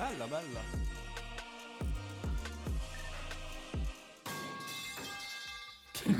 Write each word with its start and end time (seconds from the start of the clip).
Bella, 0.00 0.26
bella. 0.26 0.60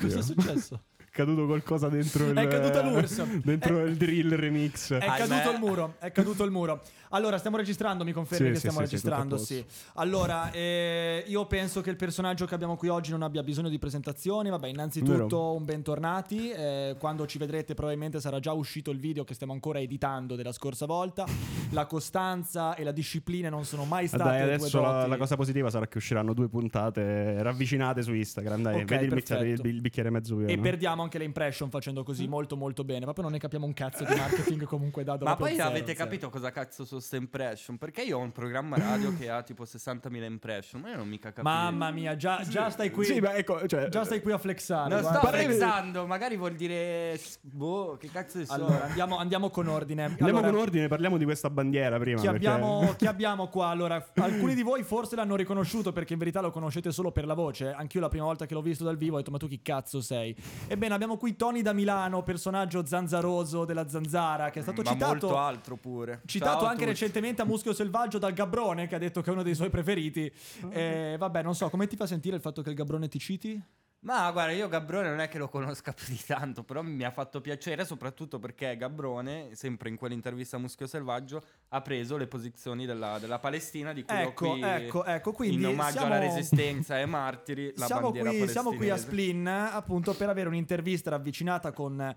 Cosa 0.02 0.18
è 0.18 0.22
successo? 0.22 0.82
È 1.20 1.24
caduto 1.24 1.46
qualcosa 1.46 1.88
dentro 1.88 2.24
il 2.28 2.34
È 2.34 2.46
caduta 2.46 2.82
l'URSS. 2.82 3.24
Dentro 3.44 3.80
È- 3.80 3.84
il 3.84 3.96
drill 3.96 4.34
remix. 4.36 4.92
È 4.94 4.98
caduto 5.16 5.50
il 5.52 5.58
muro, 5.58 5.94
è 5.98 6.10
caduto 6.12 6.44
il 6.44 6.50
muro. 6.50 6.80
Allora, 7.12 7.38
stiamo 7.38 7.56
registrando, 7.56 8.04
mi 8.04 8.12
confermi 8.12 8.46
Sì, 8.46 8.52
che 8.52 8.54
sì, 8.54 8.60
stiamo 8.60 8.76
sì, 8.78 8.84
registrando, 8.84 9.36
sì. 9.36 9.64
Allora, 9.94 10.50
eh, 10.52 11.24
io 11.26 11.44
penso 11.46 11.80
che 11.80 11.90
il 11.90 11.96
personaggio 11.96 12.46
che 12.46 12.54
abbiamo 12.54 12.76
qui 12.76 12.86
oggi 12.88 13.10
non 13.10 13.22
abbia 13.22 13.42
bisogno 13.42 13.68
di 13.68 13.78
presentazioni. 13.80 14.48
Vabbè, 14.48 14.68
innanzitutto 14.68 15.12
Vero. 15.36 15.54
un 15.56 15.64
bentornati. 15.64 16.50
Eh, 16.50 16.94
quando 17.00 17.26
ci 17.26 17.38
vedrete 17.38 17.74
probabilmente 17.74 18.20
sarà 18.20 18.38
già 18.38 18.52
uscito 18.52 18.92
il 18.92 19.00
video 19.00 19.24
che 19.24 19.34
stiamo 19.34 19.52
ancora 19.52 19.80
editando 19.80 20.36
della 20.36 20.52
scorsa 20.52 20.86
volta. 20.86 21.26
La 21.70 21.86
costanza 21.86 22.74
e 22.76 22.84
la 22.84 22.92
disciplina 22.92 23.48
non 23.48 23.64
sono 23.64 23.84
mai 23.84 24.04
Ah, 24.04 24.08
state 24.08 24.22
Dai, 24.22 24.42
adesso 24.42 24.80
la, 24.80 24.92
doti. 24.98 25.08
la 25.10 25.16
cosa 25.16 25.36
positiva 25.36 25.68
sarà 25.68 25.88
che 25.88 25.98
usciranno 25.98 26.32
due 26.32 26.48
puntate 26.48 27.42
ravvicinate 27.42 28.02
su 28.02 28.14
Instagram. 28.14 28.62
Dai, 28.62 28.80
Ok, 28.82 28.84
vedi 28.84 29.04
il, 29.06 29.46
il, 29.58 29.66
il 29.66 29.80
bicchiere 29.80 30.10
mezzo 30.10 30.36
pieno. 30.36 30.50
E 30.50 30.58
perdiamo 30.58 31.02
anche 31.02 31.09
le 31.18 31.24
impression 31.24 31.70
facendo 31.70 32.02
così 32.02 32.26
molto 32.26 32.56
molto 32.56 32.84
bene. 32.84 33.06
Ma 33.06 33.12
poi 33.12 33.24
non 33.24 33.32
ne 33.32 33.38
capiamo 33.38 33.66
un 33.66 33.72
cazzo 33.72 34.04
di 34.04 34.14
marketing 34.14 34.64
comunque 34.66 35.04
da 35.04 35.16
Ma 35.20 35.36
poi 35.36 35.54
zero, 35.54 35.68
avete 35.68 35.92
zero. 35.92 35.98
capito 36.04 36.30
cosa 36.30 36.50
cazzo 36.50 36.84
sono 36.84 37.00
sta 37.00 37.16
impression? 37.16 37.78
Perché 37.78 38.02
io 38.02 38.18
ho 38.18 38.20
un 38.22 38.32
programma 38.32 38.76
radio 38.76 39.16
che 39.16 39.28
ha 39.30 39.42
tipo 39.42 39.64
60.000 39.64 40.24
impression, 40.24 40.80
ma 40.80 40.90
io 40.90 40.96
non 40.96 41.08
mica 41.08 41.32
capisco. 41.32 41.42
Mamma 41.54 41.90
mia, 41.90 42.16
già, 42.16 42.42
già 42.48 42.70
stai 42.70 42.90
qui. 42.90 43.04
Sì, 43.04 43.20
ma 43.20 43.34
ecco, 43.34 43.66
cioè, 43.66 43.88
Già 43.88 44.04
stai 44.04 44.20
qui 44.20 44.32
a 44.32 44.38
flexare. 44.38 44.88
Non 44.90 45.00
guarda. 45.00 45.18
sto 45.18 45.28
flexando, 45.28 46.06
magari 46.06 46.36
vuol 46.36 46.54
dire... 46.54 47.18
Boh, 47.42 47.96
che 47.98 48.08
cazzo 48.10 48.38
ne 48.38 48.44
so. 48.46 48.52
Allora, 48.52 48.84
andiamo, 48.84 49.16
andiamo 49.18 49.50
con 49.50 49.66
ordine. 49.68 50.04
Andiamo 50.04 50.30
Allora, 50.38 50.50
con 50.50 50.60
ordine, 50.60 50.88
parliamo 50.88 51.16
di 51.16 51.24
questa 51.24 51.50
bandiera 51.50 51.98
prima. 51.98 52.20
Chi 52.20 52.26
perché- 52.26 52.46
abbiamo, 52.48 52.94
chi 52.98 53.06
abbiamo 53.06 53.48
qua? 53.48 53.68
Allora, 53.68 54.04
alcuni 54.16 54.54
di 54.54 54.62
voi 54.62 54.82
forse 54.82 55.16
l'hanno 55.16 55.36
riconosciuto 55.36 55.92
perché 55.92 56.12
in 56.12 56.18
verità 56.18 56.40
lo 56.40 56.50
conoscete 56.50 56.90
solo 56.92 57.10
per 57.12 57.26
la 57.26 57.34
voce. 57.34 57.72
Anch'io 57.72 58.00
la 58.00 58.08
prima 58.08 58.24
volta 58.24 58.46
che 58.46 58.54
l'ho 58.54 58.62
visto 58.62 58.84
dal 58.84 58.96
vivo 58.96 59.14
ho 59.14 59.18
detto: 59.18 59.30
Ma 59.30 59.38
tu 59.38 59.48
chi 59.48 59.60
cazzo 59.62 60.00
sei? 60.00 60.34
Ebbene, 60.68 60.94
abbiamo 61.00 61.16
qui 61.16 61.34
Tony 61.34 61.62
da 61.62 61.72
Milano, 61.72 62.22
personaggio 62.22 62.84
zanzaroso 62.84 63.64
della 63.64 63.88
zanzara, 63.88 64.50
che 64.50 64.58
è 64.58 64.62
stato 64.62 64.82
ma 64.82 64.90
citato. 64.90 65.10
molto 65.12 65.38
altro 65.38 65.76
pure. 65.76 66.20
Citato 66.26 66.60
Ciao 66.60 66.68
anche 66.68 66.84
recentemente 66.84 67.40
a 67.40 67.46
Muschio 67.46 67.72
Selvaggio 67.72 68.18
dal 68.18 68.34
Gabbrone, 68.34 68.86
che 68.86 68.96
ha 68.96 68.98
detto 68.98 69.22
che 69.22 69.30
è 69.30 69.32
uno 69.32 69.42
dei 69.42 69.54
suoi 69.54 69.70
preferiti. 69.70 70.30
Ah. 70.60 70.78
Eh, 70.78 71.16
vabbè, 71.16 71.42
non 71.42 71.54
so, 71.54 71.70
come 71.70 71.86
ti 71.86 71.96
fa 71.96 72.06
sentire 72.06 72.36
il 72.36 72.42
fatto 72.42 72.60
che 72.60 72.68
il 72.68 72.74
Gabbrone 72.74 73.08
ti 73.08 73.18
citi? 73.18 73.62
Ma 74.02 74.30
guarda, 74.30 74.52
io 74.52 74.66
Gabbrone 74.68 75.10
non 75.10 75.20
è 75.20 75.28
che 75.28 75.36
lo 75.36 75.48
conosca 75.48 75.92
più 75.94 76.06
di 76.06 76.20
tanto, 76.26 76.62
però 76.62 76.80
mi 76.80 77.04
ha 77.04 77.10
fatto 77.10 77.40
piacere 77.40 77.84
soprattutto 77.84 78.38
perché 78.38 78.76
Gabbrone, 78.76 79.50
sempre 79.54 79.90
in 79.90 79.96
quell'intervista 79.96 80.56
a 80.56 80.58
Muschio 80.58 80.86
Selvaggio, 80.86 81.42
ha 81.68 81.80
preso 81.82 82.16
le 82.16 82.26
posizioni 82.26 82.86
della, 82.86 83.18
della 83.18 83.38
Palestina 83.38 83.92
di 83.92 84.02
cui 84.02 84.16
Ecco, 84.16 84.50
qui 84.52 84.62
ecco, 84.62 85.04
ecco, 85.04 85.32
quindi 85.32 85.56
in 85.56 85.66
omaggio 85.66 85.98
siamo- 85.98 86.06
alla 86.06 86.18
resistenza 86.18 86.96
e 86.96 87.02
ai 87.02 87.08
martiri 87.08 87.72
la 87.76 87.86
siamo, 87.86 88.10
bandiera 88.10 88.30
qui, 88.30 88.48
siamo 88.48 88.72
qui 88.74 88.88
a. 88.90 88.96
Splin 88.96 89.46
appunto 89.46 90.14
per 90.14 90.28
avere 90.28 90.48
un'intervista 90.48 91.10
ravvicinata 91.10 91.72
con 91.72 92.16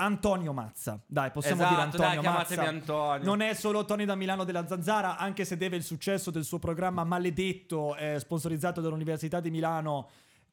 Antonio 0.00 0.52
Mazza. 0.52 1.02
Dai, 1.04 1.32
possiamo 1.32 1.62
Esatto, 1.62 1.74
dire 1.74 1.84
Antonio 1.86 2.20
dai, 2.20 2.32
Mazza. 2.32 2.62
Antonio. 2.62 3.24
Non 3.24 3.40
è 3.40 3.54
solo 3.54 3.84
Tony 3.84 4.04
da 4.04 4.14
Milano 4.14 4.44
della 4.44 4.66
Zanzara, 4.66 5.16
anche 5.16 5.44
se 5.44 5.56
deve 5.56 5.76
il 5.76 5.82
successo 5.82 6.30
del 6.30 6.44
suo 6.44 6.60
programma 6.60 7.02
maledetto, 7.02 7.96
eh, 7.96 8.18
sponsorizzato 8.20 8.80
dall'Università 8.80 9.40
di 9.40 9.50
Milano. 9.50 10.08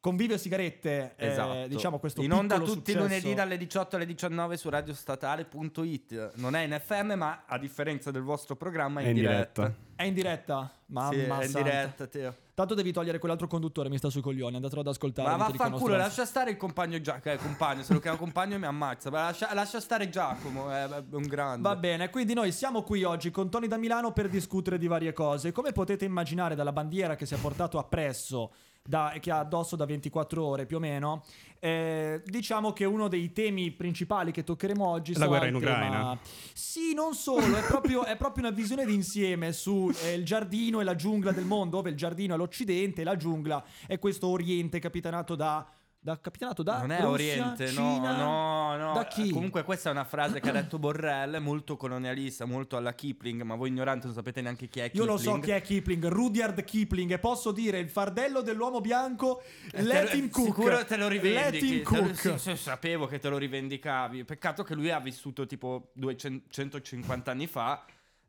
Convivio 0.05 0.35
e 0.35 0.37
sigarette, 0.37 1.13
eh, 1.15 1.27
Esatto. 1.29 1.65
diciamo 1.67 1.97
questo 1.97 2.21
in 2.21 2.31
onda 2.31 2.59
tutti 2.59 2.91
i 2.91 2.93
successo. 2.93 2.99
lunedì 2.99 3.33
dalle 3.33 3.57
18 3.57 3.95
alle 3.95 4.05
19 4.05 4.55
su 4.55 4.69
radiostatale.it. 4.69 6.33
Non 6.35 6.55
è 6.55 6.61
in 6.63 6.79
FM, 6.79 7.13
ma 7.13 7.43
a 7.47 7.57
differenza 7.57 8.11
del 8.11 8.21
vostro 8.21 8.55
programma 8.55 8.99
è 8.99 9.03
in, 9.03 9.07
È 9.07 9.09
in 9.09 9.15
diretta. 9.15 9.61
diretta. 9.63 9.79
È 9.95 10.03
in 10.03 10.13
diretta? 10.13 10.71
Mamma 10.87 11.09
Sì, 11.11 11.17
è 11.17 11.23
in 11.23 11.49
santa. 11.49 11.61
diretta, 11.63 12.05
Teo. 12.05 12.35
Tanto 12.53 12.75
devi 12.75 12.91
togliere 12.91 13.17
quell'altro 13.17 13.47
conduttore, 13.47 13.89
mi 13.89 13.97
sta 13.97 14.11
sui 14.11 14.21
coglioni, 14.21 14.55
andatelo 14.57 14.81
ad 14.81 14.88
ascoltare. 14.88 15.27
Ma 15.27 15.38
vaffanculo, 15.38 15.95
lascia 15.97 16.23
stare 16.25 16.51
il 16.51 16.57
compagno 16.57 17.01
Giacomo. 17.01 17.33
Eh, 17.33 17.38
compagno, 17.38 17.81
se 17.81 17.91
lo 17.94 17.99
chiamo 17.99 18.17
compagno 18.17 18.59
mi 18.59 18.65
ammazza. 18.67 19.09
Ma 19.09 19.21
lascia, 19.23 19.51
lascia 19.55 19.79
stare 19.79 20.07
Giacomo, 20.09 20.69
è, 20.69 20.88
è 20.88 21.03
un 21.13 21.23
grande. 21.23 21.67
Va 21.67 21.75
bene, 21.75 22.11
quindi 22.11 22.35
noi 22.35 22.51
siamo 22.51 22.83
qui 22.83 23.03
oggi 23.03 23.31
con 23.31 23.49
Tony 23.49 23.65
da 23.67 23.77
Milano 23.77 24.11
per 24.13 24.29
discutere 24.29 24.77
di 24.77 24.85
varie 24.85 25.13
cose. 25.13 25.51
Come 25.51 25.71
potete 25.71 26.05
immaginare 26.05 26.53
dalla 26.53 26.71
bandiera 26.71 27.15
che 27.15 27.25
si 27.25 27.33
è 27.33 27.38
portato 27.38 27.79
appresso, 27.79 28.53
da, 28.88 29.16
che 29.19 29.31
ha 29.31 29.40
addosso 29.40 29.75
da 29.75 29.85
24 29.85 30.46
ore 30.46 30.66
più 30.66 30.78
o 30.78 30.79
meno, 30.79 31.23
eh, 31.59 32.22
diciamo 32.25 32.72
che 32.73 32.85
uno 32.85 33.07
dei 33.07 33.34
temi 33.34 33.72
principali 33.72 34.31
che 34.31 34.44
toccheremo 34.44 34.85
oggi 34.85 35.13
La 35.13 35.19
sarà 35.19 35.29
guerra 35.29 35.47
in 35.47 35.59
tema- 35.59 35.73
Ucraina. 35.73 36.19
Sì, 36.53 36.94
non 36.94 37.16
solo, 37.16 37.57
è 37.57 37.63
proprio, 37.63 38.03
è 38.06 38.16
proprio 38.16 38.45
una 38.45 38.56
visione 38.56 38.85
d'insieme 38.85 39.51
su 39.51 39.91
eh, 40.03 40.13
il 40.13 40.24
giardino 40.24 40.79
e 40.79 40.84
la 40.84 40.95
giungla 40.95 41.31
del 41.31 41.45
mondo, 41.45 41.78
dove 41.78 41.90
il 41.90 41.95
giardino 41.97 42.35
è 42.35 42.38
l'Occidente 42.38 43.01
e 43.01 43.03
la 43.03 43.16
giungla 43.16 43.63
è 43.88 43.97
questo 43.97 44.28
Oriente 44.28 44.79
capitanato 44.79 45.35
da... 45.35 45.68
Da, 46.05 46.19
capitanato 46.21 46.61
da 46.61 46.77
non 46.81 46.91
è 46.91 46.99
Russia, 47.01 47.09
Oriente, 47.09 47.67
Cina, 47.69 48.16
no, 48.16 48.75
no, 48.77 48.83
no. 48.89 48.93
Da 48.93 49.05
chi? 49.07 49.31
Comunque 49.31 49.63
questa 49.63 49.89
è 49.89 49.91
una 49.91 50.03
frase 50.03 50.39
che 50.39 50.49
ha 50.49 50.51
detto 50.61 50.77
Borrell, 50.77 51.39
molto 51.41 51.77
colonialista, 51.77 52.45
molto 52.45 52.77
alla 52.77 52.93
Kipling, 52.93 53.41
ma 53.41 53.55
voi 53.55 53.69
ignoranti 53.69 54.05
non 54.05 54.13
sapete 54.13 54.39
neanche 54.41 54.67
chi 54.67 54.81
è 54.81 54.83
Io 54.83 54.89
Kipling. 54.89 55.09
lo 55.09 55.17
so 55.17 55.39
chi 55.39 55.49
è 55.49 55.61
Kipling, 55.61 56.05
Rudyard 56.07 56.63
Kipling, 56.63 57.11
e 57.11 57.17
posso 57.17 57.51
dire 57.51 57.79
il 57.79 57.89
fardello 57.89 58.41
dell'uomo 58.41 58.81
bianco, 58.81 59.41
Eh, 59.71 59.81
let 59.81 60.11
lo- 60.11 60.19
him 60.19 60.29
cook. 60.29 60.45
Sicuro 60.45 60.85
te 60.85 60.95
lo 60.95 61.07
rivendichi. 61.07 61.41
Let 61.44 61.63
him 61.63 61.83
te 61.83 61.95
lo- 61.95 62.01
cook. 62.03 62.15
sì, 62.39 62.49
sì, 62.51 62.55
sapevo 62.55 63.07
che 63.07 63.17
te 63.17 63.27
lo 63.29 63.39
rivendicavi. 63.39 64.25
Peccato 64.25 64.61
che 64.63 64.75
lui 64.75 64.91
ha 64.91 64.99
vissuto 64.99 65.47
tipo 65.47 65.89
250 65.94 67.31
anni 67.31 67.47
fa. 67.47 67.83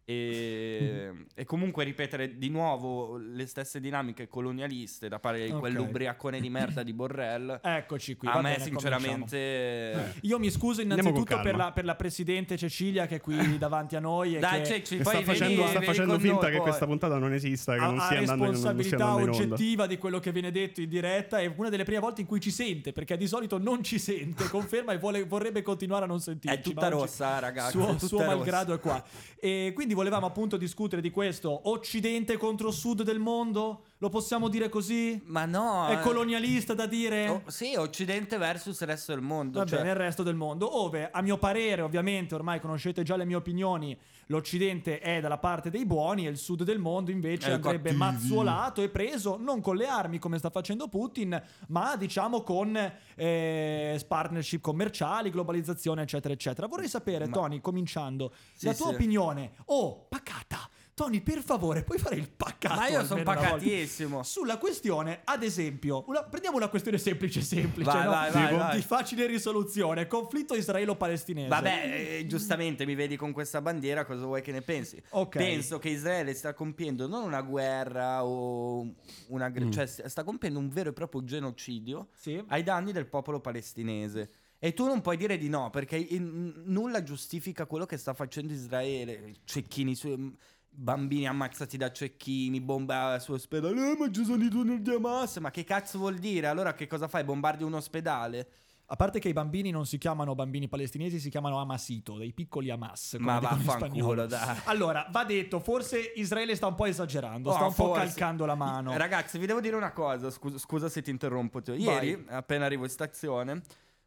E, 0.08 1.12
e 1.34 1.44
comunque 1.44 1.82
ripetere 1.82 2.38
di 2.38 2.48
nuovo 2.48 3.16
le 3.16 3.44
stesse 3.46 3.80
dinamiche 3.80 4.28
colonialiste 4.28 5.08
da 5.08 5.18
parte 5.18 5.44
di 5.46 5.50
Ok. 5.50 5.58
quell'ubriacone 5.58 6.38
di 6.40 6.48
merda 6.48 6.84
di 6.84 6.92
Borrell. 6.92 7.58
Eccoci 7.66 8.14
qui. 8.14 8.28
a 8.28 8.34
va 8.34 8.40
me, 8.40 8.52
bene, 8.52 8.62
sinceramente. 8.64 9.90
cominciamo. 9.92 10.18
Io 10.22 10.38
mi 10.38 10.50
scuso 10.50 10.80
innanzitutto 10.80 11.40
per 11.40 11.56
la, 11.56 11.72
per 11.72 11.84
la 11.84 11.96
presidente 11.96 12.56
Cecilia 12.56 13.06
che 13.06 13.16
è 13.16 13.20
qui 13.20 13.34
davanti 13.58 13.96
a 13.96 14.00
noi. 14.00 14.36
E 14.36 14.38
Dai, 14.38 14.60
che 14.60 14.66
Cecci, 14.66 14.96
Che 14.98 15.02
poi 15.02 15.14
sta 15.16 15.24
facendo, 15.24 15.62
sta 15.62 15.70
vieni 15.72 15.84
facendo 15.86 16.18
finta 16.20 16.40
noi 16.42 16.50
che 16.50 16.56
poi. 16.56 16.66
questa 16.66 16.86
puntata 16.86 17.18
non 17.18 17.32
esista, 17.32 17.74
che 17.74 17.80
ha, 17.80 17.86
non 17.86 17.98
ha 17.98 18.04
stia 18.04 18.18
andando 18.18 18.44
in, 18.44 18.50
non 18.50 18.58
stia 18.58 18.70
responsabilità 18.72 19.14
onda. 19.14 19.30
oggettiva 19.30 19.86
di 19.88 19.98
quello 19.98 20.20
che 20.20 20.30
viene 20.30 20.52
detto 20.52 20.80
in 20.80 20.88
diretta. 20.88 21.38
È 21.40 21.52
una 21.56 21.68
delle 21.68 21.82
prime 21.84 22.00
volte 22.00 22.20
in 22.20 22.28
cui 22.28 22.38
ci 22.40 22.52
sente, 22.52 22.92
perché 22.92 23.16
di 23.16 23.26
solito 23.26 23.58
non 23.58 23.82
ci 23.82 23.98
sente, 23.98 24.44
conferma 24.50 24.92
e 24.92 24.98
vuole- 24.98 25.24
vorrebbe 25.24 25.62
continuare 25.62 26.04
a 26.04 26.06
non 26.06 26.20
sentirci. 26.20 26.56
È 26.56 26.60
tutta 26.60 26.86
rossa, 26.88 27.40
ragazzi, 27.40 27.72
Suo, 27.72 27.98
suo 27.98 28.18
rossa. 28.18 28.26
malgrado 28.36 28.72
è 28.72 28.78
qua. 28.78 29.02
E 29.38 29.72
quindi 29.74 29.94
volevamo 29.96 30.26
appunto 30.26 30.58
discutere 30.58 31.00
di 31.00 31.10
questo 31.10 31.70
Occidente 31.70 32.36
contro 32.36 32.70
Sud 32.70 33.02
del 33.02 33.18
mondo? 33.18 33.86
Lo 33.98 34.10
possiamo 34.10 34.48
dire 34.48 34.68
così? 34.68 35.22
Ma 35.24 35.46
no. 35.46 35.86
È 35.88 35.94
eh. 35.94 36.00
colonialista 36.00 36.74
da 36.74 36.84
dire? 36.86 37.28
Oh, 37.28 37.42
sì, 37.46 37.74
Occidente 37.76 38.36
versus 38.36 38.78
il 38.80 38.86
resto 38.88 39.12
del 39.14 39.22
mondo. 39.22 39.60
Va 39.60 39.64
cioè- 39.64 39.78
bene, 39.78 39.90
il 39.92 39.96
resto 39.96 40.22
del 40.22 40.34
mondo, 40.34 40.82
ove 40.82 41.10
a 41.10 41.22
mio 41.22 41.38
parere, 41.38 41.80
ovviamente, 41.80 42.34
ormai 42.34 42.60
conoscete 42.60 43.02
già 43.02 43.16
le 43.16 43.24
mie 43.24 43.36
opinioni, 43.36 43.96
l'Occidente 44.26 44.98
è 44.98 45.20
dalla 45.20 45.38
parte 45.38 45.70
dei 45.70 45.86
buoni 45.86 46.26
e 46.26 46.30
il 46.30 46.36
sud 46.36 46.62
del 46.62 46.78
mondo 46.78 47.10
invece 47.10 47.48
È 47.48 47.52
andrebbe 47.54 47.90
cattivi. 47.90 47.96
mazzuolato 47.96 48.82
e 48.82 48.90
preso 48.90 49.38
non 49.40 49.62
con 49.62 49.76
le 49.76 49.86
armi 49.86 50.18
come 50.18 50.36
sta 50.36 50.50
facendo 50.50 50.88
Putin, 50.88 51.40
ma 51.68 51.96
diciamo 51.96 52.42
con 52.42 52.76
eh, 53.14 54.04
partnership 54.06 54.60
commerciali, 54.60 55.30
globalizzazione, 55.30 56.02
eccetera, 56.02 56.34
eccetera. 56.34 56.66
Vorrei 56.66 56.88
sapere, 56.88 57.26
Ma- 57.26 57.32
Tony, 57.32 57.60
cominciando, 57.62 58.32
Sì, 58.52 58.66
la 58.66 58.74
tua 58.74 58.88
sì. 58.88 58.94
opinione. 58.94 59.52
Oh, 59.66 60.04
pacata! 60.06 60.68
Tony, 60.96 61.20
per 61.20 61.42
favore, 61.42 61.82
puoi 61.82 61.98
fare 61.98 62.16
il 62.16 62.26
paccato? 62.26 62.74
Ma 62.76 62.88
io 62.88 63.04
sono 63.04 63.22
pacatissimo. 63.22 64.22
Sulla 64.22 64.56
questione, 64.56 65.20
ad 65.24 65.42
esempio, 65.42 66.04
una- 66.06 66.22
prendiamo 66.24 66.56
una 66.56 66.68
questione 66.68 66.96
semplice, 66.96 67.42
semplice, 67.42 67.90
Vai, 67.90 68.04
no? 68.04 68.10
vai, 68.12 68.30
vai, 68.56 68.76
di 68.76 68.82
facile 68.82 69.26
risoluzione, 69.26 70.06
conflitto 70.06 70.54
israelo-palestinese. 70.54 71.48
Vabbè, 71.48 72.16
eh, 72.20 72.26
giustamente 72.26 72.86
mi 72.86 72.94
vedi 72.94 73.16
con 73.16 73.32
questa 73.32 73.60
bandiera, 73.60 74.06
cosa 74.06 74.24
vuoi 74.24 74.40
che 74.40 74.52
ne 74.52 74.62
pensi? 74.62 74.98
Ok. 75.10 75.36
Penso 75.36 75.78
che 75.78 75.90
Israele 75.90 76.32
sta 76.32 76.54
compiendo 76.54 77.06
non 77.06 77.24
una 77.24 77.42
guerra 77.42 78.24
o 78.24 78.90
una... 79.26 79.50
Mm. 79.50 79.70
cioè 79.70 79.84
sta 79.84 80.24
compiendo 80.24 80.58
un 80.58 80.70
vero 80.70 80.88
e 80.88 80.92
proprio 80.94 81.22
genocidio 81.24 82.08
Sì. 82.14 82.42
ai 82.48 82.62
danni 82.62 82.92
del 82.92 83.04
popolo 83.06 83.40
palestinese. 83.40 84.30
E 84.58 84.72
tu 84.72 84.86
non 84.86 85.02
puoi 85.02 85.18
dire 85.18 85.36
di 85.36 85.50
no, 85.50 85.68
perché 85.68 85.96
in- 85.98 86.54
nulla 86.64 87.02
giustifica 87.02 87.66
quello 87.66 87.84
che 87.84 87.98
sta 87.98 88.14
facendo 88.14 88.54
Israele. 88.54 89.34
Cecchini 89.44 89.94
su... 89.94 90.34
Bambini 90.78 91.26
ammazzati 91.26 91.78
da 91.78 91.90
cecchini, 91.90 92.60
bomba 92.60 93.18
su 93.18 93.32
ospedale, 93.32 93.92
eh, 93.92 93.96
ma 93.98 94.10
ci 94.10 94.24
sono 94.24 94.44
i 94.44 94.48
tunnel 94.50 94.82
di 94.82 94.90
Hamas. 94.90 95.38
Ma 95.38 95.50
che 95.50 95.64
cazzo 95.64 95.96
vuol 95.98 96.16
dire? 96.18 96.48
Allora 96.48 96.74
che 96.74 96.86
cosa 96.86 97.08
fai? 97.08 97.24
Bombardi 97.24 97.64
un 97.64 97.72
ospedale? 97.74 98.48
A 98.88 98.94
parte 98.94 99.18
che 99.18 99.28
i 99.28 99.32
bambini 99.32 99.70
non 99.70 99.86
si 99.86 99.96
chiamano 99.98 100.34
bambini 100.34 100.68
palestinesi, 100.68 101.18
si 101.18 101.30
chiamano 101.30 101.58
Hamasito, 101.60 102.18
dei 102.18 102.32
piccoli 102.32 102.70
Hamas. 102.70 103.16
Ma 103.18 103.38
vaffanculo, 103.40 104.26
dai. 104.26 104.56
Allora, 104.66 105.08
va 105.10 105.24
detto, 105.24 105.60
forse 105.60 105.98
Israele 106.16 106.54
sta 106.54 106.66
un 106.66 106.74
po' 106.74 106.84
esagerando, 106.84 107.50
Oh, 107.50 107.54
sta 107.54 107.64
un 107.64 107.74
po' 107.74 107.86
forse. 107.86 108.02
calcando 108.04 108.44
la 108.44 108.54
mano. 108.54 108.94
Ragazzi, 108.96 109.38
vi 109.38 109.46
devo 109.46 109.60
dire 109.60 109.74
una 109.76 109.92
cosa. 109.92 110.30
Scusa, 110.30 110.58
scusa 110.58 110.88
se 110.90 111.00
ti 111.02 111.10
interrompo. 111.10 111.62
Teo. 111.62 111.74
Ieri, 111.74 112.26
appena 112.28 112.66
arrivo 112.66 112.84
in 112.84 112.90
stazione, 112.90 113.62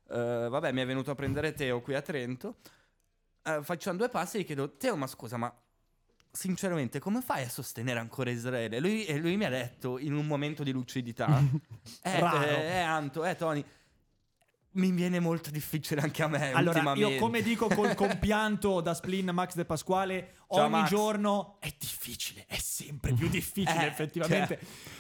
eh, 0.08 0.48
vabbè, 0.50 0.72
mi 0.72 0.82
è 0.82 0.86
venuto 0.86 1.10
a 1.12 1.16
prendere 1.16 1.52
Teo 1.54 1.82
qui 1.82 1.96
a 1.96 2.02
Trento. 2.02 2.58
Eh, 3.44 3.60
facciamo 3.64 3.98
due 3.98 4.08
passi 4.10 4.38
e 4.38 4.42
gli 4.42 4.46
chiedo: 4.46 4.78
Teo, 4.78 4.96
ma 4.96 5.08
scusa, 5.08 5.36
ma 5.36 5.52
sinceramente, 6.32 7.00
come 7.00 7.22
fai 7.22 7.44
a 7.44 7.50
sostenere 7.50 8.00
ancora 8.00 8.30
Israele? 8.30 8.80
Lui, 8.80 9.20
lui 9.20 9.38
mi 9.38 9.46
ha 9.46 9.50
detto 9.50 9.98
in 9.98 10.14
un 10.14 10.26
momento 10.26 10.64
di 10.64 10.72
lucidità: 10.72 11.28
Eh, 12.04 12.20
Raro. 12.20 12.46
eh, 12.46 12.64
eh, 12.66 12.80
Anto, 12.80 13.26
eh, 13.26 13.36
Tony. 13.36 13.64
Mi 14.72 14.92
viene 14.92 15.20
molto 15.20 15.50
difficile 15.50 16.00
anche 16.02 16.22
a 16.22 16.28
me. 16.28 16.52
Allora, 16.54 16.94
io 16.94 17.16
come 17.16 17.42
dico 17.42 17.68
col 17.68 17.96
compianto 17.96 18.82
da 18.82 18.94
Splin 18.94 19.32
Max 19.32 19.56
De 19.56 19.66
Pasquale, 19.66 20.36
Ciao, 20.48 20.62
ogni 20.66 20.70
Max. 20.82 20.90
giorno 20.90 21.58
è 21.60 21.74
difficile, 21.78 22.46
è 22.48 22.58
sempre 22.58 23.12
più 23.14 23.28
difficile 23.30 23.82
Eh, 23.86 23.88
effettivamente. 23.88 24.60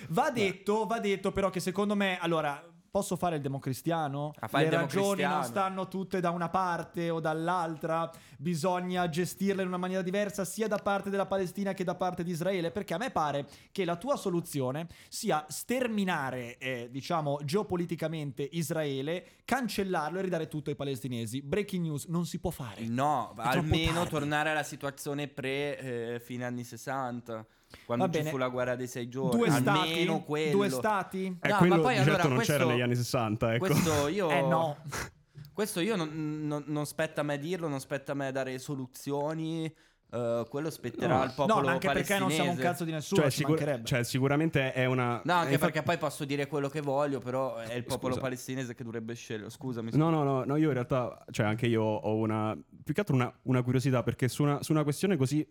Va 0.10 0.32
detto, 0.32 0.86
va 0.88 1.00
detto 1.00 1.32
però 1.32 1.52
che 1.52 1.60
secondo 1.60 1.96
me, 1.96 2.18
allora, 2.20 2.68
posso 2.90 3.16
fare 3.16 3.36
il 3.38 3.42
democristiano? 3.42 4.34
Ah, 4.40 4.48
fai 4.48 4.64
Le 4.64 4.70
il 4.70 4.74
ragioni 4.74 5.24
non 5.24 5.44
stanno 5.44 5.88
tutte 5.88 6.20
da 6.20 6.32
una 6.32 6.50
parte 6.50 7.10
o 7.10 7.20
dall'altra, 7.20 8.10
bisogna 8.38 9.08
gestirle 9.10 9.62
in 9.62 9.68
una 9.68 9.78
maniera 9.78 10.02
diversa 10.02 10.46
sia 10.46 10.68
da 10.68 10.78
parte 10.78 11.10
della 11.10 11.26
Palestina 11.26 11.74
che 11.74 11.84
da 11.84 11.96
parte 11.96 12.24
di 12.24 12.32
Israele, 12.32 12.72
perché 12.72 12.94
a 12.94 12.98
me 12.98 13.12
pare 13.12 13.48
che 13.72 13.86
la 13.86 13.96
tua 13.96 14.16
soluzione 14.16 14.88
sia 15.08 15.46
sterminare, 15.48 16.58
eh, 16.58 16.88
diciamo, 16.92 17.40
geopoliticamente 17.44 18.48
Israele, 18.52 19.26
cancellarlo 19.46 20.20
e 20.20 20.22
ridare 20.22 20.48
tutto 20.48 20.70
ai 20.70 20.76
palestinesi. 20.76 21.42
Breaking 21.42 21.84
news, 21.84 22.06
non 22.06 22.26
si 22.26 22.40
può 22.40 22.52
fare. 22.52 22.86
No, 22.88 23.34
È 23.38 23.42
almeno 23.42 24.06
tornare 24.06 24.50
alla 24.50 24.64
situazione 24.64 25.28
pre 25.28 25.80
eh, 25.80 26.20
fine 26.20 26.46
anni 26.46 26.64
60, 26.64 27.46
quando 27.86 28.06
Va 28.06 28.12
ci 28.12 28.18
bene. 28.20 28.30
fu 28.30 28.38
la 28.38 28.50
guerra 28.50 28.76
dei 28.76 28.88
sei 28.88 29.10
giorni. 29.10 29.38
Due 29.38 29.50
stati? 29.50 29.70
almeno 29.90 30.24
quello. 30.24 30.52
Due 30.52 30.70
stati? 30.70 31.38
Eh, 31.42 31.48
No, 31.50 31.58
quello 31.58 31.76
ma 31.76 31.82
poi 31.82 31.92
di 31.92 31.98
certo 31.98 32.10
allora 32.12 32.24
non 32.28 32.36
questo- 32.36 32.54
c'era 32.54 32.66
negli 32.66 32.82
anni 32.82 32.96
60, 32.96 33.54
ecco. 33.54 33.66
Questo 33.68 34.08
io 34.08 34.30
Eh 34.32 34.42
no. 34.42 34.78
Questo 35.54 35.82
io 35.82 35.96
non, 35.98 36.46
non- 36.48 36.64
non 36.68 36.86
spetta 36.86 37.20
a 37.22 37.24
me 37.26 37.38
dirlo, 37.38 37.68
non 37.68 37.80
spetta 37.82 38.14
a 38.14 38.16
me 38.16 38.32
dare 38.32 38.58
soluzioni. 38.60 39.74
eh, 40.12 40.44
quello 40.50 40.72
spetterà 40.72 41.18
No. 41.18 41.22
al 41.22 41.34
popolo 41.36 41.60
No, 41.60 41.66
ma 41.68 41.72
anche 41.74 41.88
perché 41.92 42.18
non 42.18 42.32
siamo 42.32 42.50
un 42.50 42.56
palestinese. 42.58 42.62
cazzo 42.72 42.84
di 42.84 42.92
nessuno, 42.92 43.22
Cioè, 43.22 43.30
ci 43.30 43.38
sicur- 43.38 43.84
cioè, 43.84 44.04
sicuramente 44.04 44.74
è 44.74 44.86
una... 44.86 45.22
No, 45.24 45.34
anche 45.34 45.60
perché 45.60 45.84
poi 45.84 46.00
posso 46.00 46.26
dire 46.26 46.48
quello 46.48 46.68
che 46.68 46.82
voglio, 46.82 47.20
però 47.20 47.58
è 47.58 47.76
il 47.76 47.84
popolo 47.84 48.14
Scusa. 48.14 48.26
palestinese 48.26 48.74
che 48.74 48.84
dovrebbe 48.84 49.14
scegliere. 49.14 49.52
Scusami. 49.52 49.92
No, 49.94 50.10
no, 50.10 50.24
no, 50.24 50.44
no, 50.46 50.56
io 50.56 50.70
in 50.70 50.74
realtà, 50.74 51.24
cioè 51.30 51.46
anche 51.46 51.68
io 51.68 51.84
ho 51.84 52.16
una, 52.16 52.58
più 52.84 52.92
che 52.94 53.02
altro 53.02 53.14
una, 53.14 53.32
una 53.44 53.62
curiosità, 53.62 54.02
perché 54.02 54.28
su 54.30 54.42
una, 54.42 54.64
su 54.64 54.72
una 54.72 54.82
questione 54.84 55.16
così 55.16 55.46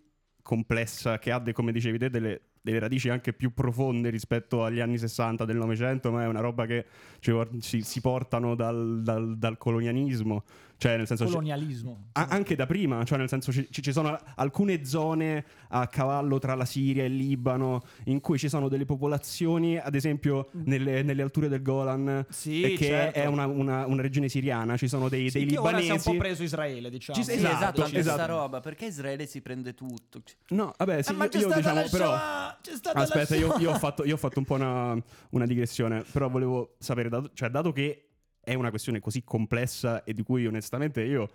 complessa, 0.48 1.18
che 1.18 1.30
ha, 1.30 1.38
de- 1.38 1.52
come 1.52 1.72
dicevi 1.72 1.98
te, 1.98 2.08
delle, 2.08 2.40
delle 2.62 2.78
radici 2.78 3.10
anche 3.10 3.34
più 3.34 3.52
profonde 3.52 4.08
rispetto 4.08 4.64
agli 4.64 4.80
anni 4.80 4.96
60 4.96 5.44
del 5.44 5.58
Novecento, 5.58 6.10
ma 6.10 6.22
è 6.22 6.26
una 6.26 6.40
roba 6.40 6.64
che 6.64 6.86
ci 7.18 7.32
por- 7.32 7.50
si, 7.60 7.82
si 7.82 8.00
portano 8.00 8.54
dal, 8.54 9.02
dal- 9.02 9.36
dal 9.36 9.58
colonialismo, 9.58 10.44
cioè 10.78 10.96
nel 10.96 11.06
senso... 11.06 11.24
Colonialismo. 11.24 12.06
a- 12.12 12.28
anche 12.30 12.54
da 12.56 12.66
prima, 12.66 13.04
cioè 13.04 13.18
nel 13.18 13.28
senso 13.28 13.52
ci, 13.52 13.66
ci- 13.70 13.92
sono 13.92 14.18
alcune 14.36 14.84
zone 14.84 15.44
a 15.68 15.86
cavallo 15.88 16.38
tra 16.38 16.54
la 16.54 16.64
Siria 16.64 17.02
e 17.02 17.06
il 17.06 17.16
Libano 17.16 17.82
in 18.04 18.20
cui 18.20 18.38
ci 18.38 18.48
sono 18.48 18.68
delle 18.68 18.84
popolazioni, 18.84 19.76
ad 19.76 19.94
esempio 19.94 20.48
nelle, 20.52 21.02
nelle 21.02 21.22
alture 21.22 21.48
del 21.48 21.62
Golan, 21.62 22.24
Sì, 22.28 22.62
e 22.62 22.74
che 22.74 22.84
certo. 22.86 23.18
è 23.18 23.26
una, 23.26 23.46
una- 23.46 23.86
una 23.86 24.02
regione 24.02 24.28
siriana, 24.28 24.76
ci 24.76 24.88
sono 24.88 25.08
dei, 25.08 25.30
Sì, 25.30 25.38
dei 25.44 25.48
che 25.48 25.58
ora 25.58 25.68
si 25.68 25.74
è 25.74 25.76
un 25.76 25.82
libanesi. 25.82 26.10
po' 26.10 26.16
preso 26.16 26.42
Israele, 26.44 26.90
diciamo. 26.90 27.18
Ci- 27.18 27.24
Sì, 27.24 27.32
esatto, 27.32 27.54
esatto, 27.56 27.82
anche 27.82 27.98
esatto. 27.98 28.14
questa 28.16 28.32
roba, 28.32 28.60
perché 28.60 28.86
Israele 28.86 29.26
si 29.26 29.40
prende 29.40 29.74
tutto. 29.74 30.22
No, 30.50 30.72
vabbè, 30.76 31.02
sì, 31.02 31.10
Eh, 31.12 31.14
ma 31.14 31.24
io, 31.24 31.30
c'è 31.30 31.38
io 31.38 31.44
stata 31.50 31.56
diciamo, 31.60 31.80
la 31.80 31.88
però... 31.90 32.04
Shoah, 32.06 32.58
c'è 32.62 32.74
stata 32.76 32.98
la 32.98 33.04
Aspetta, 33.04 33.34
io, 33.34 33.56
io 33.58 33.70
ho, 33.72 33.78
fatto, 33.78 34.04
io 34.04 34.14
ho 34.14 34.18
fatto 34.18 34.38
un 34.38 34.44
po' 34.44 34.54
una, 34.54 34.96
una 35.30 35.46
digressione, 35.46 36.04
però 36.12 36.28
volevo 36.28 36.76
sapere, 36.78 37.08
dato, 37.08 37.30
cioè, 37.34 37.48
dato 37.50 37.72
che 37.72 38.07
è 38.48 38.54
una 38.54 38.70
questione 38.70 38.98
così 39.00 39.22
complessa 39.24 40.02
e 40.04 40.14
di 40.14 40.22
cui 40.22 40.46
onestamente 40.46 41.02
io, 41.02 41.28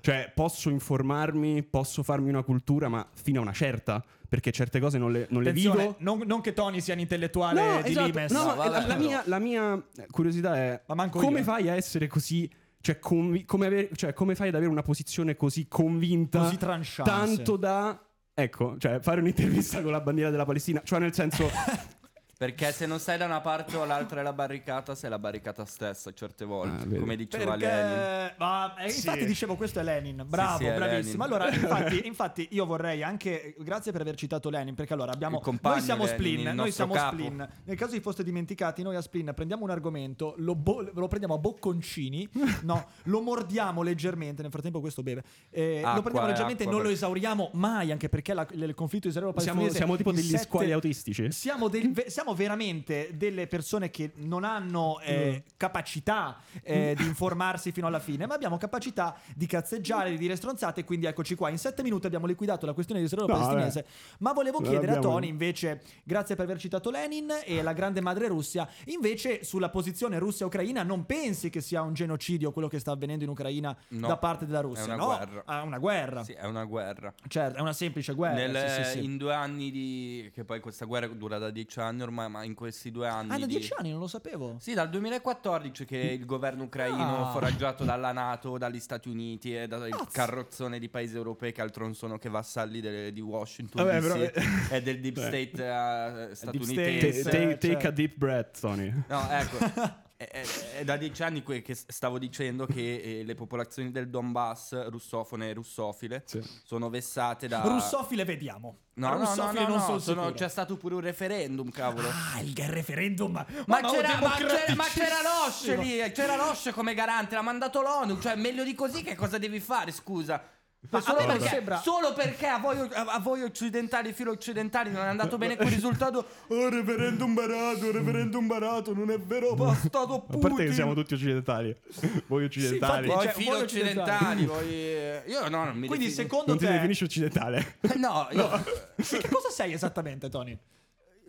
cioè, 0.00 0.30
posso 0.34 0.70
informarmi, 0.70 1.62
posso 1.64 2.02
farmi 2.02 2.28
una 2.28 2.42
cultura, 2.42 2.88
ma 2.88 3.06
fino 3.12 3.40
a 3.40 3.42
una 3.42 3.52
certa, 3.52 4.02
perché 4.28 4.52
certe 4.52 4.78
cose 4.78 4.96
non 4.98 5.10
le, 5.10 5.26
non 5.30 5.42
le 5.42 5.52
vivo. 5.52 5.96
non, 5.98 6.22
non 6.24 6.40
che 6.40 6.52
Tony 6.52 6.80
sia 6.80 6.94
un 6.94 7.00
intellettuale 7.00 7.60
No, 7.60 7.82
di 7.82 7.90
esatto. 7.90 8.06
Limes. 8.06 8.30
No, 8.32 8.44
No, 8.44 8.54
vabbè, 8.54 8.70
la, 8.70 8.86
la 8.86 8.96
mia, 8.96 9.22
la 9.26 9.38
mia 9.40 9.84
curiosità 10.10 10.56
è 10.56 10.80
Ma 10.86 10.94
manco 10.94 11.18
come 11.18 11.38
io. 11.38 11.44
fai 11.44 11.68
a 11.68 11.74
essere 11.74 12.06
così... 12.06 12.48
Cioè 12.82 12.98
convi- 12.98 13.44
come, 13.44 13.66
avere- 13.66 13.90
cioè, 13.94 14.14
come 14.14 14.34
fai 14.34 14.48
ad 14.48 14.54
avere 14.54 14.70
una 14.70 14.80
posizione 14.82 15.36
così 15.36 15.66
convinta, 15.68 16.38
Così 16.38 16.56
tranchante. 16.56 17.10
tanto 17.10 17.56
da... 17.56 18.02
Ecco, 18.32 18.76
cioè 18.78 19.00
fare 19.00 19.20
un'intervista 19.20 19.82
con 19.82 19.90
la 19.92 20.00
bandiera 20.00 20.30
della 20.30 20.46
Palestina, 20.46 20.80
cioè 20.84 20.98
nel 21.00 21.12
senso... 21.12 21.50
perché 22.40 22.72
se 22.72 22.86
non 22.86 22.98
stai 22.98 23.18
da 23.18 23.26
una 23.26 23.42
parte 23.42 23.76
o 23.76 23.84
l'altra 23.84 24.16
della 24.16 24.32
barricata, 24.32 24.94
sei 24.94 25.10
la 25.10 25.18
barricata 25.18 25.66
stessa 25.66 26.10
certe 26.14 26.46
volte. 26.46 26.86
Ah, 26.96 26.98
come 26.98 27.14
diceva 27.14 27.54
Perché... 27.54 27.66
Lenin. 27.66 28.34
Ma, 28.38 28.74
eh, 28.76 28.88
Sì. 28.88 28.96
infatti 29.06 29.26
dicevo 29.26 29.56
questo 29.56 29.78
è 29.80 29.82
Lenin 29.82 30.24
bravo 30.26 30.56
sì, 30.56 30.64
è 30.64 30.74
bravissimo 30.74 31.22
Lenin. 31.26 31.38
allora 31.42 31.50
infatti, 31.54 32.06
infatti 32.06 32.48
io 32.52 32.64
vorrei 32.64 33.02
anche 33.02 33.54
grazie 33.58 33.92
per 33.92 34.00
aver 34.00 34.14
citato 34.14 34.48
Lenin 34.48 34.74
perché 34.74 34.94
allora 34.94 35.12
abbiamo 35.12 35.36
Il 35.36 35.42
compagno 35.42 35.74
noi 35.74 35.84
siamo 35.84 36.04
Lenin, 36.04 36.16
Splin 36.18 36.42
noi 36.44 36.54
nostro 36.54 36.72
siamo 36.72 36.92
capo. 36.94 37.14
Splin 37.16 37.48
nel 37.64 37.76
caso 37.76 37.92
vi 37.92 38.00
foste 38.00 38.24
dimenticati 38.24 38.82
noi 38.82 38.96
a 38.96 39.02
Splin 39.02 39.32
prendiamo 39.34 39.64
un 39.64 39.70
argomento 39.70 40.32
lo, 40.38 40.54
bo- 40.54 40.80
lo 40.94 41.08
prendiamo 41.08 41.34
a 41.34 41.38
bocconcini 41.38 42.26
no 42.64 42.86
lo 43.02 43.20
mordiamo 43.20 43.82
leggermente 43.82 44.40
nel 44.40 44.50
frattempo 44.50 44.80
questo 44.80 45.02
beve 45.02 45.22
eh, 45.50 45.80
lo 45.82 45.88
Acqua, 45.88 46.00
prendiamo 46.02 46.26
leggermente 46.28 46.62
e 46.62 46.66
acqua, 46.66 46.78
non 46.78 46.86
lo 46.88 46.92
esauriamo 46.94 47.50
mai 47.52 47.92
anche 47.92 48.08
perché 48.08 48.32
la- 48.32 48.46
il 48.50 48.72
conflitto 48.74 49.10
Siamo, 49.10 49.28
israelo-palestinese 49.28 49.76
siamo 49.76 49.96
tipo 49.96 50.08
in 50.08 50.16
degli 50.16 50.26
sette- 50.30 50.42
squali 50.44 50.72
autistici? 50.72 51.30
siamo, 51.32 51.68
del- 51.68 51.92
ve- 51.92 52.08
siamo 52.30 52.34
veramente 52.34 53.10
delle 53.14 53.46
persone 53.46 53.90
che 53.90 54.12
non 54.16 54.44
hanno 54.44 55.00
eh, 55.00 55.18
Mm. 55.44 55.50
capacità 55.56 56.38
eh, 56.62 56.94
di 56.96 57.04
informarsi 57.04 57.72
fino 57.72 57.86
alla 57.86 57.98
fine, 57.98 58.26
ma 58.26 58.34
abbiamo 58.34 58.56
capacità 58.56 59.16
di 59.34 59.44
Mm. 59.44 59.48
cazzeggiare, 59.48 60.10
di 60.10 60.16
dire 60.18 60.36
stronzate. 60.36 60.84
Quindi 60.84 61.06
eccoci 61.06 61.34
qua. 61.34 61.48
In 61.50 61.58
sette 61.58 61.82
minuti 61.82 62.06
abbiamo 62.06 62.26
liquidato 62.26 62.66
la 62.66 62.72
questione 62.72 63.00
di 63.00 63.06
israelo-palestinese. 63.06 63.86
ma 64.18 64.32
volevo 64.32 64.58
chiedere 64.60 64.92
a 64.92 64.96
abbiamo- 64.96 65.14
Tony, 65.14 65.28
invece, 65.28 65.82
grazie 66.04 66.34
per 66.36 66.44
aver 66.44 66.58
citato 66.58 66.90
Lenin 66.90 67.30
e 67.44 67.62
la 67.62 67.72
grande 67.72 68.00
madre 68.00 68.28
Russia, 68.28 68.68
invece 68.86 69.44
sulla 69.44 69.68
posizione 69.70 70.18
Russia-Ucraina, 70.18 70.82
non 70.82 71.06
pensi 71.06 71.50
che 71.50 71.60
sia 71.60 71.82
un 71.82 71.94
genocidio 71.94 72.52
quello 72.52 72.68
che 72.68 72.78
sta 72.78 72.92
avvenendo 72.92 73.24
in 73.24 73.30
Ucraina 73.30 73.76
No, 73.88 74.06
da 74.06 74.16
parte 74.16 74.46
della 74.46 74.60
Russia? 74.60 74.82
è 74.82 74.86
una 74.86 74.96
no, 74.96 75.06
guerra. 75.06 75.44
è 75.46 75.62
una 75.62 75.78
guerra. 75.78 76.24
Sì, 76.24 76.32
è 76.32 76.44
una 76.46 76.64
guerra. 76.64 77.12
Certo, 77.26 77.58
è 77.58 77.60
una 77.60 77.72
semplice 77.72 78.14
guerra. 78.14 78.34
Nel- 78.34 78.68
sì, 78.70 78.84
sì, 78.84 78.90
sì. 78.98 79.04
In 79.04 79.16
due 79.16 79.34
anni 79.34 79.70
di... 79.70 80.30
Che 80.34 80.44
poi 80.44 80.60
questa 80.60 80.84
guerra 80.84 81.06
dura 81.08 81.38
da 81.38 81.50
dieci 81.50 81.80
anni 81.80 82.02
ormai, 82.02 82.19
ma 82.28 82.44
in 82.44 82.54
questi 82.54 82.90
due 82.90 83.08
anni... 83.08 83.30
Ah, 83.32 83.38
da 83.38 83.46
di- 83.46 83.52
dieci 83.56 83.72
anni, 83.76 83.90
non 83.90 84.00
lo 84.00 84.06
sapevo. 84.06 84.56
Sì, 84.58 84.74
dal 84.74 84.88
2014 84.90 85.84
che 85.84 85.96
il 85.98 86.24
governo 86.24 86.64
ucraino, 86.64 87.28
Ah. 87.28 87.30
foraggiato 87.32 87.84
dalla 87.84 88.12
Nato, 88.12 88.58
dagli 88.58 88.80
Stati 88.80 89.08
Uniti 89.08 89.54
e 89.56 89.66
dal 89.66 89.88
Cazzo. 89.88 90.06
carrozzone 90.12 90.78
di 90.78 90.88
paesi 90.88 91.16
europei 91.16 91.52
che 91.52 91.60
altro 91.60 91.84
non 91.84 91.94
sono 91.94 92.18
che 92.18 92.28
vassalli 92.28 92.80
delle- 92.80 93.12
di 93.12 93.20
Washington 93.20 93.84
Vabbè, 93.84 94.00
DC 94.00 94.30
però- 94.32 94.46
e 94.76 94.82
del 94.82 95.00
deep 95.00 95.18
state 95.18 95.38
eh, 95.40 95.48
State, 95.50 96.34
statunitense. 96.34 97.22
Ta- 97.22 97.30
ta- 97.30 97.36
Sì, 97.38 97.46
take 97.58 97.72
cioè- 97.80 97.86
a 97.86 97.90
deep 97.90 98.16
breath, 98.16 98.60
Tony. 98.60 98.92
No, 99.08 99.28
ecco. 99.30 99.58
È, 100.20 100.44
è- 100.76 100.84
da 100.84 100.98
dieci 100.98 101.22
anni 101.22 101.42
que- 101.42 101.62
che 101.62 101.74
stavo 101.74 102.18
dicendo 102.18 102.66
che 102.66 103.20
eh, 103.20 103.24
le 103.24 103.34
popolazioni 103.34 103.90
del 103.90 104.10
Donbass, 104.10 104.88
russofone 104.88 105.48
e 105.48 105.52
russofile, 105.54 106.24
Sì. 106.26 106.42
sono 106.62 106.90
vessate 106.90 107.48
da... 107.48 107.62
Russofile 107.62 108.24
vediamo. 108.26 108.80
No, 108.94 109.08
no, 109.08 109.14
no, 109.14 109.20
Russofile 109.20 109.62
no, 109.62 109.68
non 109.68 109.86
no, 109.86 109.98
sono 109.98 110.32
c'è 110.32 110.50
stato 110.50 110.76
pure 110.76 110.96
un 110.96 111.00
referendum, 111.00 111.70
cavolo. 111.70 112.06
Ah, 112.08 112.40
il 112.42 112.54
referendum. 112.54 113.32
Ma, 113.32 113.46
ma 113.66 113.80
c'era, 113.80 114.18
ma, 114.20 114.34
c'era, 114.36 114.74
ma 114.74 114.84
c'era. 114.84 115.16
Losce 115.22 115.76
lì, 115.76 116.12
c'era 116.12 116.36
Losce 116.36 116.72
come 116.72 116.92
garante, 116.92 117.34
l'ha 117.34 117.40
mandato 117.40 117.80
l'ONU, 117.80 118.18
cioè 118.20 118.34
meglio 118.36 118.62
di 118.62 118.74
così 118.74 119.02
che 119.02 119.14
cosa 119.14 119.38
devi 119.38 119.58
fare, 119.58 119.90
scusa? 119.90 120.42
Ma 120.88 121.00
solo, 121.02 121.18
a 121.18 121.26
non 121.26 121.36
perché, 121.36 121.48
sembra- 121.54 121.76
solo 121.76 122.12
perché 122.14 122.46
a 122.46 122.58
voi, 122.58 122.78
a, 122.78 123.04
a 123.04 123.18
voi 123.20 123.42
occidentali, 123.42 124.12
filo 124.14 124.30
occidentali, 124.32 124.90
non 124.90 125.04
è 125.04 125.08
andato 125.08 125.36
bene 125.36 125.54
quel 125.56 125.68
risultato. 125.68 126.26
Oh, 126.48 126.68
referendum 126.70 127.34
barato, 127.34 127.92
referendum 127.92 128.46
barato, 128.46 128.94
non 128.94 129.10
è 129.10 129.18
vero, 129.18 129.54
bastardo 129.54 130.14
A 130.14 130.20
Putin. 130.20 130.40
parte 130.40 130.64
che 130.64 130.72
siamo 130.72 130.94
tutti 130.94 131.14
occidentali. 131.14 131.76
Voi 132.26 132.44
occidentali. 132.44 133.06
infatti, 133.06 133.06
Voi 133.08 133.24
cioè, 133.24 133.32
filo 133.34 133.50
voi 133.52 133.62
occidentali, 133.62 134.46
voi... 134.46 134.68
eh, 134.72 135.22
Io 135.26 135.48
no, 135.48 135.64
non 135.64 135.76
mi 135.76 135.86
Quindi 135.86 136.06
defini- 136.06 136.10
secondo 136.28 136.44
non 136.48 136.56
ti 136.58 136.64
te 136.64 136.72
definisci 136.72 137.04
occidentale. 137.04 137.76
No, 137.96 138.26
io... 138.32 138.48
che 138.96 139.28
cosa 139.30 139.50
sei 139.50 139.72
esattamente, 139.74 140.28
Tony? 140.30 140.58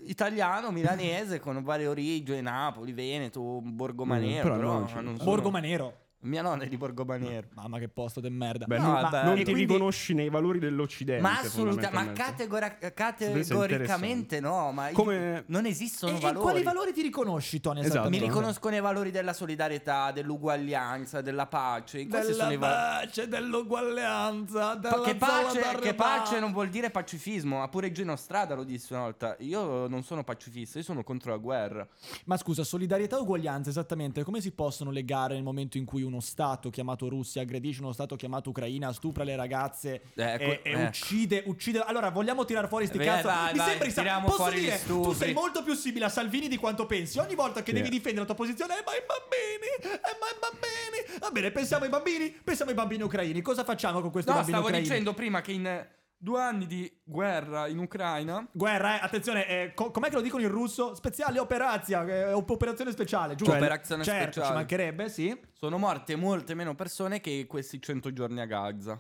Italiano, 0.06 0.72
milanese, 0.72 1.40
con 1.40 1.62
varie 1.62 1.86
origini, 1.88 2.42
Napoli, 2.42 2.92
Veneto, 2.94 3.60
Borgomanero, 3.62 4.40
Mm, 4.40 4.42
però 4.42 4.56
però, 4.56 4.72
no, 4.72 4.80
non 5.02 5.18
sono- 5.18 5.24
Borgomanero. 5.24 5.98
Mia 6.24 6.42
nonna 6.44 6.64
è 6.64 6.68
di 6.68 6.78
Borgomanero. 6.78 7.48
Mamma 7.56 7.80
che 7.80 7.88
posto 7.90 8.20
de 8.20 8.30
merda. 8.30 8.66
Beh, 8.66 8.78
No, 8.78 8.92
non, 9.02 9.10
non 9.12 9.34
E 9.34 9.38
ti 9.38 9.44
quindi- 9.52 9.62
riconosci 9.62 10.14
nei 10.14 10.30
valori 10.30 10.60
dell'Occidente. 10.60 11.22
Ma 11.22 11.40
assolutamente, 11.40 11.90
ma 11.96 12.12
categora- 12.14 12.78
categoricamente 12.78 14.40
no, 14.40 14.72
ma 14.72 14.90
Come- 14.92 15.44
non 15.48 15.66
esistono 15.66 16.14
E, 16.14 16.18
e 16.18 16.20
valori. 16.20 16.42
quali 16.44 16.64
valori 16.64 16.94
ti 16.94 17.02
riconosci, 17.02 17.60
Tony? 17.60 17.80
Esatto. 17.80 17.94
Mi 17.94 18.00
esattamente? 18.18 18.26
riconosco 18.28 18.70
nei 18.70 18.82
valori 18.82 19.12
della 19.12 19.34
solidarietà, 19.34 20.12
dell'uguaglianza, 20.12 21.22
della 21.22 21.48
pace. 21.48 22.06
Questi 22.08 22.34
sono 22.34 22.52
i 22.52 22.58
Della 22.58 23.00
pace, 23.02 23.28
dell'uguaglianza, 23.28 24.76
della 24.76 25.02
Che 25.02 25.16
pace, 25.16 25.62
che 25.82 25.94
pace 25.94 26.40
non 26.40 26.52
vuol 26.52 26.70
dire 26.70 26.90
pacifismo, 26.92 27.58
ma 27.60 27.68
pure 27.68 27.92
Gino 27.92 28.16
Strada 28.16 28.56
lo 28.56 28.64
disse 28.64 28.94
una 28.94 29.04
volta. 29.04 29.36
Io 29.40 29.88
non 29.88 30.04
sono 30.04 30.24
pacifista, 30.24 30.78
io 30.78 30.84
sono 30.84 31.04
contro 31.04 31.32
la 31.32 31.38
guerra. 31.38 31.88
Ma 32.26 32.38
scusa, 32.38 32.64
solidarietà 32.64 33.18
e 33.18 33.22
uguaglianza, 33.22 33.70
esattamente, 33.70 34.24
come 34.24 34.40
si 34.42 34.52
possono 34.52 34.92
legare 34.92 35.34
nel 35.34 35.44
momento 35.44 35.78
in 35.78 35.86
cui 35.86 36.02
uno 36.04 36.11
uno 36.12 36.20
Stato 36.20 36.70
chiamato 36.70 37.08
Russia, 37.10 37.42
aggredisce 37.42 37.82
uno 37.82 37.94
Stato 37.94 38.16
chiamato 38.16 38.50
Ucraina, 38.50 38.92
stupra 38.94 39.24
le 39.24 39.36
ragazze 39.36 40.02
Eh, 40.16 40.34
e, 40.34 40.38
que- 40.38 40.62
e 40.64 40.72
eh. 40.72 40.86
uccide, 40.86 41.44
uccide. 41.46 41.80
Allora, 41.80 42.10
vogliamo 42.10 42.46
tirare 42.46 42.68
fuori 42.68 42.86
sti 42.86 42.98
Beh, 42.98 43.06
cazzo? 43.06 43.28
vai, 43.28 43.52
Mi 43.54 43.58
vai, 43.58 43.92
sembra 43.92 44.20
sa- 44.20 44.20
Posso 44.22 44.50
dire, 44.52 44.82
tu 44.86 45.14
sei 45.14 45.34
molto 45.34 45.64
più 45.64 45.74
simile 45.74 46.06
a 46.06 46.10
Salvini 46.10 46.48
di 46.48 46.58
quanto 46.58 46.86
pensi. 46.86 47.18
Ogni 47.20 47.36
volta 47.36 47.64
che 47.64 47.72
Sì. 47.72 47.78
devi 47.78 47.90
difendere 47.90 48.20
la 48.20 48.26
tua 48.26 48.36
posizione, 48.36 48.74
eh, 48.80 48.84
ma 48.86 48.92
i 48.92 49.04
bambini, 49.08 49.96
eh, 49.96 50.18
ma 50.20 50.28
i 50.28 50.38
bambini. 50.40 51.20
Va 51.20 51.32
bene, 51.32 51.52
pensiamo 51.52 51.84
ai 51.86 51.90
bambini, 51.90 52.30
pensiamo 52.44 52.72
ai 52.72 52.78
bambini 52.78 53.04
ucraini. 53.04 53.42
Cosa 53.42 53.64
facciamo 53.64 54.02
con 54.02 54.12
questi 54.12 54.30
No, 54.30 54.38
bambini 54.38 54.58
stavo 54.58 54.70
ucraini? 54.70 54.88
dicendo 54.90 55.14
prima 55.14 55.42
che 55.42 55.52
in 55.52 55.66
eh, 55.66 55.90
due 56.22 56.40
anni 56.40 56.68
di 56.68 56.92
guerra 57.04 57.68
in 57.68 57.80
Ucraina 57.80 58.48
Guerra, 58.52 59.00
eh, 59.00 59.04
attenzione, 59.04 59.48
eh, 59.48 59.74
co- 59.74 59.90
com'è 59.90 60.10
che 60.10 60.16
lo 60.16 60.22
dicono 60.22 60.44
in 60.44 60.50
russo? 60.50 60.94
Speciale 60.94 61.40
operazia, 61.40 62.06
eh, 62.06 62.32
op- 62.32 62.52
operazione 62.52 62.92
speciale, 62.92 63.34
giusto? 63.36 63.54
Cioè, 63.54 63.62
operazione 63.62 64.04
certo, 64.04 64.32
speciale. 64.34 64.48
ci 64.48 64.54
mancherebbe, 64.54 65.10
sì. 65.10 65.40
sono 65.52 65.78
morte 65.80 66.16
molte 66.16 66.54
meno 66.54 66.76
persone 66.76 67.22
che 67.22 67.46
questi 67.48 67.82
100 67.82 68.14
giorni 68.14 68.40
a 68.40 68.46
Gaza. 68.46 69.00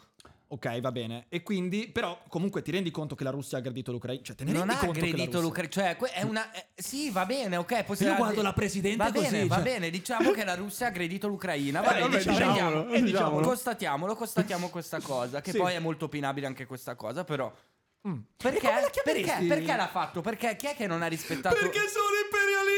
Ok, 0.54 0.82
va 0.82 0.92
bene. 0.92 1.28
E 1.30 1.44
quindi, 1.44 1.88
però, 1.88 2.22
comunque 2.28 2.62
ti 2.62 2.72
rendi 2.72 2.92
conto 2.92 3.16
che 3.16 3.24
la 3.24 3.30
Russia 3.30 3.56
ha 3.58 3.62
aggredito 3.62 3.94
l'Ucraina? 3.94 4.22
Cioè, 4.22 4.36
te 4.36 4.44
ne 4.44 4.52
non 4.52 4.60
rendi 4.68 4.74
ha 4.76 4.78
conto 4.80 4.94
che 4.94 5.00
la 5.00 5.06
aggredito 5.08 5.40
Russia- 5.40 5.48
l'Ucraina, 5.48 5.72
cioè 5.72 5.96
que- 5.96 6.10
è 6.12 6.24
una 6.24 6.52
eh, 6.52 6.66
sì, 6.76 7.10
va 7.10 7.26
bene, 7.26 7.56
ok, 7.56 7.84
possiamo 7.86 8.12
Io 8.12 8.18
guardo 8.18 8.42
la 8.42 8.52
presidente 8.54 8.98
Va 9.04 9.12
così, 9.14 9.30
bene, 9.30 9.48
va 9.48 9.56
cioè. 9.56 9.64
bene, 9.64 9.90
diciamo 9.90 10.32
che 10.32 10.44
la 10.44 10.56
Russia 10.56 10.88
ha 10.88 10.90
aggredito 10.90 11.28
l'Ucraina. 11.30 11.80
Va 11.80 11.88
Eh, 11.90 11.94
bene, 11.94 12.02
vabbè, 12.02 12.18
diciamo, 12.18 12.52
diciamolo, 12.52 12.90
eh, 12.90 13.02
diciamolo. 13.02 13.46
Constatiamolo, 13.48 14.16
constatiamo 14.16 14.68
questa 14.70 15.00
cosa, 15.00 15.40
che 15.40 15.52
Sì. 15.52 15.58
poi 15.58 15.74
è 15.74 15.80
molto 15.80 16.06
opinabile 16.06 16.48
anche 16.48 16.66
questa 16.66 16.96
cosa, 16.96 17.24
però 17.24 17.50
Mm. 18.08 18.18
perché? 18.36 18.68
Perché? 19.04 19.46
Perché 19.48 19.76
l'ha 19.76 19.88
fatto? 19.88 20.22
Perché 20.22 20.56
chi 20.56 20.66
è 20.66 20.76
che 20.76 20.88
non 20.88 21.04
ha 21.04 21.08
rispettato 21.08 21.54
Perché 21.56 21.80
sono 21.88 22.08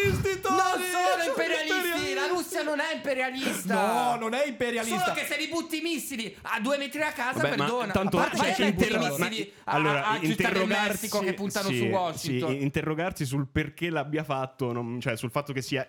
imperialisti, 0.06 0.40
Tony! 0.42 0.56
Non 0.58 0.82
sono 0.92 1.24
imperialisti, 1.30 2.14
la 2.14 2.28
Russia 2.28 2.64
non 2.64 2.80
è 2.80 2.94
imperialista. 2.96 3.74
No, 3.76 4.16
non 4.16 4.34
è 4.34 4.46
imperialista. 4.46 5.00
Solo 5.04 5.14
che 5.14 5.26
se 5.26 5.38
li 5.38 5.48
butti 5.48 5.78
i 5.78 5.82
missili 5.82 6.36
a 6.44 6.60
due 6.60 6.78
metri 6.78 7.02
a 7.02 7.12
casa, 7.12 7.40
Vabbè, 7.42 7.56
ma 7.56 7.66
perdona. 7.66 7.92
tanto 7.94 8.18
a 8.20 8.22
parte 8.22 8.38
c'è 8.38 8.46
che 8.46 8.54
che 8.54 8.64
mettere 8.64 8.90
i 8.90 8.94
interro- 8.96 9.18
missili 9.18 9.54
ma- 9.66 9.72
a, 9.72 9.76
allora, 9.76 10.00
a 10.08 10.14
Città 10.14 10.20
del 10.22 10.30
interrogarsi- 10.32 10.90
Messico 10.92 11.20
che 11.20 11.34
puntano 11.34 11.70
sì, 11.70 11.78
su 11.78 11.84
Washington. 11.86 12.50
sì, 12.52 12.62
interrogarsi 12.62 13.26
sul 13.26 13.48
perché 13.52 13.90
l'abbia 13.90 14.24
fatto, 14.24 14.72
non- 14.72 15.00
cioè 15.00 15.16
sul 15.18 15.32
fatto 15.32 15.54
che 15.54 15.62
sia 15.62 15.88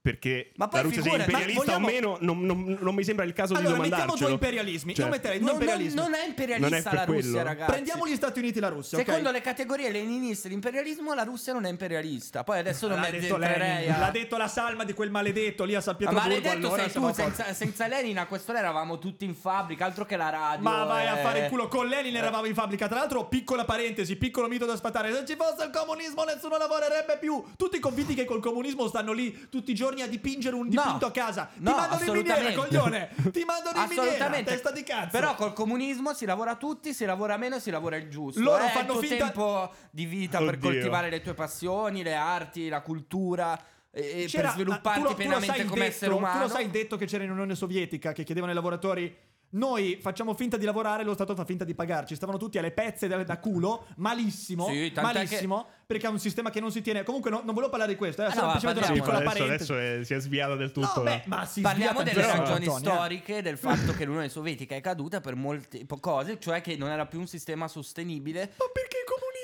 perché 0.00 0.52
Ma 0.56 0.68
poi 0.68 0.78
la 0.80 0.86
Russia 0.86 1.02
sia 1.02 1.10
figurati, 1.10 1.32
ma 1.32 1.38
imperialista 1.40 1.78
vogliamo- 1.78 1.86
o 1.86 1.90
meno, 1.90 2.18
non, 2.20 2.40
non- 2.46 2.78
non 2.80 2.94
mi 2.94 3.04
sembra 3.04 3.24
il 3.24 3.32
caso 3.32 3.54
Allora, 3.54 3.74
di 3.74 3.80
mettiamo 3.80 4.04
domandarcelo. 4.14 4.36
due 4.36 4.46
imperialismi. 4.48 4.94
Cioè, 4.94 5.04
Io 5.04 5.10
metterei 5.10 5.38
due 5.38 5.46
Non, 5.50 5.60
imperialismi. 5.60 6.00
non 6.00 6.14
è 6.14 6.26
imperialista 6.26 6.68
Non 6.68 6.78
è 6.78 6.82
la 6.94 7.04
Russia, 7.04 7.30
quello. 7.30 7.42
ragazzi. 7.42 7.70
Prendiamo 7.72 8.06
gli 8.08 8.14
Stati 8.14 8.38
Uniti 8.38 8.58
e 8.58 8.60
la 8.60 8.68
Russia? 8.68 8.98
Secondo 8.98 9.30
le 9.30 9.40
categorie 9.40 9.90
leniniste 9.90 10.48
dell'imperialismo, 10.48 11.14
la 11.14 11.24
Russia 11.24 11.52
non 11.52 11.64
è 11.66 11.68
imperialista. 11.68 12.44
Poi 12.44 12.58
adesso 12.58 12.86
non 12.88 13.00
L'ha 13.00 13.10
detto 13.10 13.36
Lenin, 13.36 13.92
a... 13.92 13.98
l'ha 13.98 14.10
detto 14.10 14.36
la 14.36 14.48
salma 14.48 14.84
di 14.84 14.92
quel 14.94 15.10
maledetto 15.10 15.64
lì 15.64 15.74
a 15.74 15.80
San 15.80 15.92
Ma 15.92 15.98
Pietroburgo. 15.98 16.28
maledetto 16.28 16.66
allora 16.66 16.82
sei 16.82 16.92
tu, 16.92 17.04
a 17.04 17.12
senza, 17.12 17.52
senza 17.52 17.86
Lenin 17.88 18.18
a 18.18 18.26
quest'ora 18.26 18.58
eravamo 18.60 18.98
tutti 18.98 19.24
in 19.24 19.34
fabbrica, 19.34 19.84
altro 19.84 20.06
che 20.06 20.16
la 20.16 20.30
radio. 20.30 20.62
Ma 20.62 20.84
vai 20.84 21.06
a 21.06 21.18
eh. 21.18 21.22
fare 21.22 21.38
il 21.40 21.48
culo 21.48 21.68
con 21.68 21.86
Lenin 21.86 22.16
eravamo 22.16 22.46
in 22.46 22.54
fabbrica. 22.54 22.86
Tra 22.88 22.98
l'altro, 23.00 23.26
piccola 23.26 23.64
parentesi, 23.64 24.16
piccolo 24.16 24.48
mito 24.48 24.64
da 24.64 24.76
sfatare. 24.76 25.12
Se 25.12 25.24
ci 25.26 25.36
fosse 25.36 25.64
il 25.64 25.70
comunismo, 25.70 26.24
nessuno 26.24 26.56
lavorerebbe 26.56 27.18
più. 27.18 27.42
Tutti 27.56 27.78
convinti 27.80 28.14
che 28.14 28.24
col 28.24 28.40
comunismo 28.40 28.86
stanno 28.88 29.12
lì 29.12 29.48
tutti 29.50 29.70
i 29.72 29.74
giorni 29.74 29.87
a 30.02 30.06
dipingere 30.06 30.54
un 30.54 30.68
No. 30.68 30.82
dipinto 30.82 31.06
a 31.06 31.10
casa. 31.10 31.48
No, 31.56 31.70
Ti 31.72 31.76
mandano 31.76 32.04
in 32.04 32.12
miniera, 32.12 32.34
assolutamente. 32.48 32.76
coglione. 32.78 33.30
Ti 33.32 33.44
mandano 33.44 33.78
in 33.78 33.82
miniera, 33.88 34.02
Assolutamente. 34.06 34.50
testa 34.52 34.70
di 34.70 34.82
cazzo. 34.82 35.08
Però 35.10 35.34
col 35.34 35.52
comunismo 35.52 36.12
si 36.14 36.24
lavora 36.26 36.54
tutti, 36.56 36.92
si 36.94 37.04
lavora 37.04 37.36
meno 37.36 37.58
si 37.58 37.70
lavora 37.70 37.96
il 37.96 38.08
giusto. 38.08 38.40
Loro 38.40 38.64
è 38.64 38.68
fanno 38.70 38.98
il 39.00 39.06
finta- 39.06 39.24
tempo 39.24 39.72
di 39.90 40.04
vita 40.06 40.38
per 40.38 40.54
Oddio. 40.54 40.60
coltivare 40.70 41.10
le 41.10 41.20
tue 41.22 41.34
passioni, 41.34 42.02
le 42.02 42.14
arti, 42.14 42.68
la 42.68 42.80
cultura 42.82 43.58
e, 43.90 44.00
e 44.02 44.14
per 44.22 44.26
C'era- 44.30 44.50
svilupparti 44.50 45.00
tu 45.00 45.06
lo- 45.06 45.08
tu 45.14 45.14
lo 45.14 45.14
pienamente 45.14 45.60
il 45.62 45.68
come 45.68 45.80
detto- 45.80 45.92
essere 45.94 46.12
umano. 46.12 46.34
Tu 46.34 46.46
lo 46.46 46.48
sai 46.52 46.64
il 46.64 46.70
detto 46.70 46.96
che 46.96 47.06
c'era 47.06 47.24
in 47.24 47.30
Unione 47.30 47.54
Sovietica 47.54 48.12
che 48.12 48.22
chiedevano 48.24 48.52
ai 48.52 48.56
lavoratori. 48.58 49.16
Noi 49.50 49.98
facciamo 50.00 50.34
finta 50.34 50.56
di 50.58 50.64
lavorare, 50.66 51.04
lo 51.04 51.14
Stato 51.14 51.34
fa 51.34 51.44
finta 51.44 51.64
di 51.64 51.74
pagarci. 51.74 52.14
Stavano 52.14 52.36
tutti 52.38 52.58
alle 52.58 52.70
pezze 52.70 53.08
da, 53.08 53.22
da 53.24 53.38
culo, 53.38 53.86
malissimo, 53.96 54.66
Sì, 54.68 54.92
tant'è 54.92 55.14
malissimo, 55.14 55.66
perché 55.86 56.06
è 56.06 56.10
un 56.10 56.18
sistema 56.18 56.50
che 56.50 56.60
non 56.60 56.70
si 56.70 56.82
tiene. 56.82 57.02
Comunque, 57.02 57.30
no- 57.30 57.40
non 57.44 57.54
volevo 57.54 57.70
parlare 57.70 57.92
di 57.92 57.96
questo, 57.98 58.20
è 58.22 58.26
Ah, 58.26 58.28
no, 58.28 58.34
semplicemente 58.34 58.80
una 58.80 58.86
parliamo. 58.88 59.08
piccola 59.08 59.18
adesso, 59.30 59.38
parentesi. 59.44 59.72
adesso 59.72 60.00
è- 60.00 60.04
si 60.04 60.14
è 60.14 60.20
sviata 60.20 60.54
del 60.54 60.70
tutto. 60.72 60.92
No, 60.96 61.02
beh, 61.02 61.14
eh. 61.14 61.22
ma 61.26 61.46
si 61.46 61.60
Parliamo 61.62 62.02
delle 62.02 62.20
tantissimo, 62.20 62.42
ragioni 62.44 62.66
Antonio, 62.66 62.90
eh. 62.90 62.94
storiche 62.96 63.42
del 63.42 63.56
fatto 63.56 63.92
che 63.94 64.04
l'Unione 64.04 64.28
Sovietica 64.28 64.74
è 64.74 64.80
caduta 64.82 65.20
per 65.22 65.34
molte 65.34 65.84
po- 65.86 65.96
cose, 65.98 66.38
cioè 66.38 66.60
che 66.60 66.76
non 66.76 66.90
era 66.90 67.06
più 67.06 67.18
un 67.18 67.26
sistema 67.26 67.68
sostenibile. 67.68 68.52
Ma 68.58 68.66
perché 68.70 68.97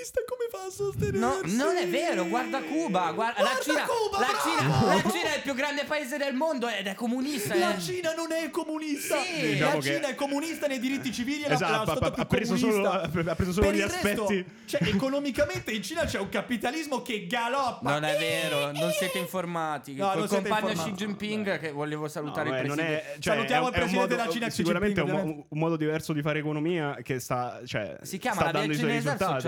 comunista 0.05 0.21
come 0.27 0.47
fa 0.51 0.67
a 0.67 0.71
sostenersi? 0.71 1.19
No, 1.57 1.65
non 1.65 1.77
è 1.77 1.89
vero, 1.89 2.27
guarda 2.27 2.61
Cuba, 2.63 3.11
guarda, 3.13 3.43
la 3.43 3.51
Guarda 3.51 3.63
Cina, 3.63 3.85
Cuba, 3.87 4.19
la! 4.19 4.27
Cina, 4.43 4.95
la 5.03 5.11
Cina 5.11 5.33
è 5.33 5.37
il 5.37 5.43
più 5.43 5.55
grande 5.55 5.85
paese 5.85 6.17
del 6.19 6.35
mondo 6.35 6.69
ed 6.69 6.87
è 6.87 6.95
comunista. 6.95 7.55
La 7.57 7.77
eh. 7.77 7.81
Cina 7.81 8.15
non 8.15 8.33
è 8.33 8.51
comunista. 8.51 9.21
Sì. 9.23 9.41
Diciamo 9.53 9.75
la 9.77 9.81
che- 9.81 9.95
Cina 9.95 10.09
è 10.09 10.15
comunista 10.15 10.67
nei 10.67 10.79
diritti 10.79 11.13
civili 11.13 11.43
e 11.45 11.49
la- 11.49 11.55
Esatto, 11.55 11.73
la 11.73 11.81
ha- 11.81 11.97
Stato 11.97 12.05
ha- 12.05 12.23
ha 12.23 12.27
preso 12.27 12.57
solo- 12.57 12.91
ha 12.91 13.09
preso 13.09 13.53
solo 13.53 13.67
Per 13.67 13.75
gli 13.77 13.81
resto, 13.81 14.25
aspetti- 14.25 14.45
cioè, 14.67 14.83
economicamente 14.89 15.71
in 15.73 15.83
Cina 15.83 16.05
c'è 16.05 16.19
un 16.19 16.29
capitalismo 16.29 17.03
che 17.03 17.27
galoppa. 17.27 17.91
Non 17.93 18.05
è 18.05 18.17
vero, 18.19 18.73
non 18.73 18.91
siete 18.93 19.19
informati. 19.19 19.95
No, 19.95 20.11
Col 20.13 20.29
compagno 20.29 20.69
informati. 20.69 20.91
Xi 20.91 20.97
Jinping, 20.97 21.59
che 21.59 21.71
volevo 21.73 22.09
salutare 22.09 22.51
No, 22.51 22.57
il 22.57 22.63
beh, 22.63 22.67
non 22.69 22.77
presidente. 22.77 23.03
è, 23.15 23.19
cioè, 23.19 23.35
Salutiamo 23.35 23.65
è 23.65 23.69
il 23.69 23.75
presidente 23.75 24.09
della 24.17 24.29
Cina, 24.29 24.51
Sicuramente 24.51 25.01
è 25.01 25.05
un, 25.05 25.45
modo 25.51 25.77
diverso 25.77 26.13
di 26.13 26.21
fare 26.23 26.39
economia 26.41 26.97
che 27.03 27.19
sta, 27.21 27.61
cioè, 27.65 27.97
Si 28.03 28.19
chiama 28.19 28.37
sta 28.43 28.45
la 28.47 28.51
via 28.51 28.61
dando 28.61 28.73
i 28.75 28.77
suoi 28.77 28.89
cinese 28.91 29.09
al 29.09 29.17
risultati. 29.19 29.43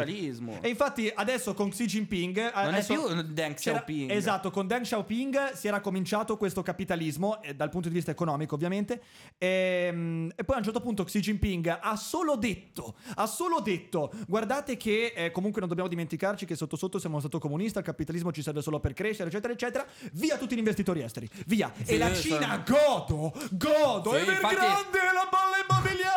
Socialismo. 0.47 0.67
E 0.67 0.69
infatti 0.69 1.13
adesso 1.15 1.55
con 1.55 1.71
Xi 1.71 1.87
Jinping 1.87 2.53
Non 2.55 2.75
è 2.75 2.85
più 2.85 3.23
Deng 3.23 3.55
Xiaoping. 3.55 4.11
Esatto, 4.11 4.51
con 4.51 4.67
Deng 4.67 4.83
Xiaoping 4.83 5.53
si 5.53 5.67
era 5.69 5.81
cominciato 5.81 6.37
questo 6.37 6.63
capitalismo 6.63 7.43
eh, 7.43 7.55
dal 7.55 7.69
punto 7.71 7.89
di 7.89 7.95
vista 7.95 8.11
economico, 8.11 8.55
ovviamente. 8.55 9.01
Ehm, 9.39 10.33
E, 10.35 10.45
poi 10.45 10.57
a 10.57 10.59
un 10.59 10.65
certo 10.65 10.81
punto 10.81 11.05
Xi 11.05 11.21
Jinping 11.21 11.79
ha 11.81 11.97
solo 11.97 12.37
detto, 12.37 12.97
ha 13.15 13.27
solo 13.27 13.61
detto, 13.61 14.13
guardate 14.27 14.77
che 14.77 15.13
eh, 15.15 15.31
comunque 15.31 15.61
non 15.61 15.69
dobbiamo 15.69 15.89
dimenticarci 15.89 16.45
che 16.47 16.55
sotto 16.57 16.77
sotto 16.77 16.99
siamo 16.99 17.19
stato 17.21 17.39
comunista, 17.39 17.79
il 17.79 17.85
capitalismo 17.85 18.33
ci 18.33 18.43
serve 18.43 18.63
solo 18.63 18.81
per 18.81 18.93
crescere, 18.93 19.29
eccetera, 19.29 19.53
eccetera. 19.53 19.87
Via 20.13 20.37
tutti 20.37 20.55
gli 20.55 20.59
investitori 20.59 21.03
esteri, 21.03 21.29
via. 21.47 21.73
Sì, 21.83 21.95
e 21.95 21.99
la 21.99 22.13
sono- 22.15 22.39
Cina 22.39 22.63
godo, 22.67 23.33
godo, 23.53 24.11
Sì, 24.13 24.17
è 24.17 24.31
infatti- 24.31 24.55
grande 24.55 24.99
la 25.13 25.29
palla 25.31 25.46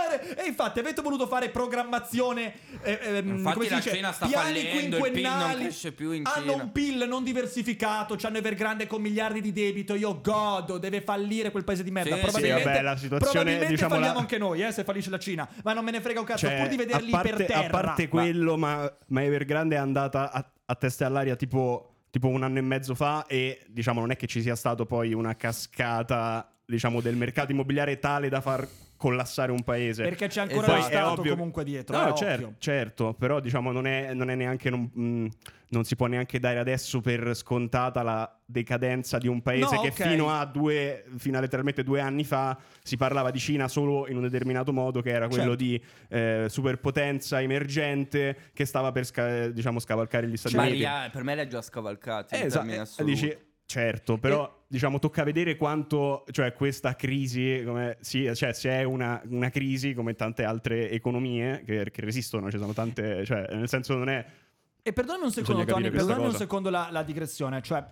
immobiliare. 0.10 0.42
E 0.42 0.48
infatti 0.48 0.80
avete 0.80 1.02
voluto 1.02 1.28
fare 1.28 1.50
programmazione, 1.50 2.54
eh, 2.82 3.00
ehm, 3.02 3.38
Infatti 3.38 3.70
la 3.70 3.76
dice, 3.78 3.96
Cina 3.96 4.12
sta 4.12 4.28
piani 4.28 4.60
fallendo, 4.60 4.70
il 4.70 4.72
PIL 4.72 4.90
non 4.90 5.00
quinquennali, 5.00 5.64
cresce 5.64 5.92
più 5.92 6.12
in 6.12 6.24
hanno 6.26 6.52
Cina. 6.52 6.64
un 6.64 6.72
PIL 6.72 7.06
non 7.08 7.24
diversificato, 7.24 8.16
c'hanno 8.16 8.38
Evergrande 8.38 8.88
con 8.88 9.02
miliardi 9.02 9.42
di 9.42 9.52
debito, 9.52 9.96
io 9.96 10.20
godo, 10.22 10.78
deve 10.78 11.02
fallire 11.02 11.52
quel 11.52 11.64
paese 11.64 11.84
di 11.84 11.92
merda. 11.92 12.16
Sì, 12.16 12.22
probabilmente, 12.22 12.62
sì, 12.62 12.68
vabbè, 12.68 12.82
la 12.82 12.98
situazione, 12.98 13.32
probabilmente 13.32 13.74
diciamo, 13.74 13.94
falliamo 13.94 14.14
la- 14.14 14.20
anche 14.20 14.38
noi, 14.38 14.64
eh, 14.64 14.72
se 14.72 14.84
fallisce 14.84 15.10
la 15.10 15.20
Cina, 15.20 15.48
ma 15.64 15.74
non 15.74 15.84
me 15.84 15.92
ne 15.92 16.02
frega 16.02 16.20
un 16.20 16.26
cazzo, 16.26 16.48
Cioè, 16.48 16.60
pur 16.60 16.68
di 16.68 16.76
vederli 16.76 17.10
a 17.12 17.16
parte, 17.16 17.30
per 17.36 17.46
terra. 17.46 17.66
A 17.66 17.70
parte 17.70 18.08
quello, 18.08 18.58
ma, 18.58 18.92
ma 19.08 19.24
Evergrande 19.24 19.76
è 19.76 19.80
andata 19.80 20.32
a, 20.32 20.52
a 20.66 20.76
testa 20.76 21.06
all'aria 21.06 21.36
tipo, 21.36 21.96
tipo 22.10 22.28
un 22.28 22.44
anno 22.44 22.58
e 22.58 22.62
mezzo 22.62 22.96
fa 22.96 23.26
e 23.28 23.62
diciamo 23.68 24.00
non 24.00 24.12
è 24.12 24.16
che 24.16 24.28
ci 24.28 24.42
sia 24.42 24.56
stato 24.56 24.86
poi 24.86 25.14
una 25.14 25.36
cascata 25.36 26.52
diciamo, 26.66 27.02
del 27.02 27.16
mercato 27.16 27.52
immobiliare 27.52 28.00
tale 28.00 28.30
da 28.30 28.42
far 28.42 28.68
collassare 29.00 29.54
un 29.54 29.64
paese. 29.64 30.04
Perché 30.04 30.28
c'è 30.28 30.42
ancora 30.42 30.66
Esatto. 30.68 30.78
lo 30.78 30.84
Stato 30.84 31.22
ovvio- 31.22 31.36
comunque 31.36 31.64
dietro. 31.64 31.98
No, 31.98 32.10
eh, 32.10 32.16
cer- 32.18 32.34
occhio. 32.34 32.56
certo, 32.60 33.14
però 33.14 33.40
diciamo 33.40 33.72
non 33.72 33.88
è, 33.88 34.14
non 34.14 34.30
è 34.30 34.36
neanche 34.36 34.70
non, 34.70 34.90
mh, 34.94 35.28
non 35.70 35.86
si 35.86 35.96
può 35.96 36.08
neanche 36.08 36.38
dare 36.38 36.60
adesso 36.60 37.00
per 37.00 37.34
scontata 37.34 38.04
la 38.04 38.38
decadenza 38.44 39.18
di 39.18 39.28
un 39.30 39.42
paese 39.42 39.76
No, 39.76 39.82
che 39.82 39.88
ok. 39.90 40.10
fino 40.10 40.30
a 40.32 40.44
due 40.46 41.06
fino 41.18 41.38
a 41.38 41.40
letteralmente 41.42 41.84
due 41.84 42.02
anni 42.02 42.26
fa 42.26 42.58
si 42.84 42.98
parlava 42.98 43.32
di 43.32 43.40
Cina 43.40 43.68
solo 43.70 44.08
in 44.10 44.18
un 44.18 44.24
determinato 44.24 44.74
modo 44.74 45.02
che 45.02 45.12
era 45.12 45.28
quello 45.28 45.56
Certo. 45.56 45.56
di 45.56 45.82
eh, 46.10 46.46
superpotenza 46.50 47.40
emergente 47.42 48.36
che 48.54 48.66
stava 48.66 48.92
per 48.92 49.06
sca- 49.06 49.48
diciamo 49.48 49.80
scavalcare 49.80 50.28
gli 50.28 50.36
Stati 50.38 50.56
Ma 50.56 50.64
Uniti. 50.64 50.78
ria- 50.78 51.10
per 51.12 51.24
me 51.24 51.36
l'ha 51.36 51.48
già 51.48 51.62
scavalcati. 51.62 52.36
Eh, 52.36 52.42
esatto, 52.46 53.04
dici, 53.04 53.34
certo, 53.70 54.18
però 54.18 54.64
diciamo 54.66 54.98
tocca 54.98 55.24
vedere 55.24 55.56
quanto, 55.56 56.26
cioè 56.32 56.54
questa 56.54 56.96
crisi, 56.96 57.62
come, 57.64 57.98
sì, 58.02 58.28
cioè 58.34 58.52
se 58.52 58.72
è 58.72 58.84
una, 58.84 59.22
una 59.28 59.52
crisi 59.52 59.94
come 59.94 60.16
tante 60.16 60.44
altre 60.44 60.90
economie 60.90 61.62
che, 61.64 61.92
che 61.92 62.02
resistono, 62.02 62.50
ci 62.50 62.58
sono 62.58 62.74
tante, 62.74 63.24
cioè 63.26 63.46
nel 63.52 63.70
senso 63.70 63.96
non 63.96 64.10
è... 64.10 64.26
E 64.82 64.92
perdonami 64.92 65.26
un 65.26 65.32
secondo, 65.32 65.66
Tony, 65.66 65.92
perdonami 65.92 66.26
un 66.26 66.34
secondo 66.34 66.72
la, 66.72 66.88
la 66.90 67.04
digressione. 67.04 67.62
Cioè, 67.62 67.86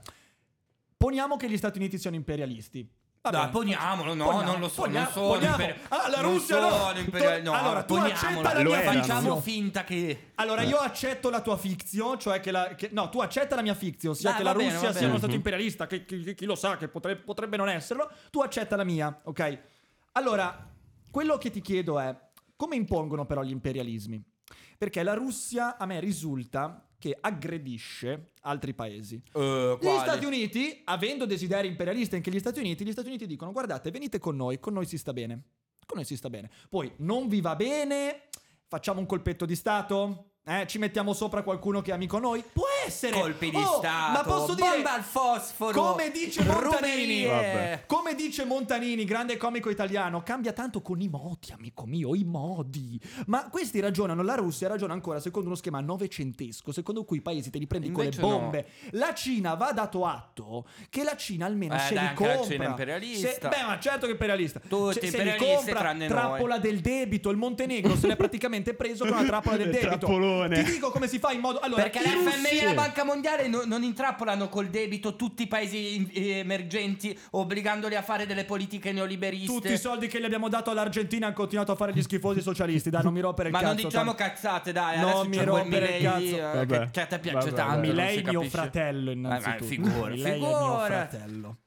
poniamo 0.98 1.36
che 1.36 1.48
gli 1.48 1.57
Stati 1.57 1.77
Uniti 1.77 2.00
siano 2.00 2.15
imperialisti. 2.15 2.89
Va 3.29 3.43
Dai, 3.43 3.50
poniamolo, 3.50 4.13
no, 4.13 4.24
Poniamo, 4.25 4.51
non 4.51 4.60
lo 4.62 4.69
so, 4.69 4.81
poniamo, 4.81 5.03
non 5.05 5.12
sono 5.13 5.27
poniamo. 5.27 5.74
Ah, 5.89 6.10
la 6.10 6.22
non 6.22 6.31
Russia 6.34 6.60
no. 6.60 6.69
sono 6.69 7.00
imperiali- 7.00 7.43
no, 7.43 7.51
allora, 7.53 7.84
tu 7.84 7.96
poniamolo. 7.96 8.13
accetta 8.48 8.53
la 8.53 8.63
mia. 8.63 8.81
Facciamo 8.81 9.41
finta 9.41 9.84
che... 9.84 10.31
Allora, 10.36 10.62
io 10.62 10.77
accetto 10.77 11.29
la 11.29 11.41
tua 11.41 11.57
fiction, 11.57 12.19
cioè 12.19 12.39
che 12.39 12.51
la. 12.51 12.75
che- 12.75 12.89
no, 12.93 13.10
tu 13.10 13.19
accetta 13.19 13.55
la 13.55 13.62
mia 13.62 13.74
fiction, 13.74 14.15
sia 14.15 14.29
Dai, 14.29 14.38
che 14.38 14.43
la 14.43 14.53
bene, 14.53 14.72
Russia 14.72 14.93
sia 14.93 15.07
uno 15.07 15.17
stato 15.17 15.34
imperialista, 15.34 15.88
che, 15.88 16.05
che- 16.05 16.19
che- 16.22 16.36
chi 16.36 16.46
lo 16.46 16.55
sa, 16.55 16.77
che 16.77 16.88
potrebbe, 16.88 17.22
potrebbe 17.22 17.57
non 17.57 17.69
esserlo. 17.69 18.10
Tu 18.31 18.39
accetta 18.41 18.75
la 18.75 18.84
mia, 18.84 19.19
ok? 19.24 19.60
Allora, 20.13 20.67
quello 21.12 21.38
che 21.38 21.50
ti 21.51 21.62
chiedo 21.62 22.00
è: 22.00 22.15
come 22.55 22.75
impongono 22.75 23.25
però 23.25 23.43
gli 23.43 23.51
imperialismi? 23.51 24.24
Perché 24.77 25.03
la 25.03 25.13
Russia 25.15 25.77
a 25.77 25.86
me 25.86 26.00
risulta 26.00 26.87
che 26.99 27.17
aggredisce 27.19 28.31
altri 28.41 28.73
paesi. 28.73 29.21
Eh, 29.33 29.77
Gli? 29.79 29.85
Stati 29.85 30.25
Uniti, 30.25 30.81
avendo 30.85 31.25
desideri 31.25 31.67
imperialisti 31.67 32.15
anche 32.15 32.31
gli 32.31 32.39
Stati 32.39 32.59
Uniti, 32.59 32.83
gli 32.83 32.91
Stati 32.91 33.07
Uniti 33.07 33.27
dicono 33.27 33.51
guardate, 33.51 33.91
venite 33.91 34.19
con 34.19 34.35
noi, 34.35 34.59
con 34.59 34.73
noi 34.73 34.85
si 34.85 34.97
sta 34.97 35.13
bene. 35.13 35.41
Con 35.85 35.97
noi 35.97 36.05
si 36.05 36.17
sta 36.17 36.29
bene. 36.29 36.49
Poi 36.69 36.91
non 36.97 37.27
vi 37.27 37.39
va 37.39 37.55
bene, 37.55 38.23
facciamo 38.67 38.99
un 38.99 39.05
colpetto 39.05 39.45
di 39.45 39.55
Stato? 39.55 40.31
Eh, 40.43 40.65
ci 40.67 40.79
mettiamo 40.79 41.13
sopra 41.13 41.43
qualcuno 41.43 41.81
che 41.81 41.91
è 41.91 41.93
amico 41.93 42.19
noi? 42.19 42.43
Può 42.53 42.65
essere! 42.88 43.20
Colpi 43.20 43.50
di 43.50 43.56
Oh, 43.58 43.77
Stato, 43.77 44.12
Ma 44.12 44.24
posso 44.24 44.53
dire... 44.56 44.70
bomba 44.70 44.94
al 44.94 45.03
fosforo, 45.03 45.72
Come 45.79 46.10
dice 46.12 46.44
Montanini. 46.44 47.25
Vabbè. 47.25 47.84
come 47.86 48.15
dice 48.15 48.46
Montanini, 48.46 49.03
grande 49.06 49.38
comico 49.38 49.70
italiano, 49.70 50.24
cambia 50.24 50.53
tanto 50.53 50.82
con 50.82 51.00
i 51.01 51.08
modi, 51.08 51.51
amico 51.51 51.86
mio, 51.86 52.15
i 52.15 52.24
modi. 52.24 53.00
Ma 53.27 53.50
questi 53.50 53.79
ragionano, 53.79 54.24
la 54.24 54.36
Russia 54.36 54.67
ragiona 54.67 54.94
ancora 54.94 55.20
secondo 55.20 55.48
uno 55.48 55.58
schema 55.58 55.79
novecentesco, 55.82 56.72
secondo 56.72 57.03
cui 57.03 57.17
i 57.17 57.22
paesi 57.22 57.50
te 57.50 57.60
li 57.60 57.67
prendi 57.67 57.88
Invece 57.88 58.20
con 58.22 58.29
le 58.32 58.38
bombe. 58.39 58.67
La 58.91 59.13
Cina 59.13 59.53
va 59.56 59.72
dato 59.72 60.06
atto 60.06 60.65
che 60.89 61.03
la 61.03 61.15
Cina 61.15 61.46
almeno 61.46 61.75
Eh, 61.75 61.79
se 61.79 61.94
dai, 61.94 62.03
li 62.03 62.10
anche 62.10 62.25
la 62.25 62.34
compra. 62.36 62.51
Cina 62.53 62.65
imperialista. 62.67 63.27
Se- 63.29 63.48
beh, 63.48 63.63
ma 63.65 63.79
certo 63.79 64.00
che 64.01 64.08
è 64.08 64.12
imperialista. 64.12 64.60
Tutti 64.67 65.00
Se- 65.00 65.10
se 65.10 65.24
li 65.24 65.36
compra, 65.38 65.79
tranne 65.79 66.08
noi. 66.08 66.17
trappola 66.17 66.58
del 66.58 66.79
debito. 66.79 67.29
Il 67.29 67.38
Montenegro 67.38 67.96
se 67.96 68.08
l'è 68.08 68.15
praticamente 68.17 68.74
preso 68.74 69.06
con 69.06 69.17
la 69.17 69.24
trappola 69.24 69.58
del 69.58 69.70
debito. 69.72 69.98
Trappolone. 69.98 70.63
Ti 70.63 70.72
dico 70.72 70.91
come 70.91 71.08
si 71.08 71.20
fa 71.20 71.32
in 71.32 71.39
modo... 71.39 71.60
Allora, 71.60 71.84
Perché 71.84 72.00
l'FMI 72.01 72.60
russi- 72.60 72.65
Banca 72.81 73.03
Mondiale 73.03 73.48
no- 73.48 73.63
non 73.65 73.84
intrappolano 73.84 74.50
col 74.50 74.67
debito 74.67 75.15
tutti 75.15 75.43
i 75.43 75.48
paesi 75.48 76.10
eh, 76.13 76.38
emergenti 76.39 77.17
obbligandoli 77.31 77.96
a 77.96 78.01
fare 78.01 78.25
delle 78.25 78.46
politiche 78.46 78.91
neoliberiste. 78.91 79.46
Tutti 79.53 79.72
i 79.72 79.77
soldi 79.77 80.07
che 80.07 80.19
gli 80.19 80.25
abbiamo 80.25 80.50
dato 80.50 80.69
all'Argentina 80.72 81.25
hanno 81.27 81.36
continuato 81.36 81.72
a 81.72 81.75
fare 81.75 81.93
gli 81.93 82.01
schifosi 82.01 82.41
socialisti. 82.41 82.89
Dai, 82.89 83.03
non 83.03 83.13
mi 83.13 83.22
rompere 83.22 83.50
il 83.50 83.53
Ma 83.53 83.60
cazzo. 83.62 83.74
non 83.74 83.84
diciamo 83.84 84.15
Tom. 84.15 84.27
cazzate, 84.27 84.72
dai. 84.72 85.00
Non 85.00 85.27
mi 85.27 85.43
rompere 85.43 85.98
il 85.98 86.03
Milei, 86.07 86.31
cazzo. 86.31 86.60
eh, 86.62 86.65
che, 86.65 86.89
che 86.91 87.01
a 87.01 87.05
te 87.05 87.19
piace 87.19 87.50
Vabbè, 87.51 87.55
tanto. 87.55 87.79
Milei 87.79 88.24
mio 88.24 88.41
fratello 88.43 89.12
Eh, 89.12 89.15
ma 89.15 89.27
innanzitutto. 89.38 89.65
figura, 89.65 90.10
Milei 90.10 90.34
è 90.34 90.38
mio 90.38 90.48
figura. 90.57 90.86
fratello. 90.86 91.57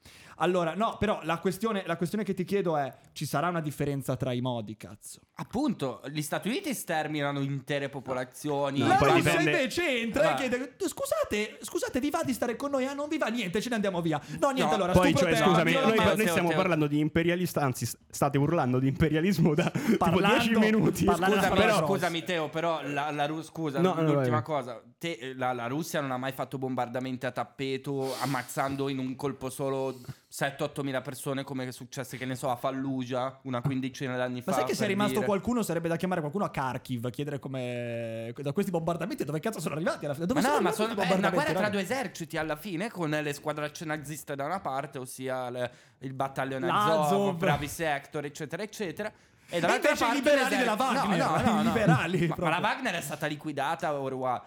Allora, 0.41 0.73
no, 0.75 0.97
però 0.97 1.19
la 1.23 1.37
questione, 1.39 1.83
la 1.85 1.97
questione 1.97 2.23
che 2.23 2.33
ti 2.33 2.43
chiedo 2.43 2.75
è: 2.77 2.91
ci 3.13 3.25
sarà 3.25 3.49
una 3.49 3.61
differenza 3.61 4.15
tra 4.15 4.33
i 4.33 4.41
modi, 4.41 4.75
cazzo? 4.75 5.19
Appunto, 5.35 6.01
gli 6.11 6.21
Stati 6.21 6.47
Uniti 6.47 6.73
sterminano 6.73 7.39
intere 7.41 7.89
popolazioni. 7.89 8.79
No, 8.79 8.87
la 8.87 8.95
poi 8.95 9.09
Russia 9.11 9.29
dipende- 9.31 9.51
invece 9.51 9.99
entra 9.99 10.23
e 10.23 10.27
Ah. 10.27 10.33
chiede: 10.35 10.75
Scusate, 10.77 11.57
scusate, 11.61 11.99
vi 11.99 12.09
va 12.09 12.21
di 12.23 12.33
stare 12.33 12.55
con 12.55 12.71
noi? 12.71 12.85
Ah, 12.85 12.93
non 12.93 13.07
vi 13.07 13.17
va 13.17 13.27
niente, 13.27 13.61
ce 13.61 13.69
ne 13.69 13.75
andiamo 13.75 14.01
via. 14.01 14.19
No, 14.39 14.49
niente, 14.49 14.75
No, 14.75 14.83
allora 14.83 14.91
Poi, 14.93 15.13
cioè, 15.15 15.35
scusami, 15.35 15.71
io 15.71 15.81
noi, 15.81 15.95
Matteo, 15.95 16.15
noi 16.15 16.27
stiamo 16.27 16.49
parlando 16.49 16.87
di 16.87 16.99
imperialista, 16.99 17.61
anzi, 17.61 17.87
state 18.09 18.37
urlando 18.37 18.79
di 18.79 18.87
imperialismo 18.87 19.53
da 19.53 19.69
tipo 19.69 19.97
Parlando- 19.97 20.37
10 20.39 20.57
minuti. 20.57 21.05
parlando- 21.05 21.35
Scusami, 21.35 21.55
Però- 21.55 21.85
scusami 21.85 22.23
Teo, 22.23 22.49
però 22.49 22.81
la, 22.83 23.11
la 23.11 23.25
Ru- 23.27 23.41
scusa, 23.43 23.79
No, 23.79 23.93
no, 23.93 24.01
l'ultima 24.13 24.41
cosa. 24.41 24.81
Te- 24.97 25.33
la, 25.35 25.53
la 25.53 25.67
Russia 25.67 26.01
non 26.01 26.11
ha 26.11 26.17
mai 26.17 26.31
fatto 26.31 26.57
bombardamenti 26.57 27.25
a 27.25 27.31
tappeto, 27.31 28.15
ammazzando 28.21 28.89
in 28.89 28.97
un 28.99 29.15
colpo 29.15 29.49
solo 29.49 29.99
7-8 30.31 30.81
mila 30.81 31.01
persone 31.01 31.43
come 31.43 31.67
è 31.67 31.71
successo, 31.71 32.15
che 32.15 32.23
ne 32.25 32.35
so, 32.35 32.49
a 32.49 32.55
Fallujah 32.55 33.39
una 33.43 33.61
quindicina 33.61 34.15
d'anni 34.15 34.41
fa. 34.41 34.51
Ma 34.51 34.57
sai 34.57 34.65
che 34.65 34.75
se 34.75 34.85
è 34.85 34.87
rimasto 34.87 35.15
dire. 35.15 35.25
qualcuno 35.25 35.61
sarebbe 35.61 35.89
da 35.89 35.97
chiamare 35.97 36.21
qualcuno 36.21 36.45
a 36.45 36.49
Kharkiv, 36.49 37.09
chiedere 37.09 37.37
come 37.39 38.33
da 38.37 38.53
questi 38.53 38.71
bombardamenti 38.71 39.25
dove 39.25 39.41
cazzo 39.41 39.59
sono 39.59 39.75
arrivati 39.75 40.05
alla 40.05 40.13
fine? 40.13 40.25
Dove 40.27 40.39
Ma 40.39 40.45
sono 40.47 40.57
no, 40.59 40.61
ma 40.63 40.71
sono, 40.71 40.95
è 40.95 41.13
una 41.13 41.29
guerra 41.31 41.51
tra 41.53 41.69
due 41.69 41.81
eserciti 41.81 42.37
alla 42.37 42.55
fine, 42.55 42.89
con 42.89 43.09
le 43.09 43.33
squadracce 43.33 43.83
naziste 43.83 44.35
da 44.35 44.45
una 44.45 44.61
parte, 44.61 44.99
ossia 44.99 45.49
le- 45.49 45.71
il 45.99 46.13
battaglione. 46.13 46.69
Azov, 46.71 47.35
Bravi 47.35 47.67
Sector, 47.67 48.23
eccetera, 48.25 48.63
eccetera. 48.63 49.11
E 49.49 49.59
dall'altra 49.59 49.89
invece 49.91 50.05
i 50.05 50.21
parte 50.21 50.29
liberali 50.31 50.55
della 50.55 50.75
Wagner, 50.75 51.17
No, 51.17 51.27
no, 51.27 51.41
no, 51.41 51.51
no. 51.61 51.61
liberali 51.63 52.27
Ma, 52.27 52.35
ma 52.37 52.49
la 52.49 52.59
Wagner 52.59 52.95
è 52.95 53.01
stata 53.01 53.25
liquidata 53.27 53.93
ormai. 53.99 54.39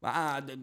Ma 0.00 0.40
d- 0.40 0.58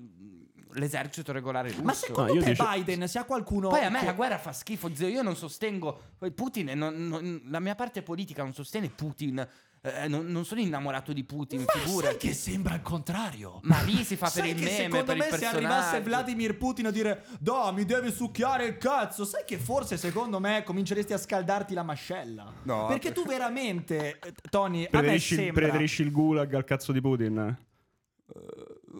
l'esercito 0.73 1.31
regolare 1.31 1.69
russo. 1.69 1.83
Ma 1.83 1.93
secondo 1.93 2.33
No, 2.33 2.39
io 2.39 2.43
te 2.43 2.51
dice- 2.51 2.63
Biden 2.73 3.07
sia 3.07 3.23
qualcuno 3.23 3.69
Poi 3.69 3.83
a 3.83 3.89
me 3.89 3.99
che- 3.99 4.05
la 4.05 4.13
guerra 4.13 4.37
fa 4.37 4.51
schifo, 4.53 4.93
zio. 4.93 5.07
Io 5.07 5.21
non 5.21 5.35
sostengo 5.35 5.99
Putin. 6.35 6.71
non- 6.75 7.07
non- 7.07 7.41
la 7.49 7.59
mia 7.59 7.75
parte 7.75 8.01
politica 8.03 8.43
non 8.43 8.53
sostiene 8.53 8.89
Putin. 8.89 9.47
eh, 9.79 10.07
non, 10.07 10.25
non 10.25 10.43
sono 10.43 10.59
innamorato 10.59 11.13
di 11.13 11.23
Putin, 11.23 11.63
Ma 11.63 11.79
figura. 11.79 12.07
sai 12.07 12.17
che 12.17 12.33
sembra 12.33 12.73
il 12.75 12.81
contrario? 12.81 13.59
Ma 13.63 13.79
lì 13.83 14.03
si 14.03 14.17
fa 14.17 14.25
per 14.25 14.41
Sai 14.43 14.49
il 14.49 14.55
meme, 14.57 14.69
secondo 14.71 15.05
per 15.05 15.15
il 15.15 15.23
me 15.31 15.37
se 15.37 15.45
arrivasse. 15.45 16.01
Vladimir 16.01 16.57
Putin 16.57 16.87
a 16.87 16.91
dire 16.91 17.23
Da, 17.39 17.71
mi 17.71 17.85
devi 17.85 18.11
succhiare 18.11 18.65
il 18.65 18.77
cazzo 18.79 19.23
Sai 19.23 19.43
che 19.45 19.57
forse 19.57 19.95
secondo 19.95 20.39
me 20.41 20.63
cominceresti 20.65 21.13
a 21.13 21.17
scaldarti 21.17 21.73
la 21.73 21.83
mascella 21.83 22.51
No, 22.63 22.87
Perché 22.87 23.13
tu 23.13 23.23
veramente, 23.25 24.17
eh, 24.19 24.33
Tony, 24.49 24.79
a 24.79 24.89
me 24.91 24.99
Preferisci, 24.99 25.35
sembra 25.35 25.61
preferisci 25.67 26.01
il 26.01 26.11
gulag 26.11 26.53
al 26.55 26.63
cazzo 26.65 26.91
di 26.91 26.99
Putin? 26.99 27.33
Non 27.35 27.55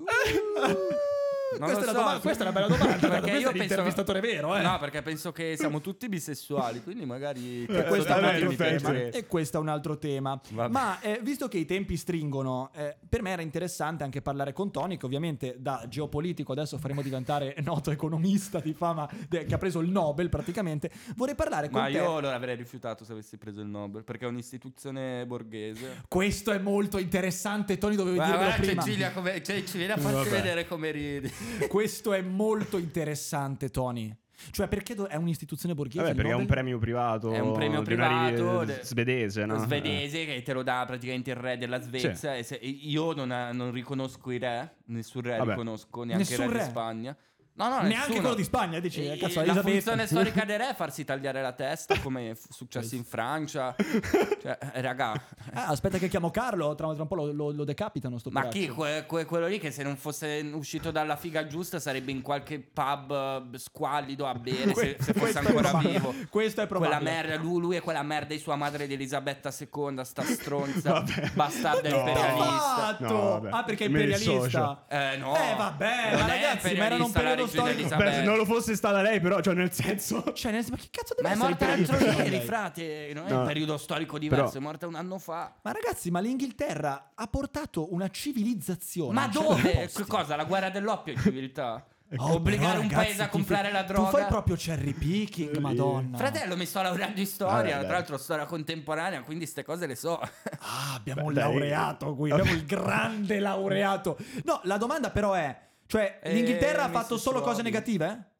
questa, 1.49 1.65
lo 1.65 1.71
è 1.71 1.73
so, 1.75 1.81
una 1.89 1.91
domanda, 1.99 2.19
questa 2.19 2.43
è 2.43 2.47
una 2.49 2.59
bella 2.59 2.67
domanda 2.77 3.07
Perché 3.07 3.29
io 3.31 3.37
è 3.37 3.41
penso- 3.43 3.51
l'intervistatore 3.51 4.19
vero 4.19 4.55
eh. 4.55 4.61
No, 4.61 4.77
perché 4.79 5.01
penso 5.01 5.31
che 5.31 5.55
siamo 5.57 5.81
tutti 5.81 6.09
bisessuali, 6.09 6.81
quindi 6.83 7.05
magari 7.05 7.65
E 7.65 7.83
questo, 7.85 8.13
è 8.13 8.17
un 8.17 8.23
altro 8.25 8.55
tema. 8.55 8.93
e 9.09 9.25
questo 9.27 9.57
è 9.57 9.59
un 9.59 9.67
altro 9.69 9.97
tema. 9.97 10.39
Vabbè. 10.51 10.71
Ma 10.71 10.99
eh, 11.01 11.19
visto 11.23 11.47
che 11.47 11.57
i 11.57 11.65
tempi 11.65 11.95
stringono, 11.97 12.71
eh, 12.75 12.95
per 13.07 13.21
me 13.21 13.31
era 13.31 13.41
interessante 13.41 14.03
anche 14.03 14.21
parlare 14.21 14.53
con 14.53 14.71
Tony, 14.71 14.97
che 14.97 15.05
ovviamente 15.05 15.55
da 15.59 15.85
geopolitico 15.87 16.51
adesso 16.51 16.77
faremo 16.77 17.01
diventare 17.01 17.55
noto 17.63 17.91
economista 17.91 18.59
di 18.59 18.73
fama, 18.73 19.09
de- 19.27 19.45
che 19.45 19.53
ha 19.53 19.57
preso 19.57 19.79
il 19.79 19.89
Nobel 19.89 20.29
praticamente. 20.29 20.91
Vorrei 21.15 21.35
parlare 21.35 21.69
con 21.69 21.79
Ma 21.81 21.87
te. 21.87 21.93
io 21.93 22.19
lo 22.19 22.29
avrei 22.29 22.55
rifiutato 22.55 23.05
se 23.05 23.11
avessi 23.13 23.37
preso 23.37 23.61
il 23.61 23.67
Nobel, 23.67 24.03
perché 24.03 24.25
è 24.25 24.27
un'istituzione 24.27 25.25
borghese. 25.25 26.03
Questo 26.07 26.51
è 26.51 26.57
molto 26.59 26.97
interessante, 26.97 27.77
Tony, 27.77 27.95
dovevi 27.95 28.15
guarda 28.17 28.53
prima. 28.57 28.81
Cecilia 28.83 29.11
come, 29.11 29.41
cioè, 29.43 29.63
ci 29.63 29.77
viene 29.77 29.93
a 29.93 29.97
farci 29.97 30.29
vedere 30.29 30.67
come 30.67 30.91
ridi. 30.91 31.31
Questo 31.67 32.13
è 32.13 32.21
molto 32.21 32.77
interessante, 32.77 33.69
Tony. 33.69 34.15
Cioè, 34.51 34.67
perché 34.67 34.93
do- 34.93 35.07
è 35.07 35.15
un'istituzione 35.15 35.73
borghese? 35.73 36.01
Vabbè, 36.03 36.13
perché 36.13 36.29
è 36.29 36.33
un 36.33 36.41
Nobel? 36.41 36.53
premio 36.55 36.77
privato. 36.77 37.31
È 37.31 37.39
un 37.39 37.53
premio 37.53 37.81
di 37.81 37.93
una 37.93 38.27
ri- 38.27 38.33
privato 38.35 38.65
de- 38.65 38.79
svedese, 38.83 39.45
no? 39.45 39.57
Svedese 39.57 40.25
che 40.25 40.43
te 40.43 40.53
lo 40.53 40.61
dà 40.61 40.83
praticamente 40.85 41.31
il 41.31 41.35
re 41.37 41.57
della 41.57 41.81
Svezia. 41.81 42.35
E 42.35 42.43
se- 42.43 42.55
io 42.61 43.13
non, 43.13 43.29
non 43.53 43.71
riconosco 43.71 44.29
i 44.29 44.37
re, 44.37 44.75
nessun 44.85 45.23
re 45.23 45.37
Vabbè. 45.37 45.49
riconosco, 45.51 46.03
neanche 46.03 46.29
Nessun 46.29 46.45
il 46.45 46.51
re, 46.51 46.57
re? 46.57 46.63
di 46.63 46.69
Spagna. 46.69 47.17
No, 47.57 47.69
no, 47.69 47.75
Neanche 47.81 47.95
nessuno. 47.97 48.19
quello 48.19 48.35
di 48.35 48.43
Spagna, 48.43 48.79
dici, 48.79 49.03
E- 49.05 49.17
cazzo, 49.17 49.43
la 49.43 49.55
funzione 49.61 50.05
storica 50.05 50.45
del 50.45 50.59
re 50.59 50.69
è 50.69 50.75
farsi 50.75 51.03
tagliare 51.03 51.41
la 51.41 51.53
testa, 51.53 51.97
come 52.01 52.29
è 52.31 52.35
successo 52.49 52.93
in 52.95 53.03
Francia. 53.03 53.75
Cioè, 53.77 54.57
eh, 54.73 54.81
raga, 54.81 55.13
Ah, 55.53 55.67
aspetta 55.67 55.97
che 55.97 56.07
chiamo 56.07 56.29
Carlo, 56.29 56.75
tra, 56.75 56.93
tra 56.93 57.01
un 57.01 57.07
po' 57.07 57.15
lo, 57.15 57.31
lo- 57.31 57.51
lo 57.51 57.63
decapitano 57.63 58.19
sto 58.19 58.29
ma 58.29 58.41
poraccio. 58.41 58.59
chi? 58.59 58.67
Que- 58.67 59.05
que- 59.07 59.25
quello 59.25 59.47
lì 59.47 59.57
che 59.59 59.71
se 59.71 59.81
non 59.81 59.97
fosse 59.97 60.47
uscito 60.53 60.91
dalla 60.91 61.15
figa 61.15 61.47
giusta 61.47 61.79
sarebbe 61.79 62.11
in 62.11 62.21
qualche 62.21 62.59
pub 62.59 63.49
eh, 63.53 63.57
squallido 63.57 64.27
a 64.27 64.35
bere 64.35 64.75
se, 64.75 64.97
se 64.99 65.13
fosse 65.13 65.39
ancora 65.39 65.73
vivo. 65.77 66.13
Questo 66.29 66.61
è 66.61 66.67
Quella 66.67 66.85
probabile. 66.97 67.11
merda, 67.11 67.35
lui, 67.37 67.59
lui 67.59 67.75
è 67.75 67.81
quella 67.81 68.03
merda 68.03 68.33
di 68.35 68.39
sua 68.39 68.55
madre 68.55 68.85
di 68.85 68.93
Elisabetta 68.93 69.51
II, 69.57 70.05
sta 70.05 70.21
stronza, 70.23 71.03
bastarda 71.33 71.89
t'ha 71.89 71.97
imperialista. 71.97 72.97
No, 72.99 73.47
ah, 73.49 73.63
perché 73.63 73.85
è 73.85 73.87
imperialista. 73.87 74.85
Eh 74.87 75.17
no. 75.17 75.35
Eh, 75.35 75.55
vabbè, 75.55 76.09
Non 76.11 76.19
ma 76.21 76.27
ragazzi, 76.27 76.75
ma 76.75 76.85
era 76.85 77.03
un 77.03 77.11
periodo 77.11 77.46
storico. 77.47 77.79
Elisabetta. 77.79 78.09
Beh, 78.09 78.15
se 78.17 78.23
non 78.23 78.37
lo 78.37 78.45
fosse 78.45 78.75
stata 78.75 79.01
lei, 79.01 79.19
però, 79.19 79.39
cioè, 79.41 79.53
nel 79.53 79.71
senso. 79.71 80.23
Cioè, 80.33 80.51
nel 80.51 80.63
senso, 80.63 80.71
ma 80.71 80.77
che 80.77 80.87
cazzo 80.91 81.15
deve 81.15 81.27
Ma 81.27 81.33
è 81.33 81.37
essere 81.37 81.49
morta 81.49 81.95
l'altro 81.95 82.23
ieri, 82.23 82.45
frate. 82.45 83.11
Non 83.13 83.27
è 83.27 83.31
un 83.31 83.45
periodo 83.45 83.77
storico 83.77 84.17
diverso, 84.19 84.45
Però- 84.45 84.59
è 84.59 84.63
morta 84.63 84.87
un 84.87 84.95
anno 84.95 85.17
fa. 85.19 85.53
Ma 85.61 85.71
ragazzi, 85.71 86.11
ma 86.11 86.19
l'Inghilterra 86.19 87.11
ha 87.15 87.27
portato 87.27 87.93
una 87.93 88.09
civilizzazione. 88.09 89.13
Ma 89.13 89.29
certi 89.31 89.37
dove? 89.39 89.89
Che 89.93 90.05
cosa? 90.05 90.35
La 90.35 90.45
guerra 90.45 90.69
dell'oppio 90.69 91.13
è 91.13 91.17
civiltà? 91.17 91.85
Oh, 92.15 92.35
Obbligare 92.35 92.77
un 92.77 92.83
ragazzi, 92.83 93.03
paese 93.07 93.23
a 93.23 93.27
comprare 93.27 93.69
la 93.69 93.83
droga? 93.83 94.09
Tu 94.09 94.15
fai 94.15 94.25
proprio 94.27 94.55
cherry 94.55 94.93
picking, 94.93 95.57
madonna. 95.57 96.15
Fratello, 96.15 96.55
mi 96.55 96.65
sto 96.65 96.81
laureando 96.81 97.19
in 97.19 97.25
storia, 97.25 97.75
Vabbè, 97.75 97.85
tra 97.85 97.97
l'altro 97.97 98.17
storia 98.17 98.45
contemporanea, 98.45 99.23
quindi 99.23 99.43
queste 99.43 99.65
cose 99.65 99.87
le 99.87 99.95
so. 99.97 100.17
Ah, 100.17 100.93
abbiamo 100.95 101.23
Beh, 101.23 101.27
un 101.27 101.33
dai. 101.33 101.43
laureato 101.43 102.15
qui, 102.15 102.31
abbiamo 102.31 102.51
il 102.53 102.63
grande 102.65 103.39
laureato. 103.41 104.17
No, 104.45 104.61
la 104.63 104.77
domanda 104.77 105.09
però 105.09 105.33
è, 105.33 105.53
cioè, 105.87 106.19
Eh, 106.21 106.33
l'Inghilterra 106.33 106.83
ha 106.83 106.89
fatto 106.89 107.17
solo 107.17 107.41
cose 107.41 107.61
negative? 107.61 108.31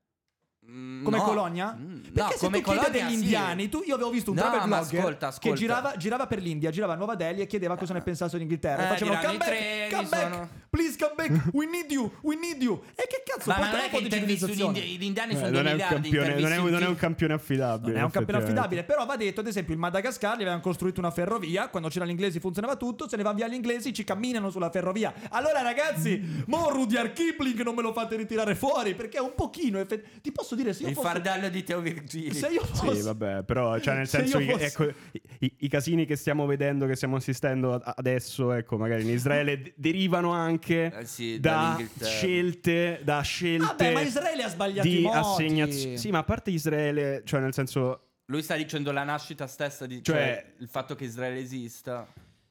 Mm, 0.70 1.04
Come 1.06 1.18
no. 1.18 1.24
colonia? 1.24 1.78
Mm, 1.80 2.02
Perché 2.02 2.22
no, 2.22 2.30
se 2.32 2.38
come 2.40 2.58
tu 2.60 2.64
chiedi 2.64 2.80
colonia 2.80 2.90
degli 2.90 3.08
sì. 3.18 3.24
indiani, 3.24 3.70
tu, 3.70 3.84
io 3.86 3.96
avevo 3.96 4.10
visto 4.10 4.32
un 4.32 4.36
No, 4.36 4.42
travel 4.42 4.68
ma 4.68 4.80
vlogger 4.80 5.00
ascolta, 5.00 5.28
che 5.30 5.34
ascolta. 5.34 5.58
girava, 5.58 5.96
girava 5.96 6.28
per 6.28 6.42
l'India, 6.42 6.70
girava 6.72 6.92
a 6.94 6.96
Nuova 6.98 7.16
Delhi 7.16 7.40
e 7.42 7.48
chiedeva 7.48 7.78
cosa 7.78 7.94
ne 7.94 8.02
pensassero 8.02 8.38
d'Inghilterra. 8.40 8.82
Eh, 8.82 8.86
e 8.86 8.88
facevano 8.90 9.20
come 9.22 9.38
back, 9.38 9.90
come 9.96 10.08
back, 10.10 10.32
sono- 10.34 10.50
please 10.70 10.98
come 11.00 11.14
back, 11.16 11.54
we 11.54 11.66
need 11.68 11.90
you, 11.90 12.12
we 12.22 12.36
need 12.36 12.62
you. 12.62 12.82
E 12.96 13.08
che 13.08 13.24
cazzo, 13.26 13.50
Ma, 13.50 13.60
ma 13.60 13.72
non 13.72 13.80
è 13.80 13.90
che 13.90 14.02
gli, 14.02 14.14
indiani 15.04 15.32
Eh, 15.32 15.36
sono 15.38 15.50
non, 15.50 15.52
due 15.54 15.62
è 15.62 15.64
un 15.64 15.72
miliardi, 15.72 15.94
campione, 16.10 16.40
non, 16.42 16.52
è, 16.52 16.58
non 16.70 16.84
è 16.84 16.88
un 16.88 16.96
campione 16.96 17.34
affidabile. 17.34 17.92
Non 17.94 18.02
è 18.02 18.04
un 18.04 18.12
campione 18.12 18.40
effettivamente. 18.44 18.60
affidabile, 18.60 18.84
però 18.84 19.06
va 19.06 19.16
detto, 19.16 19.40
ad 19.40 19.48
esempio, 19.48 19.74
il 19.74 19.80
Madagascar 19.80 20.34
gli 20.36 20.42
avevano 20.42 20.60
costruito 20.62 21.00
una 21.00 21.12
ferrovia, 21.12 21.70
quando 21.70 21.88
c'erano 21.88 22.10
gli 22.12 22.14
inglesi 22.14 22.42
funzionava 22.42 22.76
tutto, 22.76 23.08
se 23.08 23.16
ne 23.16 23.24
vanno 23.24 23.38
via 23.38 23.48
gli 23.48 23.54
inglesi, 23.54 23.94
ci 23.94 24.04
camminano 24.04 24.50
sulla 24.50 24.70
ferrovia. 24.70 25.14
Allora 25.30 25.62
ragazzi, 25.62 26.44
mo 26.48 26.70
Rudyard 26.72 27.14
Kipling 27.14 27.62
non 27.62 27.74
me 27.74 27.82
lo 27.84 27.94
fate 27.94 28.18
ritirare 28.18 28.54
fuori, 28.54 28.96
perché 28.96 29.18
è 29.18 29.22
un 29.22 29.32
pochino, 29.34 29.80
effe- 29.80 30.04
ti 30.22 30.34
posso 30.34 30.56
dire 30.58 30.74
se 30.74 30.82
io 30.84 30.90
Il 30.90 30.96
fossi- 30.96 31.08
fardello 31.08 31.48
di 31.50 31.64
Teo 31.64 31.80
Virgili. 31.80 32.34
se 32.34 32.48
io 32.48 32.66
fossi 32.66 32.98
Sì, 32.98 33.02
vabbè, 33.04 33.44
però 33.44 33.80
cioè, 33.80 33.96
nel 33.96 34.08
Se 34.10 34.18
senso 34.26 34.40
fossi- 34.42 34.64
ecco, 34.66 34.84
i, 35.40 35.54
i- 35.60 35.68
casini 35.70 36.06
che 36.06 36.16
stiamo 36.18 36.46
vedendo, 36.46 36.86
che 36.88 36.96
stiamo 36.96 37.16
assistendo 37.16 37.76
adesso, 37.76 38.52
ecco, 38.52 38.78
magari 38.78 39.04
in 39.04 39.10
Israele 39.12 39.62
d- 39.62 39.74
derivano 39.76 40.32
anche 40.32 40.92
Eh 40.94 41.06
sì, 41.06 41.40
da 41.40 41.78
scelte, 42.02 43.00
da 43.04 43.22
scelte 43.22 43.66
Vabbè, 43.66 43.94
ma 43.94 44.02
Israele 44.02 44.44
ha 44.44 44.50
sbagliato 44.50 44.88
i 44.88 44.92
di 44.92 45.02
modi. 45.02 45.18
assegnazione. 45.18 45.98
Sì, 45.98 46.10
ma 46.12 46.18
a 46.20 46.24
parte 46.24 46.50
Israele, 46.52 47.22
cioè 47.26 47.40
nel 47.40 47.54
senso 47.54 48.02
Lui 48.26 48.42
sta 48.42 48.56
dicendo 48.58 48.92
la 48.92 49.04
nascita 49.04 49.48
stessa 49.48 49.86
di 49.86 50.04
Cioè- 50.04 50.16
cioè, 50.18 50.54
il 50.60 50.68
fatto 50.68 50.96
che 50.96 51.06
Israele 51.06 51.40
esista. 51.40 52.06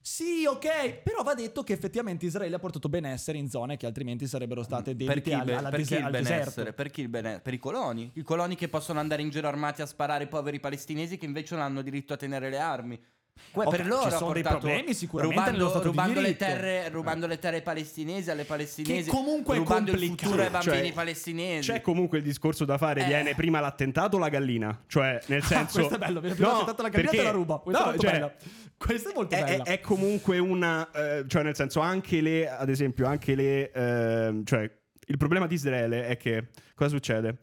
Sì, 0.07 0.47
ok, 0.47 1.03
però 1.03 1.25
va 1.25 1.35
detto 1.35 1.65
che 1.65 1.73
effettivamente 1.73 2.27
Israele 2.27 2.55
ha 2.55 2.59
portato 2.61 2.89
benessere 2.89 3.39
in 3.39 3.51
zone 3.51 3.77
che 3.77 3.87
altrimenti 3.87 4.29
sarebbero 4.29 4.63
state 4.63 4.95
Per 4.95 5.21
dedite 5.21 5.21
chi, 5.21 5.31
il 5.31 5.35
al, 5.35 5.45
be- 5.45 5.55
alla 5.57 5.69
per 5.71 5.81
chi 5.83 5.95
il 5.97 6.11
benessere? 6.11 6.73
Per 6.73 6.91
chi 6.91 7.01
il 7.01 7.09
bene- 7.09 7.41
Per 7.41 7.53
i 7.53 7.59
coloni. 7.59 8.13
I 8.15 8.23
coloni 8.23 8.55
che 8.55 8.69
possono 8.69 9.01
andare 9.01 9.23
in 9.23 9.31
giro 9.31 9.49
armati 9.49 9.83
a 9.83 9.87
sparare 9.87 10.23
ai 10.23 10.29
poveri 10.29 10.61
palestinesi 10.61 11.19
che 11.19 11.25
invece 11.25 11.57
non 11.57 11.65
hanno 11.65 11.83
diritto 11.83 12.13
a 12.13 12.17
tenere 12.17 12.51
le 12.51 12.59
armi. 12.61 13.03
Ok, 13.53 13.69
per 13.71 13.87
loro 13.87 14.11
ci 14.11 14.17
sono 14.17 14.33
dei 14.33 14.43
problemi 14.43 14.93
sicuramente 14.95 15.51
rubando, 15.51 15.83
rubando 15.83 16.21
le 16.21 16.37
terre, 16.37 16.89
rubando 16.91 17.27
le 17.27 17.39
terre 17.39 17.63
palestinesi, 17.63 18.31
alle 18.31 18.45
palestinesi, 18.45 19.05
Che 19.05 19.11
comunque 19.17 19.57
rubando 19.57 19.93
il 19.93 19.99
futuro 19.99 20.43
ai 20.43 20.51
bambini 20.51 20.83
Cioè, 20.83 20.93
palestinesi. 20.93 21.71
C'è 21.73 21.81
comunque 21.81 22.19
il 22.19 22.25
discorso 22.25 22.65
da 22.65 22.77
fare, 22.77 23.03
Eh. 23.03 23.07
viene 23.07 23.35
prima 23.35 23.61
l'attentato 23.61 24.17
o 24.17 24.19
la 24.19 24.29
gallina? 24.29 24.79
Cioè, 24.87 25.21
nel 25.27 25.43
senso... 25.45 25.79
Ah, 25.79 25.81
questo 25.81 25.95
è 25.95 25.99
bello, 25.99 26.21
viene 26.21 26.35
prima 26.35 26.51
No, 26.51 26.57
accettato 26.57 26.83
la 26.83 26.89
gallina 26.89 27.11
perché- 27.11 27.25
te 27.25 27.31
la 27.31 27.37
ruba. 27.37 27.59
Questa 27.59 27.81
no, 27.83 27.87
è 27.87 27.91
molto 27.93 28.03
cioè, 28.07 28.13
bella. 28.13 28.35
Questa 28.77 29.11
è 29.11 29.13
molto 29.15 29.35
è, 29.35 29.45
bella. 29.45 29.65
è- 29.65 29.67
è 29.73 29.81
comunque 29.81 30.39
una... 30.39 30.91
eh, 30.91 31.25
cioè, 31.27 31.43
nel 31.43 31.55
senso, 31.55 31.81
anche 31.81 32.21
le... 32.21 32.49
Ad 32.51 32.69
esempio, 32.69 33.07
anche 33.07 33.35
le... 33.35 33.71
ehm, 33.73 34.45
cioè, 34.45 34.71
il 35.07 35.17
problema 35.17 35.47
di 35.47 35.55
Israele 35.55 36.07
è 36.07 36.17
che... 36.17 36.49
Cosa 36.75 36.91
succede? 36.91 37.37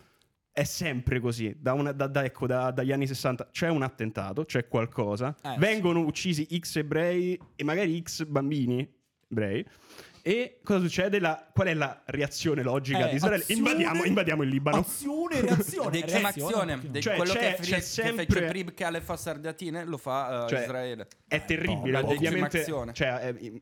È 0.56 0.64
sempre 0.66 1.20
così, 1.20 1.56
da 1.60 1.74
una- 1.74 1.92
da- 1.94 2.06
da- 2.06 2.24
ecco, 2.24 2.46
da- 2.46 2.70
dagli 2.70 2.92
anni 2.92 3.08
60 3.08 3.48
c'è 3.52 3.70
un 3.70 3.82
attentato, 3.82 4.46
c'è 4.46 4.68
qualcosa, 4.68 5.36
Eh, 5.44 5.56
vengono 5.58 6.02
uccisi 6.02 6.48
X 6.60 6.76
ebrei 6.76 7.40
e 7.56 7.64
magari 7.64 8.00
X 8.04 8.24
bambini 8.26 8.88
ebrei. 9.32 9.66
E 10.22 10.60
cosa 10.64 10.80
succede? 10.82 11.20
La- 11.20 11.50
qual 11.52 11.68
è 11.70 11.74
la 11.74 12.04
reazione 12.06 12.62
logica 12.62 13.08
Eh, 13.08 13.10
di 13.10 13.16
Israele? 13.16 13.42
azione- 13.42 13.60
Invadiamo, 13.60 14.04
invadiamo 14.04 14.44
il 14.44 14.50
Libano. 14.50 14.78
Azione 14.78 15.42
reazione. 15.42 15.90
Declamazione, 15.90 16.80
de- 16.88 17.02
Cioè, 17.02 17.16
quello 17.16 17.34
c'è- 17.34 17.40
che, 17.40 17.56
Fri- 17.56 17.66
c'è 17.72 17.76
che 17.78 17.82
sempre- 17.82 18.26
fece 18.28 18.46
Prib 18.46 18.74
che 18.76 18.84
alle 18.84 19.02
fa 19.02 19.18
Sardatine 19.18 19.84
lo 19.86 19.98
fa 19.98 20.46
eh, 20.46 20.50
Cioè, 20.50 20.62
Israele. 20.62 21.08
È 21.28 21.44
terribile, 21.46 21.92
la 22.00 22.06
ovviamente. 22.08 22.64
Cioè, 22.94 23.36
eh, 23.42 23.62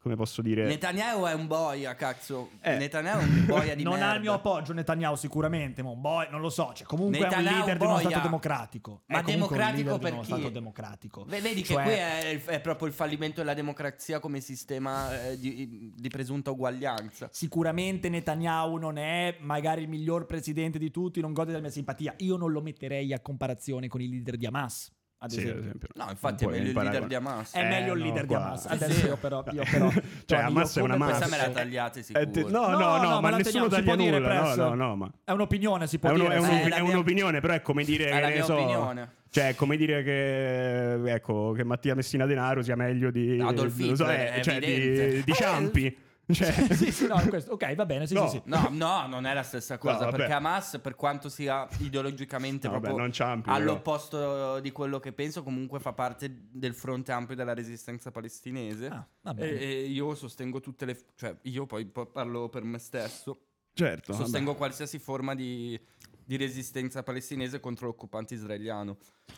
come 0.00 0.16
posso 0.16 0.40
dire? 0.42 0.66
Netanyahu 0.66 1.24
è 1.24 1.34
un 1.34 1.46
boia, 1.46 1.94
cazzo. 1.94 2.50
Eh. 2.62 2.76
Netanyahu 2.76 3.20
è 3.20 3.24
un 3.24 3.44
boia 3.46 3.74
di 3.74 3.82
non 3.84 3.94
merda. 3.94 4.10
ha 4.10 4.14
il 4.14 4.20
mio 4.20 4.32
appoggio 4.32 4.72
Netanyahu 4.72 5.14
sicuramente, 5.16 5.82
ma 5.82 5.90
un 5.90 6.00
boy, 6.00 6.28
non 6.30 6.40
lo 6.40 6.48
so, 6.50 6.72
cioè 6.74 6.86
comunque 6.86 7.18
è 7.18 7.22
un 7.22 7.28
Netanyahu 7.28 7.56
leader 7.56 7.76
di 7.76 7.84
uno 7.84 7.92
boia. 7.94 8.08
Stato 8.08 8.22
democratico. 8.24 9.02
Ma 9.06 9.18
È 9.20 9.22
democratico 9.22 9.98
per 9.98 10.12
uno 10.12 10.22
chi? 10.22 10.26
Stato 10.26 10.48
democratico. 10.48 11.24
Vedi 11.28 11.62
Cioè- 11.64 11.76
che 11.76 11.82
qui 11.82 11.92
è, 11.92 12.44
è 12.44 12.60
proprio 12.60 12.88
il 12.88 12.94
fallimento 12.94 13.40
della 13.40 13.54
democrazia 13.54 14.18
come 14.20 14.40
sistema 14.40 15.26
eh, 15.28 15.38
di, 15.38 15.92
di 15.94 16.08
presunta 16.08 16.50
uguaglianza. 16.50 17.28
Sicuramente 17.30 18.08
Netanyahu 18.08 18.76
non 18.78 18.96
è 18.96 19.36
magari 19.40 19.82
il 19.82 19.88
miglior 19.88 20.24
presidente 20.26 20.78
di 20.78 20.90
tutti, 20.90 21.20
non 21.20 21.32
gode 21.32 21.48
della 21.50 21.60
mia 21.62 21.70
simpatia. 21.70 22.14
Io 22.18 22.36
non 22.36 22.50
lo 22.52 22.60
metterei 22.62 23.12
a 23.12 23.20
comparazione 23.20 23.88
con 23.88 24.00
i 24.00 24.08
leader 24.08 24.36
di 24.36 24.46
Hamas, 24.46 24.90
ad 25.22 25.30
Sì, 25.30 25.38
ad 25.40 25.42
esempio. 25.44 25.62
esempio. 25.62 25.88
No, 25.94 26.06
infatti 26.10 26.44
è 26.44 26.46
Non 26.46 26.56
meglio 26.56 26.70
il 26.70 26.76
leader 26.76 27.06
di 27.06 27.14
Hamas. 27.14 27.52
È 27.54 27.58
Eh, 27.60 27.62
meglio 27.68 27.92
il 27.92 27.98
no, 27.98 28.04
leader 28.04 28.22
di 28.22 28.26
qua- 28.34 28.44
Hamas. 28.46 28.60
sì, 28.66 28.68
Adesso 28.72 28.92
sì. 28.92 29.06
io 29.06 29.16
però, 29.18 29.44
io 29.52 29.62
però 29.70 29.90
Cioè, 30.24 30.38
Hamas 30.38 30.76
è 30.76 30.80
una 30.80 30.96
massa. 30.96 31.16
Questa 31.18 31.36
me 31.36 31.42
la 31.46 31.50
tagliate 31.50 31.98
Eh, 31.98 32.02
sicuro. 32.02 32.30
te- 32.30 32.40
no, 32.44 32.48
no, 32.48 32.68
No, 32.70 32.78
no, 32.78 32.96
no, 32.96 33.08
ma 33.08 33.20
ma 33.20 33.30
la 33.30 33.36
nessuno 33.36 33.68
taglia 33.68 33.94
nulla. 33.96 34.18
No, 34.18 34.24
Press? 34.24 34.56
no, 34.56 34.74
no, 34.74 34.96
ma 34.96 35.10
È 35.24 35.30
un'opinione, 35.32 35.86
si 35.86 35.98
può 35.98 36.08
è, 36.08 36.12
un- 36.12 36.18
dire. 36.20 36.34
è 36.34 36.38
un- 36.38 36.44
sì. 36.46 36.50
Eh, 36.52 36.62
è 36.68 36.80
mia- 36.80 36.90
un'opinione, 36.92 37.40
però 37.40 37.52
è 37.54 37.60
come 37.62 37.84
dire 37.84 38.04
È 38.08 38.14
che 38.14 38.20
la 38.20 38.28
mia 38.28 38.44
so, 38.44 38.54
opinione. 38.56 39.12
Cioè, 39.30 39.48
è 39.50 39.54
come 39.54 39.76
dire 39.76 40.02
che, 40.02 41.12
ecco, 41.12 41.52
che 41.52 41.64
Mattia 41.64 41.94
Messina 41.94 42.26
Denaro 42.26 42.62
sia 42.62 42.74
meglio 42.74 43.10
di, 43.12 43.38
Adolf 43.40 43.92
so, 43.92 44.08
eh, 44.08 44.32
è 44.32 44.40
cioè, 44.42 44.58
di, 44.58 44.64
evidente. 44.72 45.22
di 45.22 45.30
Eh, 45.30 45.34
Ciampi. 45.34 45.98
Cioè, 46.34 46.52
sì, 46.74 46.92
sì, 46.92 47.06
no, 47.06 47.20
questo- 47.28 47.52
ok, 47.52 47.74
va 47.74 47.86
bene, 47.86 48.06
sì, 48.06 48.14
No. 48.14 48.28
sì. 48.28 48.40
No, 48.44 48.68
no, 48.70 49.06
non 49.06 49.26
è 49.26 49.34
la 49.34 49.42
stessa 49.42 49.78
cosa. 49.78 49.94
No, 49.94 50.04
vabbè. 50.06 50.16
perché 50.16 50.32
Hamas, 50.32 50.78
per 50.82 50.94
quanto 50.94 51.28
sia 51.28 51.66
ideologicamente 51.78 52.66
No, 52.66 52.74
vabbè, 52.74 52.84
proprio 52.86 53.04
non 53.04 53.12
Ciampi, 53.12 53.42
però. 53.50 53.56
all'opposto 53.56 54.60
di 54.60 54.70
quello 54.72 54.98
che 55.00 55.12
penso, 55.12 55.42
comunque 55.42 55.80
fa 55.80 55.92
parte 55.92 56.30
del 56.50 56.74
fronte 56.74 57.12
ampio 57.12 57.34
della 57.34 57.54
resistenza 57.54 58.10
palestinese. 58.10 58.86
Ah, 58.86 59.34
e, 59.36 59.46
e 59.60 59.84
io 59.86 60.14
sostengo 60.14 60.60
tutte 60.60 60.84
le. 60.84 60.98
cioè, 61.16 61.36
io 61.42 61.66
poi 61.66 61.84
po- 61.86 62.06
parlo 62.06 62.48
per 62.48 62.62
me 62.64 62.78
stesso. 62.78 63.40
certo. 63.74 64.12
vabbè. 64.12 64.24
sostengo 64.24 64.54
qualsiasi 64.54 64.98
forma 64.98 65.34
di, 65.34 65.78
di 66.24 66.36
resistenza 66.36 67.02
palestinese 67.02 67.60
contro 67.60 67.86
l'occupante 67.86 68.34
israeliano. 68.34 68.96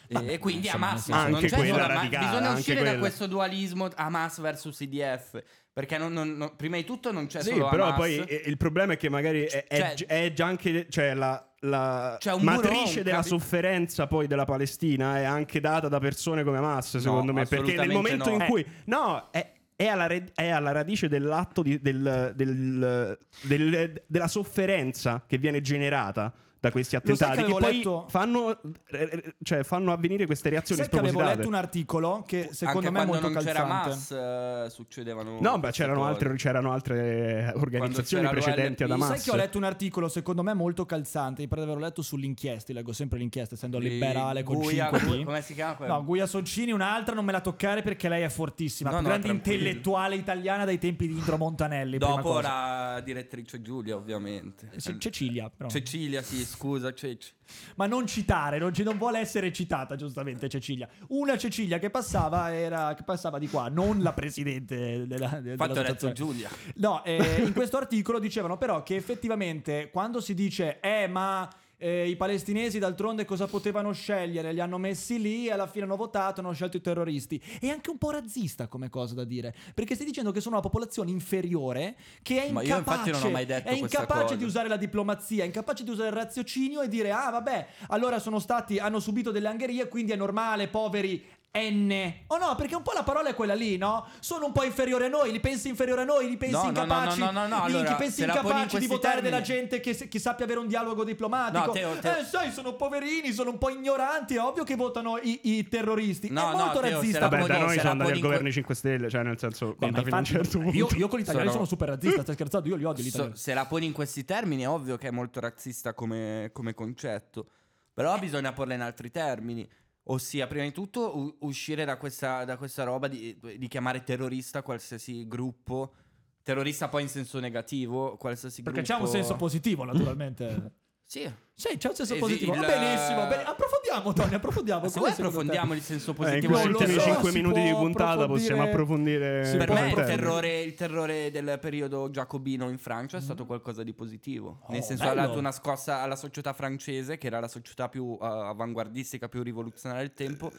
E, 0.09 0.15
Vabbè, 0.15 0.33
e 0.33 0.39
quindi 0.39 0.69
Hamas 0.69 1.09
non 1.09 1.19
Anche 1.35 1.49
c'è 1.49 1.57
quella 1.57 1.87
radicale, 1.87 2.27
bisogna 2.27 2.53
uscire 2.53 2.83
da 2.83 2.99
questo 2.99 3.27
dualismo 3.27 3.89
Hamas 3.95 4.41
versus 4.41 4.81
IDF. 4.81 5.43
Perché 5.75 5.97
non- 5.97 6.13
non- 6.13 6.37
non- 6.37 6.53
prima 6.55 6.77
di 6.77 6.85
tutto 6.85 7.13
non 7.13 7.27
c'è 7.27 7.41
Sì, 7.41 7.51
solo 7.53 7.71
però 7.71 7.85
Hamas. 7.85 7.97
poi 7.97 8.19
eh, 8.19 8.43
il 8.45 8.59
problema 8.59 8.93
è 8.93 8.97
che 8.99 9.09
magari 9.09 9.45
è, 9.45 9.67
è 9.67 9.95
Cioè- 9.97 10.07
è 10.07 10.33
già 10.35 10.45
anche 10.45 10.87
cioè 10.91 11.15
la, 11.15 11.43
la 11.61 12.19
muro, 12.39 12.45
matrice 12.45 12.99
un 12.99 13.05
della 13.05 13.17
capi- 13.17 13.29
sofferenza 13.29 14.07
poi 14.07 14.27
della 14.27 14.45
Palestina 14.45 15.19
è 15.19 15.25
anche 15.25 15.61
data 15.61 15.89
da 15.89 15.99
persone 15.99 16.45
come 16.45 16.59
Hamas, 16.59 16.99
secondo 16.99 17.33
me, 17.33 17.47
perché 17.47 17.75
nel 17.75 17.89
momento 17.91 18.29
no. 18.29 18.37
in 18.37 18.45
cui 18.51 18.67
no, 18.87 19.29
è, 19.31 19.51
è 19.75 19.87
alla, 19.87 20.07
re- 20.07 20.31
è 20.35 20.51
alla 20.51 20.73
radice 20.73 21.09
dell'atto 21.09 21.63
di- 21.63 21.81
del- 21.81 22.33
del- 22.37 23.19
del- 23.41 24.03
della 24.07 24.29
sofferenza 24.29 25.25
che 25.27 25.39
viene 25.39 25.63
generata 25.63 26.31
da 26.63 26.71
questi 26.71 26.95
attentati 26.95 27.39
che 27.39 27.45
che, 27.45 27.51
poi 27.59 27.75
letto- 27.75 28.07
fanno, 28.09 28.57
eh, 28.93 29.35
cioè, 29.43 29.65
fanno 29.65 29.91
avvenire 29.91 30.27
queste 30.27 30.49
reazioni 30.49 30.81
Sai 30.83 30.91
che 30.91 30.99
avevo 31.01 31.21
letto 31.21 31.49
un 31.49 31.55
articolo 31.55 32.23
che 32.25 32.51
secondo 32.53 32.87
Anche 32.87 32.91
me 32.93 33.03
è 33.03 33.07
quando 33.07 33.27
molto 33.29 33.29
non 33.41 33.45
c'era 33.53 33.67
calzante. 33.67 34.15
Hamas 34.15 34.67
eh, 34.67 34.71
succedevano 34.71 35.39
No, 35.41 35.59
beh, 35.59 35.71
c'erano 35.73 36.05
altre, 36.05 36.37
c'erano 36.37 36.71
altre 36.71 37.53
organizzazioni 37.57 38.23
c'era 38.29 38.41
precedenti 38.41 38.85
ad. 38.85 38.93
Hamas. 38.93 39.09
Sai 39.09 39.21
che 39.23 39.31
ho 39.33 39.35
letto 39.35 39.59
un 39.59 39.65
articolo 39.65 40.07
secondo 40.09 40.45
me 40.45 40.55
molto 40.55 40.87
calzante, 40.87 41.49
per 41.49 41.59
averlo 41.59 41.81
letto 41.81 42.01
sull'inchiesta, 42.01 42.73
leggo 42.73 42.93
sempre 42.93 43.19
l'inchiesta 43.19 43.57
essendo 43.57 43.79
liberale 43.79 44.45
con 44.45 44.59
Guia, 44.59 44.89
5D. 44.89 45.25
come 45.25 45.43
si 45.43 45.55
chiama? 45.55 45.75
quel- 45.75 45.89
No, 45.89 46.05
Guia 46.05 46.27
Soncini, 46.27 46.71
un'altra 46.71 47.13
non 47.17 47.25
me 47.25 47.33
la 47.33 47.41
toccare 47.41 47.83
perché 47.83 48.09
lei 48.09 48.23
è 48.23 48.29
fortissima, 48.29 48.91
No, 48.91 49.01
no, 49.01 49.03
grande 49.03 49.27
tranquillo. 49.27 49.57
intellettuale 49.59 50.15
italiana 50.15 50.65
dai 50.65 50.79
tempi 50.79 51.09
di 51.09 51.15
Indro 51.15 51.37
Montanelli. 51.39 51.99
Dopo 51.99 52.39
la 52.39 53.03
direttrice 53.05 53.61
Giulia, 53.63 53.97
ovviamente. 53.97 54.71
Cecilia, 54.99 55.51
però. 55.51 55.69
Cecilia, 55.69 56.23
sì, 56.23 56.51
scusa, 56.53 56.93
Ceci. 56.95 57.33
Ma 57.77 57.87
non 57.87 58.07
citare, 58.07 58.59
non, 58.59 58.73
ci- 58.73 58.83
non 58.83 58.97
vuole 58.99 59.19
essere 59.19 59.53
citata 59.53 59.97
giustamente 59.97 60.49
Cecilia. 60.49 60.89
Una 61.09 61.37
Cecilia 61.37 61.79
che 61.79 61.91
passava 61.91 62.55
era 62.55 62.95
che 62.95 63.03
passava 63.03 63.39
di 63.39 63.49
qua, 63.49 63.69
non 63.69 64.01
la 64.03 64.13
presidente 64.13 65.07
della, 65.07 65.41
de- 65.41 65.53
Infatti 65.53 65.79
ho 65.79 65.83
detto. 65.83 66.13
Giulia. 66.13 66.49
No, 66.77 67.03
eh, 67.05 67.43
in 67.45 67.53
questo 67.53 67.77
articolo 67.77 68.19
dicevano 68.19 68.57
però 68.57 68.83
che 68.83 68.97
effettivamente 68.97 69.91
quando 69.91 70.21
si 70.21 70.35
dice 70.35 70.81
eh 70.81 71.07
ma 71.09 71.49
eh, 71.83 72.09
i 72.09 72.15
palestinesi 72.15 72.79
d'altronde 72.79 73.25
cosa 73.25 73.49
potevano 73.49 73.91
scegliere? 73.91 74.53
Li 74.53 74.61
hanno 74.61 74.79
messi 74.79 75.21
lì 75.21 75.49
e 75.49 75.51
alla 75.53 75.67
fine 75.67 75.85
hanno 75.85 75.97
votato, 75.97 76.41
hanno 76.41 76.53
scelto 76.53 76.77
i 76.77 76.81
terroristi. 76.81 77.43
È 77.59 77.67
anche 77.67 77.91
un 77.91 77.99
po' 77.99 78.13
razzista 78.13 78.69
come 78.69 78.89
cosa 78.89 79.15
da 79.15 79.25
dire, 79.25 79.53
perché 79.75 79.95
stai 79.95 80.07
dicendo 80.07 80.31
che 80.31 80.41
sono 80.41 80.55
una 80.55 80.63
popolazione 80.63 81.11
inferiore 81.11 81.97
che 82.23 82.45
è 82.45 82.53
Ma 82.53 82.63
incapace, 82.63 82.71
io 82.71 82.77
infatti 82.79 83.11
non 83.11 83.23
ho 83.23 83.31
mai 83.31 83.47
detto 83.47 83.69
è 83.69 83.73
incapace 83.73 84.37
di 84.37 84.45
usare 84.45 84.69
la 84.69 84.77
diplomazia, 84.77 85.43
è 85.43 85.47
incapace 85.47 85.83
di 85.83 85.91
usare 85.91 86.11
il 86.11 86.15
raziocinio 86.15 86.83
e 86.83 86.89
dire 86.89 87.11
ah 87.11 87.31
vabbè, 87.31 87.67
allora 87.89 88.21
sono 88.21 88.39
stati, 88.39 88.79
hanno 88.79 89.01
subito 89.01 89.33
delle 89.33 89.49
angherie, 89.49 89.89
quindi 89.89 90.13
è 90.13 90.17
normale, 90.17 90.69
poveri 90.69 91.41
N. 91.55 92.15
Oh 92.29 92.39
no, 92.39 92.55
perché 92.55 92.75
un 92.77 92.83
po' 92.83 92.93
la 92.95 93.03
parola 93.03 93.29
è 93.29 93.35
quella 93.35 93.53
lì, 93.53 93.77
no? 93.77 94.07
Sono 94.21 94.47
un 94.47 94.53
po' 94.53 94.65
inferiori 94.65 95.05
a 95.05 95.09
noi, 95.09 95.31
li 95.33 95.39
pensi 95.39 95.69
inferiori 95.69 96.01
a 96.01 96.05
noi, 96.05 96.27
li 96.31 96.39
pensi 96.39 96.55
No, 96.55 96.63
no, 96.63 96.71
no, 96.71 96.83
incapaci. 96.83 97.19
no, 97.21 97.31
no, 97.31 97.41
no, 97.47 97.47
li- 97.67 97.75
allora, 97.75 97.91
li 97.91 97.97
pensi 97.97 98.25
poni 98.25 98.33
in 98.33 98.37
incapaci 98.43 98.79
di 98.79 98.87
votare 98.87 99.15
termini- 99.21 99.31
della 99.35 99.43
gente 99.45 99.81
che, 99.81 100.09
che 100.09 100.19
sappia 100.19 100.47
avere 100.47 100.61
un 100.61 100.67
dialogo 100.67 101.05
diplomatico. 101.05 101.67
No, 101.67 101.73
Teo, 101.73 101.95
Teo. 101.99 102.17
Eh, 102.17 102.25
sai, 102.25 102.53
sono 102.53 102.75
poverini, 102.75 103.33
sono 103.35 103.51
un 103.51 103.59
po' 103.59 103.69
ignoranti, 103.69 104.37
è 104.37 104.41
ovvio 104.41 104.65
che 104.65 104.77
votano 104.77 105.19
i, 105.19 105.41
i 105.43 105.69
terroristi. 105.69 106.31
No, 106.31 106.41
è 106.41 106.53
no, 106.53 106.57
molto 106.57 106.81
Teo, 106.81 106.89
se 106.89 106.95
razzista. 106.97 107.29
Vabbè, 107.29 107.47
da 107.47 107.59
noi 107.59 107.69
se 107.69 107.75
la 107.75 107.81
sono 107.81 107.91
andati 107.93 108.11
al 108.11 108.17
in 108.17 108.23
governo 108.23 108.41
que- 108.43 108.49
i 108.51 108.53
5 108.55 108.75
Stelle, 108.75 109.11
cioè 109.11 109.23
nel 109.23 109.39
senso, 109.39 109.75
Beh, 109.77 109.93
fino 109.93 110.17
a 110.17 110.19
un 110.19 110.25
certo 110.25 110.59
punto. 110.59 110.75
io, 110.77 110.89
io 110.97 111.09
con 111.09 111.19
gli 111.19 111.23
italiani 111.23 111.49
Sono- 111.51 111.65
sono 111.65 111.67
super 111.67 111.89
razzista, 111.91 112.23
stai 112.23 112.35
scherzando? 112.35 112.67
Io 112.69 112.77
li 112.77 112.85
odio 112.85 113.05
gli 113.05 113.09
So- 113.11 113.17
italiani. 113.17 113.37
se 113.39 113.53
la 113.53 113.67
poni 113.67 113.85
in 113.85 113.93
questi 113.93 114.25
termini 114.25 114.63
è 114.63 114.69
ovvio 114.71 114.97
che 114.97 115.09
è 115.09 115.11
molto 115.11 115.39
razzista 115.39 115.93
come, 115.93 116.49
come 116.55 116.73
concetto. 116.73 117.47
Però 117.95 118.19
bisogna 118.19 118.55
porla 118.55 118.73
in 118.73 118.81
altri 118.81 119.11
termini. 119.11 119.69
Ossia, 120.05 120.47
prima 120.47 120.65
di 120.65 120.73
tutto, 120.73 121.17
u- 121.17 121.37
uscire 121.47 121.85
da 121.85 121.97
questa, 121.97 122.45
da 122.45 122.57
questa 122.57 122.83
roba 122.85 123.07
di, 123.09 123.39
di 123.57 123.69
chiamare 123.69 124.03
terrorista 124.03 124.63
qualsiasi 124.63 125.29
gruppo. 125.29 125.95
Terrorista 126.43 126.89
poi 126.89 127.03
in 127.03 127.09
senso 127.09 127.39
negativo, 127.39 128.17
qualsiasi 128.17 128.63
Perché 128.63 128.83
gruppo. 128.83 128.95
c'è 128.97 129.01
un 129.01 129.09
senso 129.09 129.37
positivo, 129.37 129.85
naturalmente. 129.85 130.73
Sì. 131.13 131.31
Sì, 131.55 131.77
c'è 131.77 131.89
un 131.91 131.95
senso 131.95 132.15
Esi- 132.15 132.21
positivo. 132.23 132.55
il- 132.55 132.61
Va 132.61 132.67
benissimo. 132.67 133.27
bene. 133.27 133.43
Approfondiamo, 133.45 134.13
Tony, 134.15 134.35
approfondiamo. 134.35 134.89
Se 134.89 134.99
vuoi 134.99 135.11
approfondiamo 135.11 135.75
il 135.75 135.83
senso 135.83 136.11
Eh, 136.11 136.15
in 136.15 136.17
positivo. 136.17 136.53
questi 136.53 136.69
Non 136.69 136.73
lo 136.73 136.79
ultimi 136.79 136.99
so, 136.99 137.05
5 137.05 137.31
si 137.31 137.37
minuti 137.37 137.61
di 137.63 137.71
puntata 137.75 138.27
possiamo 138.27 138.63
approfondire. 138.63 139.45
Si 139.45 139.57
Per 139.59 139.71
me 139.73 139.89
il 139.89 139.95
terrore, 139.95 140.61
il 140.63 140.75
terrore 140.75 141.31
del 141.31 141.59
periodo 141.61 142.09
giacobino 142.11 142.71
in 142.71 142.79
Francia 142.79 143.19
è 143.19 143.21
stato 143.21 143.45
qualcosa 143.45 143.83
di 143.83 143.93
positivo. 143.93 144.61
Nel 144.71 144.81
Oh, 144.81 144.85
senso 144.85 145.03
ha 145.03 145.09
bello. 145.15 145.27
dato 145.27 145.39
una 145.39 145.53
scossa 145.53 146.01
alla 146.01 146.17
società 146.17 146.55
francese, 146.55 147.19
che 147.19 147.27
era 147.27 147.41
la 147.41 147.49
società 147.49 147.91
più 147.91 148.17
eh, 148.19 148.25
avanguardistica, 148.27 149.29
più 149.29 149.43
rivoluzionaria 149.43 150.03
del 150.07 150.15
tempo, 150.15 150.51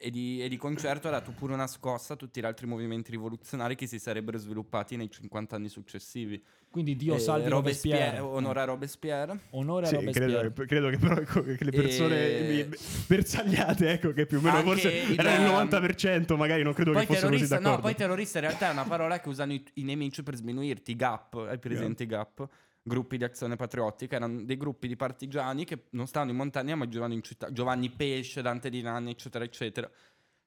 e, 0.00 0.10
di, 0.10 0.40
e 0.40 0.48
di 0.48 0.56
concerto 0.56 1.08
ha 1.08 1.10
dato 1.10 1.32
pure 1.32 1.52
una 1.54 1.66
scossa 1.66 2.12
a 2.12 2.16
tutti 2.16 2.40
gli 2.40 2.44
altri 2.44 2.66
movimenti 2.68 3.10
rivoluzionari 3.10 3.74
che 3.74 3.88
si 3.88 3.98
sarebbero 3.98 4.38
sviluppati 4.38 4.94
nei 4.96 5.10
50 5.10 5.56
anni 5.56 5.68
successivi. 5.68 6.40
Quindi 6.70 6.94
Dio 6.94 7.16
Eh, 7.16 7.18
salvi 7.18 7.48
Robespierre. 7.48 8.20
Onore 8.20 8.60
a 8.60 8.64
Robespierre. 8.64 9.38
Onore 9.50 9.86
a 9.86 9.88
Sì, 9.88 9.94
Robespierre. 9.96 10.52
credo, 10.52 10.64
credo 10.66 10.90
che 10.90 10.98
però 10.98 11.16
ecco, 11.20 11.42
che 11.42 11.64
le 11.64 11.70
persone 11.72 12.16
E- 12.28 12.68
bersagliate, 13.08 13.90
ecco, 13.90 14.12
che 14.12 14.26
più 14.26 14.38
o 14.38 14.40
meno 14.40 14.56
Anche 14.58 14.68
forse 14.70 14.88
il- 14.92 15.18
era 15.18 15.34
il 15.34 15.40
90%, 15.42 16.36
magari 16.36 16.62
non 16.62 16.74
credo 16.74 16.92
che 16.92 17.04
fossero 17.06 17.30
così 17.30 17.46
d'accordo. 17.48 17.70
no, 17.70 17.80
poi 17.80 17.94
terrorista 17.94 18.38
in 18.38 18.44
realtà 18.44 18.68
è 18.68 18.72
una 18.72 18.84
parola 18.84 19.18
che 19.20 19.28
usano 19.28 19.52
i, 19.52 19.64
i 19.74 19.82
nemici 19.82 20.22
per 20.22 20.36
sminuirti. 20.36 20.94
GAP, 20.94 21.34
hai 21.48 21.58
presente 21.58 22.04
i 22.04 22.06
GAP? 22.06 22.46
Gruppi 22.88 23.16
di 23.16 23.24
azione 23.24 23.54
patriottica, 23.54 24.16
erano 24.16 24.42
dei 24.42 24.56
gruppi 24.56 24.88
di 24.88 24.96
partigiani 24.96 25.64
che 25.64 25.84
non 25.90 26.08
stavano 26.08 26.32
in 26.32 26.36
montagna 26.36 26.74
ma 26.74 26.88
giocavano 26.88 27.14
in 27.14 27.22
città. 27.22 27.52
Giovanni 27.52 27.90
Pesce, 27.90 28.42
Dante 28.42 28.70
Di 28.70 28.82
Nanni, 28.82 29.10
eccetera, 29.12 29.44
eccetera. 29.44 29.88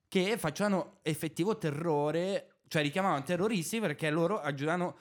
Che 0.08 0.38
facevano 0.38 0.97
effettivo 1.04 1.58
terrore, 1.58 2.56
cioè 2.67 2.82
richiamavano 2.82 3.23
terroristi 3.23 3.80
perché 3.80 4.10
loro 4.10 4.41
aggiungevano. 4.41 4.97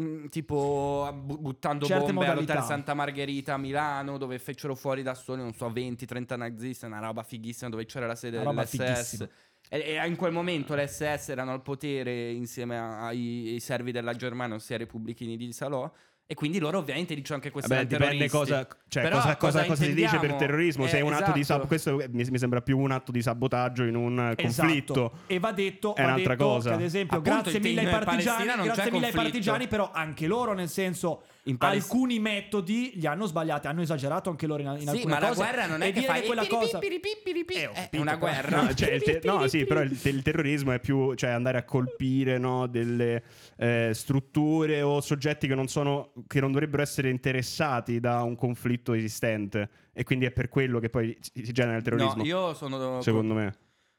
mm, 0.00 0.26
tipo 0.26 1.08
bu- 1.14 1.38
buttando 1.38 1.86
Certe 1.86 2.06
bombe 2.06 2.24
all'hotel 2.24 2.40
modalità. 2.40 2.66
Santa 2.66 2.94
Margherita 2.94 3.54
a 3.54 3.58
Milano 3.58 4.18
dove 4.18 4.38
fecero 4.38 4.74
fuori 4.74 5.02
da 5.02 5.14
soli 5.14 5.40
non 5.40 5.54
so 5.54 5.70
20-30 5.70 6.36
nazisti 6.36 6.84
una 6.84 6.98
roba 6.98 7.22
fighissima 7.22 7.70
dove 7.70 7.86
c'era 7.86 8.06
la 8.08 8.16
sede 8.16 8.38
Una 8.38 8.52
dell'SS 8.52 9.28
e, 9.68 9.78
e 9.78 10.06
in 10.06 10.16
quel 10.16 10.32
momento 10.32 10.74
le 10.74 10.86
SS 10.86 11.30
erano 11.30 11.52
al 11.52 11.62
potere 11.62 12.30
insieme 12.30 12.78
ai, 12.78 13.52
ai 13.52 13.60
servi 13.60 13.92
della 13.92 14.14
Germania, 14.14 14.56
ossia 14.56 14.76
i 14.76 14.78
repubblichini 14.78 15.36
di 15.36 15.52
Salò. 15.52 15.90
E 16.26 16.34
quindi 16.34 16.58
loro 16.58 16.78
ovviamente 16.78 17.14
dicono 17.14 17.38
che 17.38 17.50
questi 17.50 17.68
Vabbè, 17.70 17.84
erano 17.84 17.98
dipende 18.12 18.30
cosa, 18.30 18.66
cioè, 18.88 19.02
Però 19.02 19.16
cosa, 19.16 19.36
cosa- 19.36 19.64
cosa 19.66 19.84
si 19.84 19.92
dice 19.92 20.18
per 20.18 20.32
terrorismo. 20.34 20.86
Se 20.86 20.96
Eh, 20.96 21.00
è 21.00 21.02
un 21.02 21.12
atto 21.12 21.32
di 21.32 21.40
esatto. 21.40 21.58
sab- 21.60 21.66
questo 21.68 21.96
mi, 22.10 22.24
mi 22.30 22.38
sembra 22.38 22.62
più 22.62 22.78
un 22.78 22.92
atto 22.92 23.12
di 23.12 23.20
sabotaggio 23.20 23.82
in 23.84 23.94
un 23.94 24.18
eh, 24.30 24.42
conflitto. 24.42 24.92
Esatto. 25.12 25.18
E 25.26 25.38
va 25.38 25.52
detto, 25.52 25.94
È 25.94 26.00
va 26.00 26.06
un'altra 26.08 26.34
detto 26.34 26.44
cosa. 26.48 26.68
che 26.70 26.74
ad 26.76 26.80
esempio, 26.82 27.18
Appunto, 27.18 27.40
grazie 27.42 27.60
mille 27.60 27.80
ai 27.80 27.86
partigiani, 28.04 28.44
grazie 28.62 28.90
mille 28.90 29.06
ai 29.06 29.12
partigiani, 29.12 29.68
però 29.68 29.90
anche 29.92 30.26
loro, 30.26 30.54
nel 30.54 30.68
senso, 30.70 31.24
In 31.46 31.58
Palest- 31.58 31.90
alcuni 31.90 32.18
metodi 32.20 32.92
li 32.94 33.06
hanno 33.06 33.26
sbagliati, 33.26 33.66
hanno 33.66 33.82
esagerato 33.82 34.30
anche 34.30 34.46
loro 34.46 34.62
in, 34.62 34.68
in 34.68 34.78
Sì, 34.80 34.88
alcune 34.88 35.12
ma 35.12 35.20
la 35.20 35.28
cose. 35.28 35.40
guerra 35.42 35.66
non 35.66 35.82
e 35.82 35.84
è 35.84 35.92
che 35.92 36.00
dire 36.00 36.06
fai 36.06 36.22
quella 36.24 36.46
cosa. 36.46 36.78
piripipiripipiripi. 36.78 37.54
Eh, 37.54 37.66
ho 37.66 37.72
È 37.90 37.98
una 37.98 38.16
guerra. 38.16 38.62
No, 38.62 38.74
cioè, 38.74 38.98
te- 39.00 39.20
no, 39.24 39.46
sì, 39.46 39.66
però 39.66 39.82
il, 39.82 39.98
il 40.02 40.22
terrorismo 40.22 40.72
è 40.72 40.80
più 40.80 41.14
cioè, 41.14 41.30
andare 41.30 41.58
a 41.58 41.64
colpire 41.64 42.38
no, 42.38 42.66
delle 42.66 43.22
eh, 43.58 43.90
strutture 43.92 44.80
o 44.80 45.02
soggetti 45.02 45.46
che 45.46 45.54
non, 45.54 45.68
sono, 45.68 46.12
che 46.26 46.40
non 46.40 46.50
dovrebbero 46.50 46.80
essere 46.82 47.10
interessati 47.10 48.00
da 48.00 48.22
un 48.22 48.36
conflitto 48.36 48.94
esistente. 48.94 49.68
E 49.92 50.02
quindi 50.02 50.24
è 50.24 50.30
per 50.30 50.48
quello 50.48 50.78
che 50.78 50.88
poi 50.88 51.14
si, 51.20 51.44
si 51.44 51.52
genera 51.52 51.76
il 51.76 51.82
terrorismo. 51.82 52.16
No, 52.16 52.24
io 52.24 52.54
sono 52.54 53.02
Secondo 53.02 53.34
me. 53.34 53.54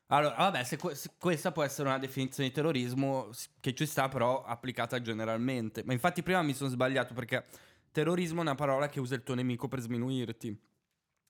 Allora, 0.08 0.36
vabbè, 0.36 0.64
se, 0.64 0.78
se 0.94 1.12
questa 1.18 1.52
può 1.52 1.64
essere 1.64 1.88
una 1.88 1.98
definizione 1.98 2.50
di 2.50 2.54
terrorismo 2.56 3.30
che 3.60 3.74
ci 3.74 3.86
sta 3.88 4.08
però 4.08 4.44
applicata 4.44 5.02
generalmente. 5.02 5.84
Ma 5.84 5.94
infatti 5.94 6.22
prima 6.22 6.42
mi 6.44 6.54
sono 6.54 6.70
sbagliato 6.70 7.14
perché 7.16 7.46
terrorismo 7.92 8.40
è 8.40 8.42
una 8.44 8.56
parola 8.56 8.88
che 8.88 9.00
usa 9.00 9.16
il 9.16 9.24
tuo 9.24 9.34
nemico 9.36 9.68
per 9.68 9.80
sminuirti. 9.80 10.56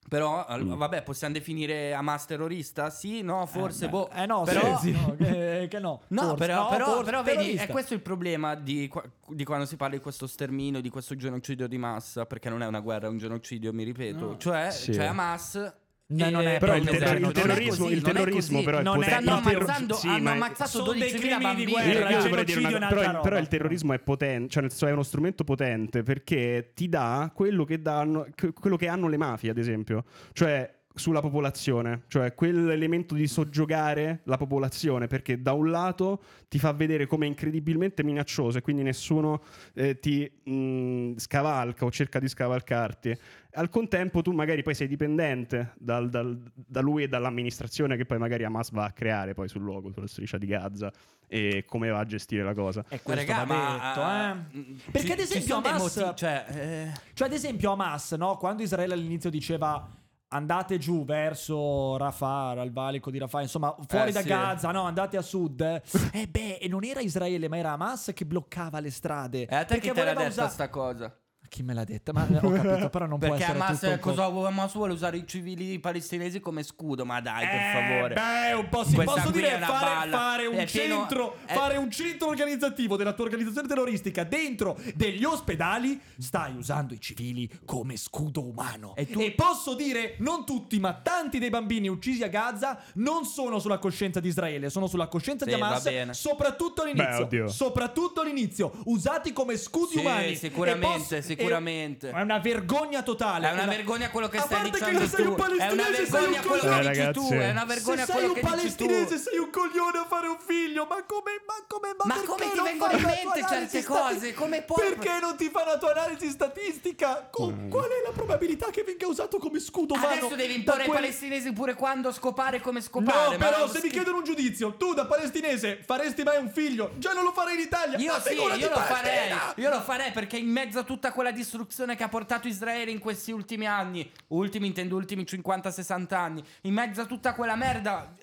Però, 0.07 0.45
al- 0.45 0.63
Mm. 0.65 0.75
vabbè, 0.75 1.01
possiamo 1.01 1.33
definire 1.33 1.93
Hamas 1.95 2.25
terrorista? 2.27 2.91
Sì, 2.91 3.23
no, 3.23 3.45
forse, 3.47 3.85
Eh, 3.85 3.89
boh. 3.89 4.07
Eh 4.11 4.27
no, 4.27 4.43
però... 4.43 4.77
sì, 4.77 4.91
no, 4.91 5.15
che, 5.15 5.65
che 5.67 5.79
no. 5.79 6.01
No, 6.09 6.21
Forse. 6.21 6.35
però, 6.35 6.63
No, 6.63 6.69
però, 6.69 6.85
forse 6.85 7.03
però 7.05 7.23
vedi, 7.23 7.53
è 7.55 7.67
questo 7.67 7.95
il 7.95 8.01
problema 8.01 8.53
di, 8.53 8.91
di 9.29 9.43
quando 9.43 9.65
si 9.65 9.77
parla 9.77 9.95
di 9.95 10.01
questo 10.03 10.27
sterminio, 10.27 10.79
di 10.79 10.89
questo 10.89 11.15
genocidio 11.15 11.67
di 11.67 11.79
massa, 11.79 12.27
perché 12.27 12.49
non 12.49 12.61
è 12.61 12.67
una 12.67 12.81
guerra, 12.81 13.07
è 13.07 13.09
un 13.09 13.17
genocidio, 13.17 13.73
mi 13.73 13.83
ripeto. 13.83 14.25
No. 14.31 14.37
Cioè, 14.37 14.69
Sì. 14.69 14.91
c'è 14.91 15.05
Hamas... 15.05 15.73
No, 16.07 16.29
non 16.29 16.45
è 16.45 16.59
Però 16.59 16.75
il, 16.75 16.85
così, 16.85 16.95
il 16.97 17.31
terrorismo, 17.31 17.83
così, 17.85 17.93
il 17.95 17.99
è 17.99 18.03
terrorismo 18.03 18.61
però 18.61 18.77
è 18.77 18.83
Non 18.83 19.01
è- 19.01 19.05
potente. 19.07 19.21
Stanno 19.23 19.37
ammazzando, 19.37 19.93
sì, 19.95 20.07
hanno 20.07 20.29
ammazzato 20.29 20.69
Sono 20.69 20.91
dei 20.91 21.11
12.000 21.11 21.17
crimini 21.17 21.37
di 21.37 21.43
bambini. 21.43 21.71
guerra, 21.71 22.09
Io, 22.11 22.19
io 22.19 22.29
vorrei 22.29 22.45
dire 22.45 22.75
una 22.75 22.87
però, 22.87 23.21
però 23.21 23.37
il 23.39 23.47
terrorismo 23.47 23.93
è 23.93 23.99
potente, 23.99 24.49
cioè 24.49 24.61
nel 24.61 24.69
senso 24.71 24.87
è 24.87 24.91
uno 24.91 25.01
strumento 25.03 25.43
potente 25.43 26.03
perché 26.03 26.71
ti 26.75 26.87
dà 26.89 27.31
quello 27.33 27.63
che, 27.63 27.81
danno, 27.81 28.27
quello 28.53 28.75
che 28.77 28.87
hanno 28.87 29.07
le 29.07 29.17
mafie, 29.17 29.49
ad 29.49 29.57
esempio, 29.57 30.03
cioè 30.33 30.71
sulla 30.95 31.19
popolazione, 31.19 32.03
cioè 32.07 32.33
quell'elemento 32.33 33.13
di 33.15 33.27
soggiogare 33.27 34.21
la 34.23 34.37
popolazione, 34.37 35.07
perché 35.07 35.41
da 35.41 35.51
un 35.53 35.69
lato 35.69 36.21
ti 36.47 36.57
fa 36.57 36.71
vedere 36.71 37.05
come 37.05 37.25
è 37.25 37.29
incredibilmente 37.29 38.03
minaccioso 38.03 38.57
e 38.57 38.61
quindi 38.61 38.81
nessuno 38.81 39.41
eh, 39.73 39.99
ti 39.99 40.29
mh, 40.43 41.17
scavalca 41.17 41.85
o 41.85 41.91
cerca 41.91 42.19
di 42.19 42.27
scavalcarti. 42.29 43.17
Al 43.57 43.69
contempo 43.69 44.21
tu 44.21 44.31
magari 44.31 44.63
poi 44.63 44.73
sei 44.73 44.87
dipendente 44.87 45.73
dal- 45.77 46.09
dal- 46.09 46.41
da 46.53 46.81
lui 46.81 47.03
e 47.03 47.07
dall'amministrazione 47.07 47.95
che 47.97 48.05
poi 48.05 48.17
magari 48.17 48.43
Hamas 48.43 48.71
va 48.71 48.85
a 48.85 48.91
creare 48.91 49.33
poi 49.33 49.47
sul 49.47 49.61
luogo, 49.61 49.91
sulla 49.91 50.07
striscia 50.07 50.37
di 50.37 50.45
Gaza 50.47 50.91
e 51.27 51.63
come 51.65 51.89
va 51.89 51.99
a 51.99 52.05
gestire 52.05 52.43
la 52.43 52.53
cosa. 52.53 52.83
E 52.89 53.01
questo 53.01 53.25
Raga, 53.31 53.43
va 53.45 53.53
ma, 53.53 54.37
detto, 54.43 54.57
eh, 54.57 54.59
eh. 54.59 54.75
ci- 54.83 54.91
Perché 54.91 55.11
ad 55.13 55.17
ci 55.19 55.23
esempio 55.23 55.47
sono 55.47 55.61
dei 55.61 55.71
Hamas- 55.71 56.13
cioè, 56.15 56.45
eh, 56.49 56.91
Cioè, 57.13 57.27
ad 57.27 57.33
esempio, 57.33 57.71
Hamas, 57.71 58.11
no? 58.13 58.37
Quando 58.37 58.61
Israele 58.63 58.93
all'inizio 58.93 59.29
diceva 59.29 59.87
andate 60.35 60.77
giù 60.77 61.03
verso 61.05 61.97
Rafah, 61.97 62.49
al 62.59 62.71
valico 62.71 63.09
di 63.11 63.17
Rafah, 63.17 63.41
insomma, 63.41 63.75
fuori 63.87 64.09
Eh, 64.09 64.13
da 64.13 64.21
sì. 64.21 64.27
Gaza, 64.27 64.71
no? 64.71 64.83
Andate 64.83 65.17
a 65.17 65.21
sud. 65.21 65.61
Eh 66.13 66.27
beh, 66.27 66.57
e 66.61 66.67
non 66.67 66.83
era 66.83 67.01
Israele, 67.01 67.47
ma 67.47 67.57
era 67.57 67.71
Hamas 67.71 68.11
che 68.13 68.25
bloccava 68.25 68.79
le 68.79 68.91
strade. 68.91 69.47
E 69.47 69.55
a 69.55 69.65
te 69.65 69.79
chi 69.79 69.91
te 69.91 70.03
l'ha 70.03 70.13
detta 70.13 70.47
sta 70.47 70.69
cosa? 70.69 71.13
Chi 71.49 71.63
me 71.63 71.73
l'ha 71.73 71.83
detta? 71.83 72.11
Ma 72.13 72.27
ho 72.29 72.49
capito, 72.51 72.89
però 72.89 73.05
non 73.05 73.17
può 73.19 73.29
Perché 73.29 73.43
essere 73.43 73.59
Hamas, 73.59 73.79
tutto 73.79 73.99
cosa, 73.99 74.29
co- 74.29 74.45
Hamas 74.45 74.73
vuole 74.73 74.93
usare 74.93 75.17
i 75.17 75.27
civili 75.27 75.79
palestinesi 75.79 76.39
come 76.39 76.63
scudo? 76.63 77.05
Ma 77.05 77.21
dai, 77.21 77.45
per 77.45 77.55
Eh, 77.55 77.71
favore. 77.73 78.13
Beh, 78.15 78.53
un 78.53 78.69
po' 78.69 78.83
sì. 78.83 78.95
Questa 78.95 79.13
Posso 79.13 79.31
qui 79.31 79.41
dire 79.41 79.53
è 79.53 79.55
una 79.57 79.65
fare, 79.67 79.85
balla. 79.85 80.17
fare 80.17 80.45
un 80.47 80.55
È 80.57 80.65
pieno- 80.65 80.95
centro, 80.97 81.35
è- 81.45 81.53
fare 81.53 81.77
un 81.77 81.91
centro 81.91 82.27
organizzativo 82.27 82.95
della 82.97 83.13
tua 83.13 83.25
organizzazione 83.25 83.67
terroristica 83.67 84.23
dentro 84.23 84.77
degli 84.95 85.23
ospedali, 85.23 85.99
stai 86.17 86.55
usando 86.55 86.93
i 86.93 86.99
civili 86.99 87.49
come 87.65 87.95
scudo 87.97 88.43
umano. 88.45 88.95
E 88.95 89.01
E, 89.03 89.05
tu- 89.07 89.33
posso 89.35 89.73
dire, 89.75 90.15
non 90.19 90.45
tutti, 90.45 90.79
ma 90.79 90.93
tanti 90.93 91.39
dei 91.39 91.49
bambini 91.49 91.87
uccisi 91.87 92.23
a 92.23 92.27
Gaza 92.27 92.79
non 92.95 93.23
sono 93.25 93.59
sulla 93.59 93.77
coscienza 93.77 94.19
di 94.19 94.27
Israele, 94.27 94.69
sono 94.69 94.87
sulla 94.87 95.07
coscienza 95.07 95.45
Sì, 95.45 95.53
di 95.53 95.59
va 95.59 95.67
Hamas, 95.67 96.09
soprattutto 96.11 96.83
Beh, 96.83 96.89
all'inizio. 96.91 97.23
oddio. 97.23 97.47
soprattutto 97.47 98.21
all'inizio, 98.21 98.71
usati 98.85 99.31
come 99.33 99.57
scudi 99.57 99.93
Sì, 99.93 99.99
umani. 99.99 100.35
sicuramente, 100.35 101.17
E 101.17 101.19
posso- 101.21 101.21
sicuramente. 101.37 102.09
È 102.11 102.21
una 102.21 102.39
vergogna 102.39 103.01
totale. 103.03 103.49
È 103.49 103.53
una 103.53 103.65
vergogna 103.65 104.09
quello 104.09 104.27
che 104.27 104.39
stai 104.39 104.63
che 104.63 104.69
dicendo 104.71 105.07
sei 105.07 105.23
tu. 105.25 105.31
un 105.31 105.57
È 105.57 105.71
una 105.71 105.83
sei 105.83 105.91
vergogna 106.05 106.39
un 106.41 106.45
quello 106.47 106.79
che 106.79 106.89
dici 106.89 107.11
tu. 107.11 107.29
È 107.31 107.49
una 107.49 107.65
vergogna 107.65 108.05
sei 108.05 108.15
quello 108.15 108.27
un 108.29 108.33
che 108.33 108.41
dici 108.41 108.75
tu. 108.75 108.85
palestinese 108.85 109.17
sei 109.17 109.37
un 109.39 109.49
coglione 109.49 109.97
a 109.99 110.05
fare 110.05 110.27
un 110.27 110.37
figlio 110.39 110.85
ma 110.89 111.03
come 111.05 111.31
ma 111.45 111.53
come 111.67 111.95
ma, 111.97 112.15
Ma 112.15 112.21
come 112.25 112.51
ti 112.51 112.59
vengono 112.61 112.91
in 112.93 113.01
mente 113.03 113.45
certe 113.47 113.83
cose? 113.83 114.33
Come 114.33 114.61
puoi- 114.63 114.87
perché 114.93 115.19
non 115.19 115.35
ti 115.37 115.49
fai 115.49 115.65
la 115.65 115.77
tua 115.77 115.91
analisi 115.91 116.29
statistica 116.29 117.27
Co- 117.31 117.49
Mm. 117.51 117.69
qual 117.69 117.85
è 117.85 118.01
la 118.05 118.11
probabilità 118.11 118.69
che 118.71 118.83
venga 118.83 119.07
usato 119.07 119.37
come 119.37 119.59
scudo 119.59 119.93
umano 119.93 120.07
Adesso 120.13 120.35
devi 120.35 120.55
imporre 120.55 120.81
ai 120.83 120.87
quelli- 120.87 121.01
palestinesi 121.05 121.51
pure 121.53 121.73
quando 121.75 122.11
scopare 122.11 122.59
come 122.61 122.81
scopare. 122.81 123.31
No, 123.31 123.37
però 123.37 123.67
se 123.67 123.79
mi 123.83 123.89
chiedono 123.89 124.17
un 124.17 124.23
giudizio, 124.23 124.75
tu 124.75 124.93
da 124.93 125.05
palestinese 125.05 125.79
faresti 125.85 126.23
mai 126.23 126.37
un 126.37 126.49
figlio? 126.49 126.91
Già 126.97 127.13
non 127.13 127.23
lo 127.23 127.31
farei 127.31 127.55
in 127.55 127.61
Italia. 127.61 127.97
Io 127.97 128.11
ma 128.11 128.21
sì, 128.21 128.33
io 128.33 128.47
lo 128.69 128.79
farei. 128.79 129.33
Io 129.57 129.69
lo 129.69 129.81
farei 129.81 130.11
perché 130.11 130.37
in 130.37 130.49
mezzo 130.49 130.79
a 130.79 130.83
tutta 130.83 131.11
quella 131.11 131.24
distruzione 131.31 131.95
che 131.95 132.03
ha 132.03 132.09
portato 132.09 132.47
Israele 132.47 132.91
in 132.91 132.99
questi 132.99 133.31
ultimi 133.31 133.65
anni, 133.65 134.09
ultimi 134.27 134.67
intendo 134.67 134.95
ultimi 134.95 135.23
50-60 135.23 136.13
anni, 136.13 136.43
in 136.61 136.73
mezzo 136.73 137.01
a 137.01 137.05
tutta 137.05 137.33
quella 137.33 137.55
merda, 137.55 138.13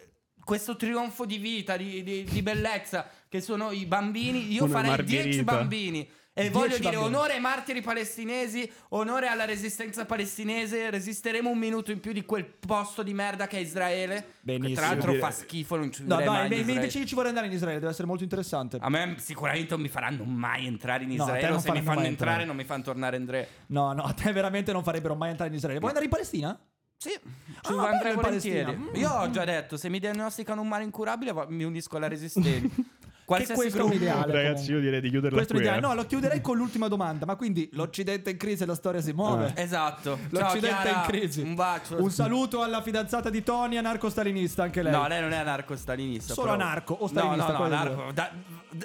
questo 0.45 0.77
trionfo 0.77 1.25
di 1.25 1.39
vita, 1.39 1.77
di, 1.77 2.03
di- 2.03 2.25
di 2.25 2.43
bellezza, 2.43 3.09
che 3.29 3.41
sono 3.41 3.71
i 3.71 3.87
bambini, 3.87 4.53
io 4.53 4.65
Una 4.65 4.73
farei 4.73 4.91
margherita. 4.91 5.23
10 5.25 5.45
bambini. 5.45 6.11
E 6.35 6.49
10 6.49 6.55
voglio 6.57 6.79
dire 6.79 6.93
bambini. 6.93 7.05
onore 7.15 7.33
ai 7.35 7.41
martiri 7.41 7.83
palestinesi, 7.83 8.71
onore 8.91 9.27
alla 9.29 9.45
resistenza 9.45 10.07
palestinese, 10.07 10.89
resisteremo 10.89 11.51
un 11.51 11.59
minuto 11.59 11.91
in 11.93 12.01
più 12.01 12.13
di 12.13 12.25
quel 12.25 12.47
posto 12.47 13.03
di 13.03 13.13
merda 13.13 13.47
che 13.47 13.59
è 13.59 13.61
Israele. 13.61 14.15
Che 14.15 14.33
Benissimo. 14.41 14.75
tra 14.77 14.87
l'altro 14.89 15.13
fa 15.15 15.31
schifo, 15.31 15.77
non 15.77 15.93
ci 15.93 16.03
No, 16.07 16.17
vivrei 16.17 16.35
mai 16.35 16.49
dai, 16.49 16.61
in 16.63 16.69
invece 16.71 16.99
io 17.01 17.05
ci 17.05 17.15
vorrei 17.15 17.29
andare 17.31 17.49
in 17.49 17.53
Israele, 17.53 17.79
deve 17.81 17.91
essere 17.93 18.07
molto 18.07 18.23
interessante. 18.23 18.79
A 18.81 18.89
me 18.89 19.17
sicuramente 19.19 19.75
non 19.75 19.83
mi 19.83 19.89
faranno 19.89 20.25
mai 20.25 20.67
entrare 20.67 21.05
in 21.05 21.11
No, 21.17 21.25
a 21.25 21.27
te 21.27 21.33
Israele. 21.33 21.49
non 21.49 21.57
o 21.57 21.61
se 21.61 21.71
mi 21.73 21.83
fanno 21.83 22.01
entrare, 22.01 22.09
entrare. 22.09 22.45
non 22.47 22.57
mi 22.57 22.65
fanno 22.65 22.83
tornare 22.83 23.17
in 23.19 23.25
Dre. 23.27 23.49
No, 23.67 23.93
no, 23.93 24.03
a 24.05 24.13
te 24.15 24.33
veramente 24.33 24.73
non 24.73 24.83
farebbero 24.83 25.15
mai 25.15 25.29
entrare 25.31 25.51
in 25.51 25.57
Israele. 25.57 25.81
Vuoi 25.81 25.91
andare 25.91 26.07
in 26.07 26.13
Palestina? 26.13 26.59
Sì, 26.97 27.11
ci 27.11 27.73
Ah, 27.75 27.89
andrei 27.91 28.15
volentieri. 28.15 28.65
Palestina. 28.65 28.91
Mm. 28.91 28.95
Io 28.97 29.11
ho 29.11 29.31
già 29.31 29.45
detto: 29.45 29.77
se 29.77 29.91
mi 29.91 29.99
diagnosticano 29.99 30.63
un 30.63 30.69
male 30.69 30.85
incurabile, 30.85 31.35
mi 31.49 31.65
unisco 31.65 31.97
alla 31.99 32.09
resistenza. 32.09 32.69
Qualsiasi 33.37 33.61
questo 33.61 33.79
è 33.81 33.83
un 33.85 33.93
ideale. 33.93 34.33
Ragazzi, 34.33 34.67
comunque. 34.67 34.73
io 34.75 34.81
direi 34.81 35.01
di 35.01 35.11
chiuderla 35.11 35.37
Questo 35.37 35.55
qui. 35.55 35.63
ideale. 35.63 35.79
eh. 35.79 35.87
No, 35.89 35.95
lo 35.95 36.07
chiuderei 36.07 36.41
con 36.41 36.57
l'ultima 36.57 36.89
domanda. 36.89 37.27
Ma 37.27 37.37
quindi 37.37 37.69
l'Occidente 37.73 38.31
è 38.31 38.33
in 38.33 38.39
crisi 38.39 38.63
e 38.63 38.67
la 38.67 38.75
storia 38.75 39.01
si 39.01 39.13
muove? 39.13 39.53
Esatto. 39.57 40.19
Ciao, 40.33 40.41
L'Occidente 40.41 40.89
è 40.91 40.95
in 40.95 41.03
crisi. 41.07 41.41
Un 41.43 41.55
bacio. 41.55 42.03
Un 42.03 42.11
saluto 42.11 42.63
alla 42.63 42.83
fidanzata 42.83 43.31
di 43.31 43.43
Tony, 43.43 43.77
anarco-stalinista 43.77 44.63
anche 44.63 44.83
lei. 44.83 44.93
No, 44.93 45.07
lei 45.09 45.21
non 45.21 45.33
è 45.33 45.37
anarco-stalinista. 45.39 46.35
Solo 46.35 46.53
però- 46.53 46.63
anarco 46.63 46.95
o 46.95 46.99
No, 47.03 47.09
stalinista, 47.09 47.53
no, 47.53 47.59
no, 47.59 47.69
dei 47.69 47.77
anarco. 47.79 48.13
Da- 48.13 48.31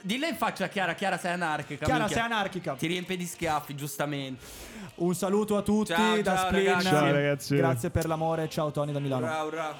dille 0.03 0.27
in 0.29 0.35
faccia 0.35 0.65
a 0.65 0.67
Chiara, 0.67 0.93
Chiara 0.95 1.17
sei 1.17 1.31
anarchica. 1.33 1.85
Chiara, 1.85 1.99
minchia. 2.05 2.17
sei 2.17 2.25
anarchica. 2.25 2.73
Ti 2.75 2.87
riempie 2.87 3.17
di 3.17 3.25
schiaffi, 3.25 3.75
giustamente. 3.75 4.43
Un 4.95 5.13
saluto 5.13 5.57
a 5.57 5.61
tutti 5.61 5.93
Ciao, 5.93 6.21
da 6.21 6.35
ciao, 6.35 6.45
Splin. 6.47 6.65
ragazzi. 6.65 6.87
Ciao, 6.87 7.11
ragazzi. 7.11 7.55
Grazie 7.55 7.89
per 7.89 8.07
l'amore. 8.07 8.49
Ciao 8.49 8.71
Tony 8.71 8.91
da 8.91 8.99
Milano. 8.99 9.25
Ura, 9.25 9.43
ura. 9.43 9.75